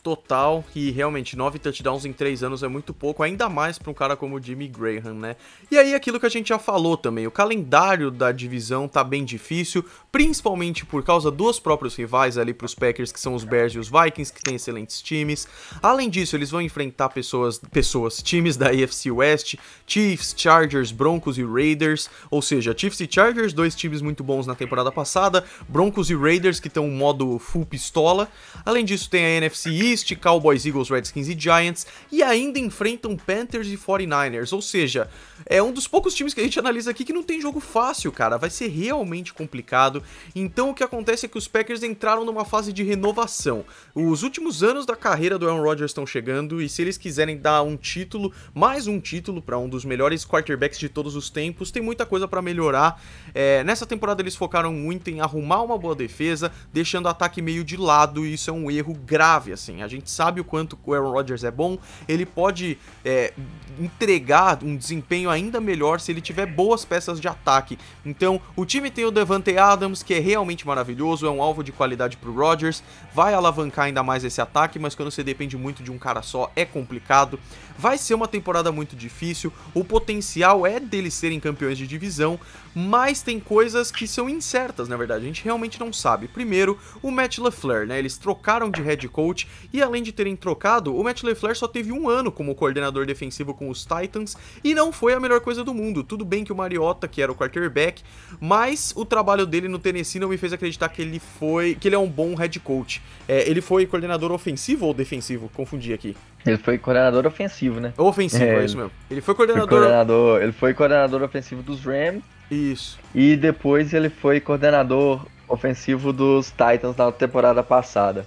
total 0.01 0.63
e 0.75 0.91
realmente 0.91 1.37
nove 1.37 1.59
touchdowns 1.59 2.05
em 2.05 2.13
três 2.13 2.43
anos 2.43 2.63
é 2.63 2.67
muito 2.67 2.93
pouco, 2.93 3.23
ainda 3.23 3.47
mais 3.47 3.77
para 3.77 3.91
um 3.91 3.93
cara 3.93 4.15
como 4.15 4.35
o 4.35 4.41
Jimmy 4.41 4.67
Graham, 4.67 5.13
né? 5.13 5.35
E 5.69 5.77
aí 5.77 5.93
aquilo 5.93 6.19
que 6.19 6.25
a 6.25 6.29
gente 6.29 6.49
já 6.49 6.59
falou 6.59 6.97
também, 6.97 7.27
o 7.27 7.31
calendário 7.31 8.09
da 8.09 8.31
divisão 8.31 8.87
tá 8.87 9.03
bem 9.03 9.23
difícil, 9.23 9.85
principalmente 10.11 10.85
por 10.85 11.03
causa 11.03 11.29
dos 11.29 11.59
próprios 11.59 11.95
rivais 11.95 12.37
ali 12.37 12.53
para 12.53 12.65
os 12.65 12.75
Packers, 12.75 13.11
que 13.11 13.19
são 13.19 13.35
os 13.35 13.43
Bears 13.43 13.73
e 13.73 13.79
os 13.79 13.89
Vikings, 13.89 14.33
que 14.33 14.41
têm 14.41 14.55
excelentes 14.55 15.01
times. 15.01 15.47
Além 15.81 16.09
disso, 16.09 16.35
eles 16.35 16.49
vão 16.49 16.61
enfrentar 16.61 17.09
pessoas, 17.09 17.59
pessoas, 17.71 18.21
times 18.21 18.57
da 18.57 18.69
AFC 18.69 19.11
West, 19.11 19.55
Chiefs, 19.85 20.33
Chargers, 20.35 20.91
Broncos 20.91 21.37
e 21.37 21.43
Raiders, 21.43 22.09
ou 22.29 22.41
seja, 22.41 22.75
Chiefs 22.75 22.99
e 23.01 23.07
Chargers, 23.09 23.53
dois 23.53 23.75
times 23.75 24.01
muito 24.01 24.23
bons 24.23 24.47
na 24.47 24.55
temporada 24.55 24.91
passada, 24.91 25.43
Broncos 25.69 26.09
e 26.09 26.15
Raiders 26.15 26.59
que 26.59 26.67
estão 26.67 26.87
modo 26.89 27.37
full 27.39 27.65
pistola. 27.65 28.27
Além 28.65 28.83
disso, 28.83 29.09
tem 29.09 29.23
a 29.23 29.29
NFC 29.29 29.69
East 29.69 29.90
East, 29.91 30.15
Cowboys, 30.15 30.65
Eagles, 30.65 30.89
Redskins 30.89 31.27
e 31.27 31.37
Giants, 31.37 31.85
e 32.11 32.23
ainda 32.23 32.57
enfrentam 32.59 33.15
Panthers 33.17 33.67
e 33.67 33.77
49ers, 33.77 34.53
ou 34.53 34.61
seja, 34.61 35.09
é 35.45 35.61
um 35.61 35.71
dos 35.71 35.87
poucos 35.87 36.13
times 36.13 36.33
que 36.33 36.39
a 36.39 36.43
gente 36.43 36.59
analisa 36.59 36.91
aqui 36.91 37.03
que 37.03 37.13
não 37.13 37.23
tem 37.23 37.41
jogo 37.41 37.59
fácil, 37.59 38.11
cara, 38.11 38.37
vai 38.37 38.49
ser 38.49 38.67
realmente 38.67 39.33
complicado. 39.33 40.01
Então 40.33 40.69
o 40.69 40.73
que 40.73 40.83
acontece 40.83 41.25
é 41.25 41.29
que 41.29 41.37
os 41.37 41.47
Packers 41.47 41.83
entraram 41.83 42.23
numa 42.25 42.45
fase 42.45 42.71
de 42.71 42.83
renovação. 42.83 43.65
Os 43.93 44.23
últimos 44.23 44.63
anos 44.63 44.85
da 44.85 44.95
carreira 44.95 45.37
do 45.37 45.47
Aaron 45.47 45.61
Rodgers 45.61 45.91
estão 45.91 46.05
chegando, 46.05 46.61
e 46.61 46.69
se 46.69 46.81
eles 46.81 46.97
quiserem 46.97 47.37
dar 47.37 47.63
um 47.63 47.75
título, 47.75 48.31
mais 48.53 48.87
um 48.87 48.99
título 48.99 49.41
para 49.41 49.57
um 49.57 49.67
dos 49.67 49.83
melhores 49.83 50.25
quarterbacks 50.25 50.79
de 50.79 50.89
todos 50.89 51.15
os 51.15 51.29
tempos, 51.29 51.71
tem 51.71 51.81
muita 51.81 52.05
coisa 52.05 52.27
para 52.27 52.41
melhorar. 52.41 53.01
É, 53.33 53.63
nessa 53.63 53.85
temporada 53.85 54.21
eles 54.21 54.35
focaram 54.35 54.71
muito 54.71 55.09
em 55.09 55.19
arrumar 55.19 55.61
uma 55.61 55.77
boa 55.77 55.95
defesa, 55.95 56.51
deixando 56.71 57.05
o 57.05 57.09
ataque 57.09 57.41
meio 57.41 57.63
de 57.63 57.75
lado, 57.75 58.25
e 58.25 58.33
isso 58.33 58.49
é 58.49 58.53
um 58.53 58.71
erro 58.71 58.93
grave, 58.93 59.51
assim. 59.51 59.80
A 59.83 59.87
gente 59.87 60.09
sabe 60.09 60.41
o 60.41 60.43
quanto 60.43 60.77
o 60.85 60.93
Aaron 60.93 61.11
Rodgers 61.11 61.43
é 61.43 61.51
bom, 61.51 61.77
ele 62.07 62.25
pode 62.25 62.77
é, 63.03 63.33
entregar 63.79 64.63
um 64.63 64.75
desempenho 64.75 65.29
ainda 65.29 65.59
melhor 65.59 65.99
se 65.99 66.11
ele 66.11 66.21
tiver 66.21 66.45
boas 66.45 66.85
peças 66.85 67.19
de 67.19 67.27
ataque. 67.27 67.77
Então, 68.05 68.41
o 68.55 68.65
time 68.65 68.89
tem 68.89 69.05
o 69.05 69.11
Devante 69.11 69.57
Adams, 69.57 70.03
que 70.03 70.13
é 70.13 70.19
realmente 70.19 70.65
maravilhoso, 70.65 71.25
é 71.25 71.29
um 71.29 71.41
alvo 71.41 71.63
de 71.63 71.71
qualidade 71.71 72.17
pro 72.17 72.33
Rodgers, 72.33 72.83
vai 73.13 73.33
alavancar 73.33 73.85
ainda 73.85 74.03
mais 74.03 74.23
esse 74.23 74.41
ataque, 74.41 74.79
mas 74.79 74.95
quando 74.95 75.11
você 75.11 75.23
depende 75.23 75.57
muito 75.57 75.83
de 75.83 75.91
um 75.91 75.97
cara 75.97 76.21
só, 76.21 76.51
é 76.55 76.65
complicado. 76.65 77.39
Vai 77.77 77.97
ser 77.97 78.13
uma 78.13 78.27
temporada 78.27 78.71
muito 78.71 78.95
difícil, 78.95 79.51
o 79.73 79.83
potencial 79.83 80.65
é 80.65 80.79
deles 80.79 81.13
serem 81.13 81.39
campeões 81.39 81.77
de 81.77 81.87
divisão, 81.87 82.39
mas 82.73 83.21
tem 83.21 83.39
coisas 83.39 83.91
que 83.91 84.07
são 84.07 84.29
incertas, 84.29 84.87
na 84.87 84.95
verdade, 84.95 85.23
a 85.23 85.27
gente 85.27 85.43
realmente 85.43 85.79
não 85.79 85.91
sabe. 85.91 86.27
Primeiro, 86.27 86.79
o 87.01 87.11
Matt 87.11 87.37
LaFleur, 87.37 87.85
né? 87.85 87.99
Eles 87.99 88.17
trocaram 88.17 88.69
de 88.69 88.81
head 88.81 89.07
coach 89.09 89.47
e 89.73 89.81
além 89.81 90.01
de 90.01 90.11
terem 90.11 90.35
trocado, 90.35 90.95
o 90.95 91.03
Matt 91.03 91.23
LaFleur 91.23 91.55
só 91.55 91.67
teve 91.67 91.91
um 91.91 92.09
ano 92.09 92.31
como 92.31 92.55
coordenador 92.55 93.05
defensivo 93.05 93.53
com 93.53 93.69
os 93.69 93.85
Titans 93.85 94.37
e 94.63 94.73
não 94.73 94.91
foi 94.91 95.13
a 95.13 95.19
melhor 95.19 95.41
coisa 95.41 95.63
do 95.63 95.73
mundo. 95.73 96.03
Tudo 96.03 96.23
bem 96.23 96.43
que 96.43 96.51
o 96.51 96.55
Mariota, 96.55 97.07
que 97.07 97.21
era 97.21 97.31
o 97.31 97.35
quarterback, 97.35 98.01
mas 98.39 98.93
o 98.95 99.05
trabalho 99.05 99.45
dele 99.45 99.67
no 99.67 99.79
Tennessee 99.79 100.19
não 100.19 100.29
me 100.29 100.37
fez 100.37 100.53
acreditar 100.53 100.89
que 100.89 101.01
ele 101.01 101.19
foi, 101.19 101.75
que 101.75 101.87
ele 101.87 101.95
é 101.95 101.99
um 101.99 102.09
bom 102.09 102.35
head 102.35 102.59
coach. 102.59 103.01
É, 103.27 103.49
ele 103.49 103.61
foi 103.61 103.85
coordenador 103.85 104.31
ofensivo 104.31 104.85
ou 104.85 104.93
defensivo? 104.93 105.49
Confundi 105.53 105.93
aqui. 105.93 106.15
Ele 106.45 106.57
foi 106.57 106.77
coordenador 106.77 107.25
ofensivo, 107.27 107.79
né? 107.79 107.93
Ofensivo, 107.97 108.43
é, 108.43 108.61
é 108.61 108.65
isso 108.65 108.77
mesmo. 108.77 108.91
Ele 109.09 109.21
foi 109.21 109.35
coordenador... 109.35 109.67
Foi 109.67 109.77
coordenador... 109.77 110.41
Ele 110.41 110.51
foi 110.51 110.73
coordenador 110.73 111.21
ofensivo 111.21 111.61
dos 111.61 111.83
Rams. 111.83 112.23
Isso. 112.49 112.99
E 113.13 113.35
depois 113.35 113.93
ele 113.93 114.09
foi 114.09 114.39
coordenador 114.39 115.25
ofensivo 115.47 116.11
dos 116.11 116.49
Titans 116.49 116.95
na 116.95 117.11
temporada 117.11 117.61
passada. 117.61 118.25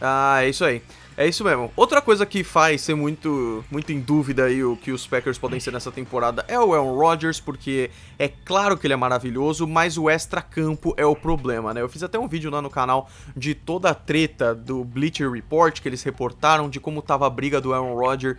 Ah, 0.00 0.42
é 0.42 0.48
isso 0.48 0.64
aí. 0.64 0.82
É 1.18 1.26
isso 1.26 1.42
mesmo. 1.42 1.72
Outra 1.74 2.00
coisa 2.00 2.24
que 2.24 2.44
faz 2.44 2.80
ser 2.80 2.94
muito, 2.94 3.64
muito 3.72 3.90
em 3.90 3.98
dúvida 3.98 4.44
aí 4.44 4.62
o 4.62 4.76
que 4.76 4.92
os 4.92 5.04
Packers 5.04 5.36
podem 5.36 5.58
ser 5.58 5.72
nessa 5.72 5.90
temporada 5.90 6.44
é 6.46 6.56
o 6.60 6.72
Aaron 6.72 6.94
Rodgers, 6.94 7.40
porque 7.40 7.90
é 8.16 8.28
claro 8.28 8.76
que 8.76 8.86
ele 8.86 8.94
é 8.94 8.96
maravilhoso, 8.96 9.66
mas 9.66 9.98
o 9.98 10.08
extra-campo 10.08 10.94
é 10.96 11.04
o 11.04 11.16
problema, 11.16 11.74
né? 11.74 11.80
Eu 11.80 11.88
fiz 11.88 12.04
até 12.04 12.16
um 12.16 12.28
vídeo 12.28 12.52
lá 12.52 12.62
no 12.62 12.70
canal 12.70 13.10
de 13.36 13.52
toda 13.52 13.90
a 13.90 13.94
treta 13.94 14.54
do 14.54 14.84
Bleacher 14.84 15.28
Report 15.28 15.80
que 15.80 15.88
eles 15.88 16.04
reportaram 16.04 16.70
de 16.70 16.78
como 16.78 17.02
tava 17.02 17.26
a 17.26 17.30
briga 17.30 17.60
do 17.60 17.74
Aaron 17.74 17.96
Rodgers 17.96 18.38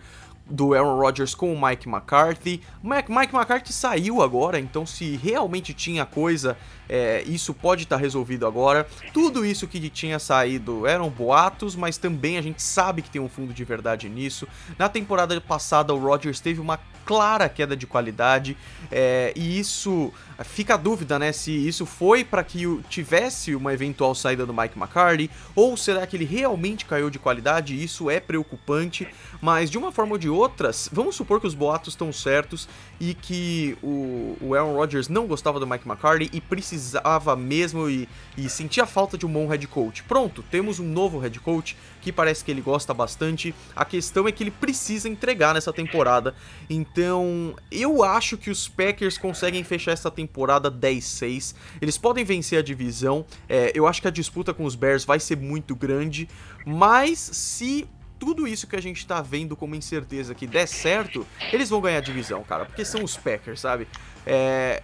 do 0.50 0.74
Aaron 0.74 0.98
Rodgers 0.98 1.34
com 1.34 1.54
o 1.54 1.66
Mike 1.66 1.88
McCarthy. 1.88 2.60
Mike, 2.82 3.10
Mike 3.10 3.34
McCarthy 3.34 3.72
saiu 3.72 4.20
agora, 4.20 4.58
então 4.58 4.84
se 4.84 5.16
realmente 5.16 5.72
tinha 5.72 6.04
coisa, 6.04 6.56
é, 6.88 7.22
isso 7.22 7.54
pode 7.54 7.84
estar 7.84 7.96
tá 7.96 8.02
resolvido 8.02 8.46
agora. 8.46 8.86
Tudo 9.12 9.46
isso 9.46 9.68
que 9.68 9.88
tinha 9.88 10.18
saído 10.18 10.86
eram 10.86 11.08
boatos, 11.08 11.76
mas 11.76 11.96
também 11.96 12.36
a 12.36 12.42
gente 12.42 12.62
sabe 12.62 13.02
que 13.02 13.10
tem 13.10 13.20
um 13.20 13.28
fundo 13.28 13.54
de 13.54 13.64
verdade 13.64 14.08
nisso. 14.08 14.46
Na 14.76 14.88
temporada 14.88 15.40
passada, 15.40 15.94
o 15.94 15.98
Rodgers 15.98 16.40
teve 16.40 16.60
uma 16.60 16.78
clara 17.04 17.48
queda 17.48 17.76
de 17.76 17.86
qualidade 17.86 18.56
é, 18.90 19.32
e 19.34 19.58
isso 19.58 20.12
fica 20.44 20.74
a 20.74 20.76
dúvida, 20.76 21.18
né, 21.18 21.32
se 21.32 21.50
isso 21.50 21.84
foi 21.84 22.24
para 22.24 22.42
que 22.42 22.80
tivesse 22.88 23.54
uma 23.54 23.72
eventual 23.74 24.14
saída 24.14 24.46
do 24.46 24.54
Mike 24.54 24.78
McCarthy 24.78 25.30
ou 25.54 25.76
será 25.76 26.06
que 26.06 26.16
ele 26.16 26.24
realmente 26.24 26.84
caiu 26.84 27.10
de 27.10 27.18
qualidade? 27.18 27.82
Isso 27.82 28.08
é 28.08 28.18
preocupante, 28.20 29.06
mas 29.40 29.70
de 29.70 29.76
uma 29.76 29.92
forma 29.92 30.12
ou 30.12 30.18
de 30.18 30.28
outra, 30.28 30.70
vamos 30.90 31.14
supor 31.14 31.40
que 31.40 31.46
os 31.46 31.54
boatos 31.54 31.92
estão 31.92 32.12
certos 32.12 32.68
e 32.98 33.14
que 33.14 33.76
o, 33.82 34.36
o 34.40 34.54
Aaron 34.54 34.74
Rodgers 34.74 35.08
não 35.08 35.26
gostava 35.26 35.60
do 35.60 35.66
Mike 35.66 35.86
McCarthy 35.86 36.30
e 36.32 36.40
precisava 36.40 37.36
mesmo 37.36 37.88
e, 37.88 38.08
e 38.36 38.48
sentia 38.48 38.86
falta 38.86 39.18
de 39.18 39.26
um 39.26 39.32
bom 39.32 39.46
head 39.46 39.66
coach. 39.66 40.02
Pronto, 40.04 40.42
temos 40.50 40.78
um 40.78 40.88
novo 40.88 41.18
head 41.18 41.38
coach 41.40 41.76
que 42.00 42.10
parece 42.10 42.44
que 42.44 42.50
ele 42.50 42.62
gosta 42.62 42.94
bastante. 42.94 43.54
A 43.76 43.84
questão 43.84 44.26
é 44.26 44.32
que 44.32 44.42
ele 44.42 44.50
precisa 44.50 45.08
entregar 45.08 45.54
nessa 45.54 45.72
temporada. 45.72 46.34
Então, 46.68 47.54
eu 47.70 48.02
acho 48.02 48.38
que 48.38 48.50
os 48.50 48.68
Packers 48.68 49.18
conseguem 49.18 49.62
fechar 49.62 49.92
essa 49.92 50.10
temporada 50.10 50.29
10-6. 50.32 51.54
Eles 51.80 51.98
podem 51.98 52.24
vencer 52.24 52.58
a 52.58 52.62
divisão. 52.62 53.24
É, 53.48 53.72
eu 53.74 53.86
acho 53.86 54.00
que 54.00 54.08
a 54.08 54.10
disputa 54.10 54.54
com 54.54 54.64
os 54.64 54.74
Bears 54.74 55.04
vai 55.04 55.20
ser 55.20 55.36
muito 55.36 55.74
grande. 55.74 56.28
Mas 56.66 57.18
se 57.18 57.88
tudo 58.18 58.46
isso 58.46 58.66
que 58.66 58.76
a 58.76 58.82
gente 58.82 59.06
tá 59.06 59.22
vendo 59.22 59.56
como 59.56 59.74
incerteza 59.74 60.34
que 60.34 60.46
der 60.46 60.66
certo, 60.66 61.26
eles 61.52 61.70
vão 61.70 61.80
ganhar 61.80 61.98
a 61.98 62.02
divisão, 62.02 62.44
cara, 62.44 62.66
porque 62.66 62.84
são 62.84 63.02
os 63.02 63.16
Packers, 63.16 63.60
sabe? 63.60 63.88
É, 64.26 64.82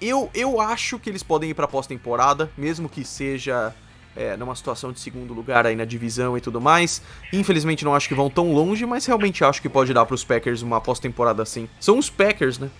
eu, 0.00 0.30
eu 0.32 0.60
acho 0.60 0.96
que 0.98 1.10
eles 1.10 1.24
podem 1.24 1.50
ir 1.50 1.54
pra 1.54 1.66
pós-temporada, 1.66 2.48
mesmo 2.56 2.88
que 2.88 3.04
seja 3.04 3.74
é, 4.14 4.36
numa 4.36 4.54
situação 4.54 4.92
de 4.92 5.00
segundo 5.00 5.34
lugar 5.34 5.66
aí 5.66 5.74
na 5.74 5.84
divisão 5.84 6.38
e 6.38 6.40
tudo 6.40 6.60
mais. 6.60 7.02
Infelizmente 7.32 7.84
não 7.84 7.94
acho 7.94 8.08
que 8.08 8.14
vão 8.14 8.30
tão 8.30 8.52
longe, 8.52 8.86
mas 8.86 9.04
realmente 9.06 9.44
acho 9.44 9.60
que 9.60 9.68
pode 9.68 9.92
dar 9.92 10.06
para 10.06 10.14
os 10.14 10.24
Packers 10.24 10.62
uma 10.62 10.80
pós-temporada 10.80 11.42
assim. 11.42 11.68
São 11.80 11.98
os 11.98 12.08
Packers, 12.08 12.58
né? 12.58 12.70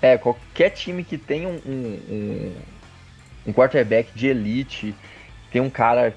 É, 0.00 0.18
qualquer 0.18 0.70
time 0.70 1.02
que 1.02 1.16
tem 1.16 1.46
um, 1.46 1.60
um, 1.66 2.52
um 3.46 3.52
quarterback 3.52 4.12
de 4.14 4.26
elite, 4.26 4.94
tem 5.50 5.60
um 5.60 5.70
cara 5.70 6.14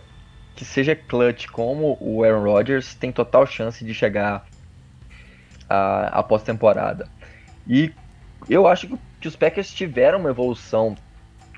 que 0.55 0.65
seja 0.65 0.95
clutch 0.95 1.47
como 1.47 1.97
o 2.01 2.23
Aaron 2.23 2.43
Rodgers, 2.43 2.93
tem 2.95 3.11
total 3.11 3.47
chance 3.47 3.83
de 3.83 3.93
chegar 3.93 4.45
à, 5.69 6.19
à 6.19 6.23
pós-temporada. 6.23 7.07
E 7.65 7.93
eu 8.49 8.67
acho 8.67 8.89
que 9.21 9.27
os 9.27 9.35
Packers 9.35 9.73
tiveram 9.73 10.19
uma 10.19 10.29
evolução 10.29 10.95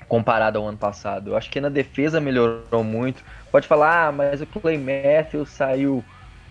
comparado 0.08 0.60
ao 0.60 0.68
ano 0.68 0.78
passado. 0.78 1.32
Eu 1.32 1.38
acho 1.38 1.50
que 1.50 1.62
na 1.62 1.70
defesa 1.70 2.20
melhorou 2.20 2.84
muito. 2.84 3.24
Pode 3.52 3.68
falar, 3.68 4.08
ah, 4.08 4.12
mas 4.12 4.42
o 4.42 4.46
Clay 4.46 4.78
Matthews 4.78 5.50
saiu. 5.50 6.04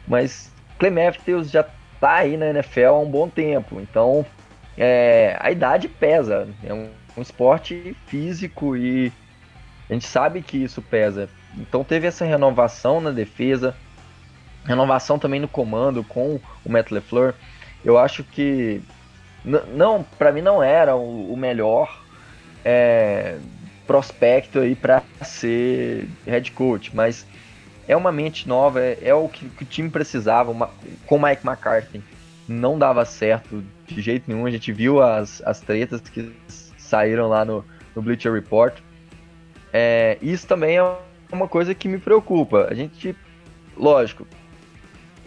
Mas 0.08 0.50
Clay 0.78 0.90
Matthews 0.90 1.50
já 1.50 1.64
tá 2.00 2.14
aí 2.14 2.36
na 2.36 2.46
NFL 2.46 2.86
há 2.86 2.98
um 2.98 3.10
bom 3.10 3.28
tempo. 3.28 3.80
Então, 3.80 4.24
é, 4.82 5.36
a 5.38 5.50
idade 5.50 5.88
pesa. 5.88 6.48
É 6.64 6.72
um, 6.72 6.88
um 7.14 7.20
esporte 7.20 7.94
físico 8.06 8.74
e 8.74 9.12
a 9.90 9.92
gente 9.92 10.06
sabe 10.06 10.40
que 10.40 10.56
isso 10.56 10.80
pesa. 10.80 11.28
Então 11.54 11.84
teve 11.84 12.06
essa 12.06 12.24
renovação 12.24 12.98
na 12.98 13.10
defesa, 13.10 13.76
renovação 14.64 15.18
também 15.18 15.38
no 15.38 15.48
comando 15.48 16.02
com 16.02 16.40
o 16.64 16.72
Matt 16.72 16.90
LeFleur. 16.90 17.34
Eu 17.84 17.98
acho 17.98 18.24
que 18.24 18.82
não, 19.44 20.02
para 20.18 20.32
mim 20.32 20.40
não 20.40 20.62
era 20.62 20.96
o, 20.96 21.30
o 21.32 21.36
melhor 21.36 22.02
é, 22.64 23.36
prospecto 23.86 24.60
aí 24.60 24.74
para 24.74 25.02
ser 25.22 26.08
head 26.26 26.52
coach, 26.52 26.94
mas 26.94 27.26
é 27.86 27.96
uma 27.96 28.12
mente 28.12 28.48
nova, 28.48 28.80
é, 28.80 28.98
é 29.02 29.14
o 29.14 29.28
que, 29.28 29.46
que, 29.48 29.64
o 29.64 29.66
time 29.66 29.90
precisava. 29.90 30.50
Uma, 30.50 30.70
com 31.06 31.18
Mike 31.18 31.46
McCarthy 31.46 32.02
não 32.48 32.78
dava 32.78 33.04
certo 33.04 33.62
de 33.94 34.00
jeito 34.00 34.24
nenhum. 34.30 34.46
A 34.46 34.50
gente 34.50 34.72
viu 34.72 35.02
as, 35.02 35.42
as 35.44 35.60
tretas 35.60 36.00
que 36.00 36.32
saíram 36.78 37.28
lá 37.28 37.44
no, 37.44 37.64
no 37.94 38.02
Bleacher 38.02 38.32
Report. 38.32 38.78
É, 39.72 40.18
isso 40.20 40.46
também 40.46 40.78
é 40.78 40.96
uma 41.32 41.48
coisa 41.48 41.74
que 41.74 41.88
me 41.88 41.98
preocupa. 41.98 42.66
A 42.70 42.74
gente, 42.74 43.14
lógico, 43.76 44.26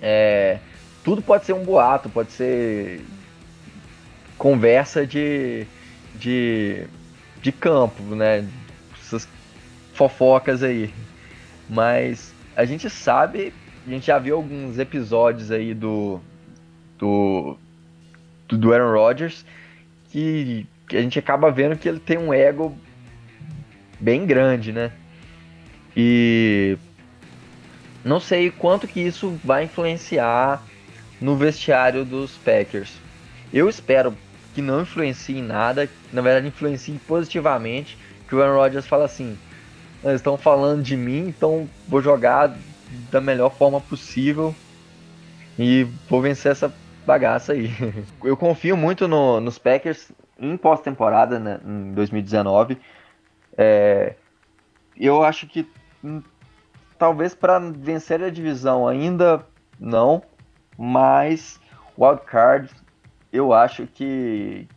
é, 0.02 0.60
tudo 1.04 1.22
pode 1.22 1.46
ser 1.46 1.54
um 1.54 1.64
boato, 1.64 2.10
pode 2.10 2.32
ser 2.32 3.02
conversa 4.38 5.08
de, 5.08 5.66
de 6.16 6.86
de 7.44 7.52
campo, 7.52 8.02
né? 8.16 8.48
Essas 9.00 9.28
fofocas 9.94 10.64
aí. 10.64 10.92
Mas 11.70 12.34
a 12.56 12.66
gente 12.66 12.90
sabe, 12.90 13.54
a 13.86 13.90
gente 13.90 14.08
já 14.08 14.18
viu 14.18 14.38
alguns 14.38 14.80
episódios 14.80 15.52
aí 15.52 15.74
do 15.74 16.20
do, 16.98 17.58
do 18.58 18.74
Aaron 18.74 18.94
Rodgers 18.94 19.46
que, 20.10 20.68
que 20.88 20.96
a 20.96 21.02
gente 21.02 21.18
acaba 21.18 21.52
vendo 21.52 21.76
que 21.76 21.90
ele 21.90 22.00
tem 22.00 22.18
um 22.18 22.34
ego 22.34 22.78
bem 24.00 24.26
grande, 24.26 24.72
né? 24.72 24.92
E 25.96 26.78
não 28.04 28.20
sei 28.20 28.52
quanto 28.52 28.88
que 28.88 29.00
isso 29.00 29.40
vai 29.44 29.64
influenciar 29.64 30.62
no 31.20 31.36
vestiário 31.36 32.06
dos 32.06 32.32
Packers. 32.38 32.94
Eu 33.52 33.70
espero 33.70 34.16
que 34.54 34.62
não 34.62 34.82
influencia 34.82 35.38
em 35.38 35.42
nada, 35.42 35.90
na 36.12 36.22
verdade 36.22 36.48
influencia 36.48 36.96
positivamente, 37.08 37.98
que 38.28 38.36
o 38.36 38.42
Aaron 38.42 38.58
Rodgers 38.58 38.86
fala 38.86 39.06
assim, 39.06 39.38
eles 40.04 40.18
estão 40.18 40.38
falando 40.38 40.84
de 40.84 40.96
mim, 40.96 41.28
então 41.28 41.68
vou 41.88 42.02
jogar 42.02 42.56
da 43.12 43.22
melhor 43.22 43.50
forma 43.50 43.82
possível 43.82 44.54
e 45.58 45.88
vou 46.10 46.22
vencer 46.22 46.52
essa 46.52 46.74
bagaça 47.06 47.54
aí. 47.54 47.70
Eu 48.24 48.36
confio 48.36 48.76
muito 48.76 49.08
no, 49.08 49.40
nos 49.40 49.58
Packers 49.58 50.12
em 50.38 50.58
pós-temporada, 50.58 51.40
né, 51.40 51.60
em 51.64 51.94
2019. 51.94 52.78
É, 53.58 54.16
eu 54.98 55.24
acho 55.24 55.48
que 55.48 55.70
hum, 56.04 56.22
talvez 56.98 57.36
para 57.36 57.60
vencer 57.60 58.24
a 58.24 58.30
divisão 58.30 58.88
ainda 58.88 59.46
não, 59.80 60.24
mas 60.78 61.60
wildcard 61.98 62.70
eu 63.32 63.54
acho 63.54 63.88
que, 63.88 64.68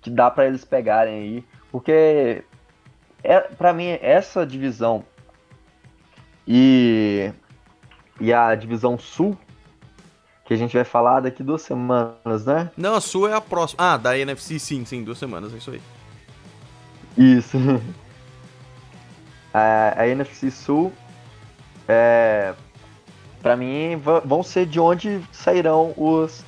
que 0.00 0.10
dá 0.10 0.30
para 0.30 0.46
eles 0.46 0.64
pegarem 0.64 1.14
aí, 1.14 1.44
porque 1.70 2.44
é, 3.22 3.40
para 3.40 3.72
mim 3.72 3.98
essa 4.00 4.46
divisão 4.46 5.04
e, 6.46 7.32
e 8.20 8.32
a 8.32 8.54
divisão 8.54 8.98
sul 8.98 9.36
que 10.44 10.52
a 10.52 10.56
gente 10.56 10.74
vai 10.74 10.84
falar 10.84 11.20
daqui 11.20 11.42
duas 11.42 11.62
semanas, 11.62 12.44
né? 12.44 12.70
Não, 12.76 12.94
a 12.94 13.00
sul 13.00 13.28
é 13.28 13.34
a 13.34 13.40
próxima. 13.40 13.94
Ah, 13.94 13.96
da 13.96 14.18
NFC 14.18 14.58
sim, 14.58 14.84
sim, 14.84 15.02
duas 15.02 15.18
semanas, 15.18 15.52
é 15.54 15.56
isso 15.56 15.70
aí. 15.70 15.80
Isso. 17.16 17.56
a, 19.52 19.94
a 20.02 20.08
NFC 20.08 20.50
Sul 20.50 20.92
é, 21.88 22.54
para 23.40 23.56
mim 23.56 24.00
vão 24.24 24.42
ser 24.42 24.66
de 24.66 24.80
onde 24.80 25.20
sairão 25.32 25.94
os 25.96 26.44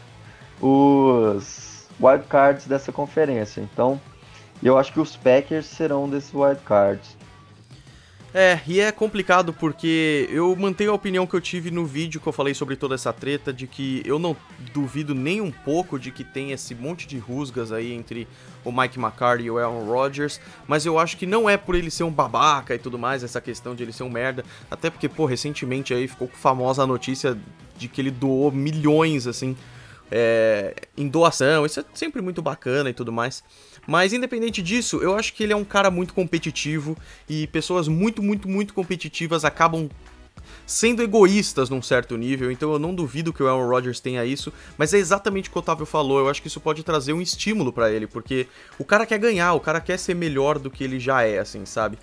os 0.61 1.87
wildcards 2.01 2.67
dessa 2.67 2.91
conferência. 2.91 3.61
Então, 3.61 4.01
eu 4.63 4.79
acho 4.79 4.93
que 4.93 5.01
os 5.01 5.17
Packers 5.17 5.67
serão 5.67 6.09
desses 6.09 6.33
wildcards. 6.33 7.17
É, 8.39 8.61
e 8.67 8.81
é 8.81 8.93
complicado 8.93 9.51
porque 9.51 10.29
eu 10.31 10.55
mantenho 10.57 10.91
a 10.91 10.95
opinião 10.95 11.27
que 11.27 11.33
eu 11.33 11.41
tive 11.41 11.71
no 11.71 11.87
vídeo 11.87 12.21
que 12.21 12.27
eu 12.27 12.33
falei 12.35 12.53
sobre 12.53 12.77
toda 12.77 12.95
essa 12.95 13.11
treta, 13.11 13.51
de 13.51 13.67
que 13.67 14.03
eu 14.05 14.19
não 14.19 14.37
duvido 14.75 15.15
nem 15.15 15.41
um 15.41 15.51
pouco 15.51 15.99
de 15.99 16.11
que 16.11 16.23
tem 16.23 16.53
esse 16.53 16.75
monte 16.75 17.07
de 17.07 17.17
rusgas 17.17 17.73
aí 17.73 17.95
entre 17.95 18.29
o 18.63 18.71
Mike 18.71 18.99
McCarthy 18.99 19.45
e 19.45 19.51
o 19.51 19.57
Aaron 19.57 19.87
Rodgers, 19.87 20.39
mas 20.69 20.85
eu 20.85 20.99
acho 20.99 21.17
que 21.17 21.25
não 21.25 21.49
é 21.49 21.57
por 21.57 21.75
ele 21.75 21.91
ser 21.91 22.05
um 22.05 22.11
babaca 22.11 22.75
e 22.75 22.79
tudo 22.79 22.99
mais, 22.99 23.25
essa 23.25 23.41
questão 23.41 23.75
de 23.75 23.83
ele 23.83 23.93
ser 23.95 24.03
um 24.03 24.11
merda, 24.11 24.45
até 24.71 24.91
porque, 24.91 25.09
pô, 25.09 25.25
recentemente 25.25 25.95
aí 25.95 26.07
ficou 26.07 26.29
famosa 26.29 26.83
a 26.83 26.87
notícia 26.87 27.39
de 27.79 27.89
que 27.89 28.03
ele 28.03 28.11
doou 28.11 28.53
milhões, 28.53 29.27
assim, 29.27 29.57
é, 30.11 30.75
em 30.97 31.09
doação, 31.09 31.67
isso 31.67 31.81
é 31.81 31.85
sempre 31.95 32.23
muito 32.23 32.43
bacana 32.43 32.91
e 32.91 32.95
tudo 32.95 33.13
mais. 33.13 33.43
Mas 33.87 34.13
independente 34.13 34.63
disso, 34.63 34.99
eu 35.03 35.15
acho 35.15 35.33
que 35.33 35.43
ele 35.43 35.53
é 35.53 35.57
um 35.57 35.65
cara 35.65 35.91
muito 35.91 36.13
competitivo 36.13 36.97
e 37.29 37.47
pessoas 37.47 37.87
muito, 37.87 38.23
muito, 38.23 38.49
muito 38.49 38.75
competitivas 38.75 39.45
acabam 39.45 39.89
sendo 40.67 41.03
egoístas 41.03 41.71
num 41.71 41.81
certo 41.81 42.17
nível, 42.17 42.51
então 42.51 42.73
eu 42.73 42.79
não 42.79 42.95
duvido 42.95 43.33
que 43.33 43.43
o 43.43 43.49
Aaron 43.49 43.69
Rodgers 43.69 44.01
tenha 44.01 44.25
isso, 44.25 44.53
mas 44.77 44.93
é 44.93 44.99
exatamente 44.99 45.49
o 45.49 45.53
que 45.53 45.59
o 45.59 45.61
Otávio 45.61 45.87
falou, 45.87 46.19
eu 46.19 46.29
acho 46.29 46.43
que 46.43 46.49
isso 46.49 46.61
pode 46.61 46.83
trazer 46.83 47.13
um 47.13 47.23
estímulo 47.23 47.73
para 47.73 47.91
ele, 47.91 48.07
porque 48.07 48.49
o 48.79 48.85
cara 48.85 49.07
quer 49.07 49.19
ganhar, 49.19 49.53
o 49.55 49.61
cara 49.61 49.81
quer 49.81 49.97
ser 49.97 50.15
melhor 50.15 50.59
do 50.59 50.71
que 50.71 50.83
ele 50.83 50.99
já 50.99 51.23
é, 51.23 51.39
assim, 51.39 51.65
sabe? 51.65 51.99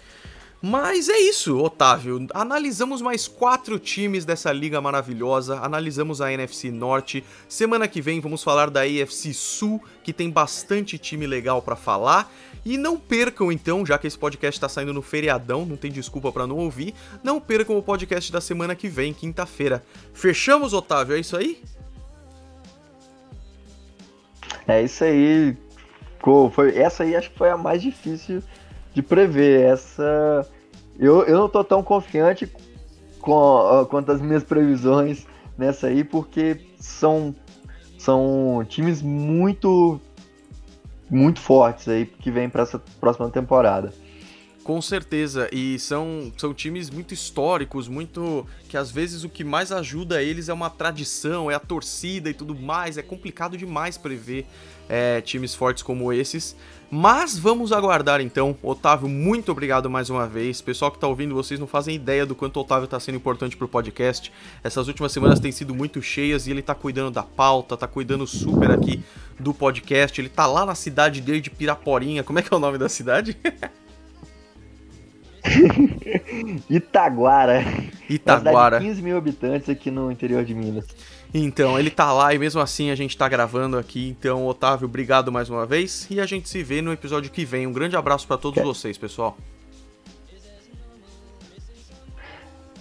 Mas 0.65 1.09
é 1.09 1.19
isso, 1.19 1.59
Otávio. 1.59 2.25
Analisamos 2.33 3.01
mais 3.01 3.27
quatro 3.27 3.77
times 3.77 4.23
dessa 4.23 4.49
liga 4.53 4.79
maravilhosa. 4.79 5.59
Analisamos 5.59 6.21
a 6.21 6.31
NFC 6.31 6.71
Norte. 6.71 7.21
Semana 7.49 7.85
que 7.85 7.99
vem 7.99 8.21
vamos 8.21 8.41
falar 8.41 8.69
da 8.69 8.83
AFC 8.83 9.33
Sul, 9.33 9.83
que 10.05 10.13
tem 10.13 10.29
bastante 10.29 10.97
time 10.97 11.27
legal 11.27 11.61
para 11.61 11.75
falar. 11.75 12.31
E 12.63 12.77
não 12.77 12.97
percam 12.97 13.51
então, 13.51 13.85
já 13.85 13.97
que 13.97 14.07
esse 14.07 14.17
podcast 14.17 14.57
tá 14.57 14.69
saindo 14.69 14.93
no 14.93 15.01
feriadão, 15.01 15.65
não 15.65 15.75
tem 15.75 15.91
desculpa 15.91 16.31
para 16.31 16.47
não 16.47 16.55
ouvir, 16.55 16.95
não 17.21 17.41
percam 17.41 17.77
o 17.77 17.83
podcast 17.83 18.31
da 18.31 18.39
semana 18.39 18.73
que 18.73 18.87
vem, 18.87 19.13
quinta-feira. 19.13 19.83
Fechamos, 20.13 20.71
Otávio, 20.71 21.17
é 21.17 21.19
isso 21.19 21.35
aí? 21.35 21.61
É 24.65 24.81
isso 24.81 25.03
aí. 25.03 25.57
Foi, 26.53 26.77
essa 26.77 27.03
aí 27.03 27.17
acho 27.17 27.31
que 27.31 27.37
foi 27.37 27.49
a 27.49 27.57
mais 27.57 27.81
difícil 27.81 28.41
de 28.93 29.01
prever. 29.01 29.61
Essa. 29.61 30.47
Eu, 30.99 31.23
eu 31.23 31.37
não 31.37 31.49
tô 31.49 31.63
tão 31.63 31.81
confiante 31.83 32.51
com, 33.19 33.85
quanto 33.89 34.11
as 34.11 34.21
minhas 34.21 34.43
previsões 34.43 35.25
nessa 35.57 35.87
aí, 35.87 36.03
porque 36.03 36.59
são, 36.79 37.33
são 37.97 38.65
times 38.67 39.01
muito 39.01 39.99
muito 41.09 41.39
fortes 41.39 41.87
aí 41.87 42.05
que 42.05 42.31
vem 42.31 42.49
para 42.49 42.63
essa 42.63 42.81
próxima 42.99 43.29
temporada. 43.29 43.93
Com 44.63 44.81
certeza, 44.81 45.49
e 45.51 45.77
são, 45.77 46.31
são 46.37 46.53
times 46.53 46.89
muito 46.89 47.13
históricos, 47.13 47.89
muito. 47.89 48.47
que 48.69 48.77
às 48.77 48.89
vezes 48.89 49.25
o 49.25 49.29
que 49.29 49.43
mais 49.43 49.73
ajuda 49.73 50.23
eles 50.23 50.47
é 50.47 50.53
uma 50.53 50.69
tradição, 50.69 51.51
é 51.51 51.53
a 51.55 51.59
torcida 51.59 52.29
e 52.29 52.33
tudo 52.33 52.55
mais. 52.55 52.97
É 52.97 53.01
complicado 53.01 53.57
demais 53.57 53.97
prever 53.97 54.45
é, 54.87 55.19
times 55.19 55.53
fortes 55.53 55.83
como 55.83 56.13
esses. 56.13 56.55
Mas 56.89 57.37
vamos 57.37 57.73
aguardar 57.73 58.21
então. 58.21 58.55
Otávio, 58.63 59.09
muito 59.09 59.51
obrigado 59.51 59.89
mais 59.89 60.09
uma 60.09 60.27
vez. 60.27 60.61
Pessoal 60.61 60.91
que 60.91 60.97
está 60.97 61.07
ouvindo, 61.07 61.35
vocês 61.35 61.59
não 61.59 61.67
fazem 61.67 61.95
ideia 61.95 62.25
do 62.25 62.33
quanto 62.33 62.55
o 62.55 62.61
Otávio 62.61 62.85
está 62.85 62.99
sendo 63.01 63.15
importante 63.15 63.57
para 63.57 63.65
o 63.65 63.67
podcast. 63.67 64.31
Essas 64.63 64.87
últimas 64.87 65.11
semanas 65.11 65.41
têm 65.41 65.51
sido 65.51 65.75
muito 65.75 66.01
cheias 66.01 66.47
e 66.47 66.51
ele 66.51 66.61
está 66.61 66.73
cuidando 66.73 67.11
da 67.11 67.23
pauta, 67.23 67.73
está 67.73 67.87
cuidando 67.87 68.25
super 68.25 68.71
aqui 68.71 69.03
do 69.37 69.53
podcast. 69.53 70.21
Ele 70.21 70.29
está 70.29 70.45
lá 70.45 70.65
na 70.65 70.75
cidade 70.75 71.19
dele 71.19 71.41
de 71.41 71.49
Piraporinha. 71.49 72.23
Como 72.23 72.39
é 72.39 72.41
que 72.41 72.53
é 72.53 72.55
o 72.55 72.59
nome 72.61 72.77
da 72.77 72.87
cidade? 72.87 73.35
Itaguara. 76.69 77.63
Itaguara. 78.09 78.79
15 78.79 79.01
mil 79.01 79.17
habitantes 79.17 79.69
aqui 79.69 79.91
no 79.91 80.11
interior 80.11 80.43
de 80.43 80.53
Minas. 80.53 80.85
Então, 81.33 81.79
ele 81.79 81.89
tá 81.89 82.13
lá 82.13 82.33
e 82.33 82.39
mesmo 82.39 82.61
assim 82.61 82.91
a 82.91 82.95
gente 82.95 83.17
tá 83.17 83.27
gravando 83.27 83.77
aqui. 83.77 84.09
Então, 84.09 84.45
Otávio, 84.45 84.85
obrigado 84.87 85.31
mais 85.31 85.49
uma 85.49 85.65
vez. 85.65 86.07
E 86.09 86.21
a 86.21 86.25
gente 86.25 86.47
se 86.47 86.63
vê 86.63 86.81
no 86.81 86.93
episódio 86.93 87.31
que 87.31 87.43
vem. 87.43 87.65
Um 87.65 87.73
grande 87.73 87.95
abraço 87.95 88.27
para 88.27 88.37
todos 88.37 88.59
é. 88.59 88.63
vocês, 88.63 88.97
pessoal. 88.97 89.37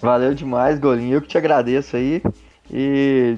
Valeu 0.01 0.33
demais, 0.33 0.79
Golinho. 0.79 1.15
Eu 1.15 1.21
que 1.21 1.29
te 1.29 1.37
agradeço 1.37 1.95
aí. 1.95 2.21
E 2.71 3.37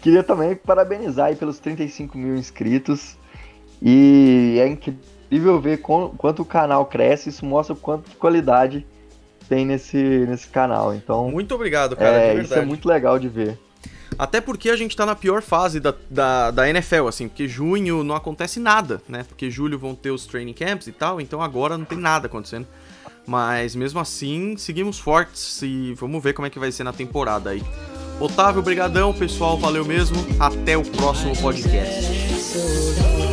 queria 0.00 0.22
também 0.22 0.56
parabenizar 0.56 1.26
aí 1.26 1.36
pelos 1.36 1.58
35 1.58 2.18
mil 2.18 2.34
inscritos. 2.34 3.16
E 3.80 4.56
é 4.58 4.66
incrível 4.66 5.00
ver 5.38 5.78
quanto 5.78 6.42
o 6.42 6.44
canal 6.44 6.86
cresce. 6.86 7.28
Isso 7.28 7.44
mostra 7.44 7.74
o 7.74 7.76
quanto 7.76 8.10
de 8.10 8.16
qualidade 8.16 8.86
tem 9.48 9.66
nesse, 9.66 9.96
nesse 9.96 10.48
canal. 10.48 10.94
Então, 10.94 11.30
muito 11.30 11.54
obrigado, 11.54 11.96
cara. 11.96 12.16
É, 12.16 12.34
isso 12.34 12.54
é 12.54 12.64
muito 12.64 12.88
legal 12.88 13.18
de 13.18 13.28
ver. 13.28 13.58
Até 14.18 14.40
porque 14.40 14.68
a 14.68 14.76
gente 14.76 14.96
tá 14.96 15.06
na 15.06 15.14
pior 15.14 15.40
fase 15.40 15.80
da, 15.80 15.94
da, 16.10 16.50
da, 16.50 16.68
NFL, 16.68 17.08
assim, 17.08 17.26
porque 17.26 17.48
junho 17.48 18.04
não 18.04 18.14
acontece 18.14 18.60
nada, 18.60 19.00
né? 19.08 19.24
Porque 19.26 19.50
julho 19.50 19.78
vão 19.78 19.94
ter 19.94 20.10
os 20.10 20.26
training 20.26 20.52
camps 20.52 20.86
e 20.86 20.92
tal, 20.92 21.20
então 21.20 21.40
agora 21.40 21.78
não 21.78 21.84
tem 21.84 21.96
nada 21.96 22.26
acontecendo. 22.26 22.66
Mas 23.26 23.74
mesmo 23.74 23.98
assim, 23.98 24.56
seguimos 24.56 24.98
fortes 24.98 25.62
e 25.62 25.94
vamos 25.94 26.22
ver 26.22 26.34
como 26.34 26.46
é 26.46 26.50
que 26.50 26.58
vai 26.58 26.70
ser 26.70 26.84
na 26.84 26.92
temporada 26.92 27.50
aí. 27.50 27.62
Otávio, 28.20 28.60
brigadão, 28.60 29.14
pessoal, 29.14 29.56
valeu 29.56 29.84
mesmo. 29.84 30.16
Até 30.38 30.76
o 30.76 30.82
próximo 30.82 31.34
podcast. 31.40 33.29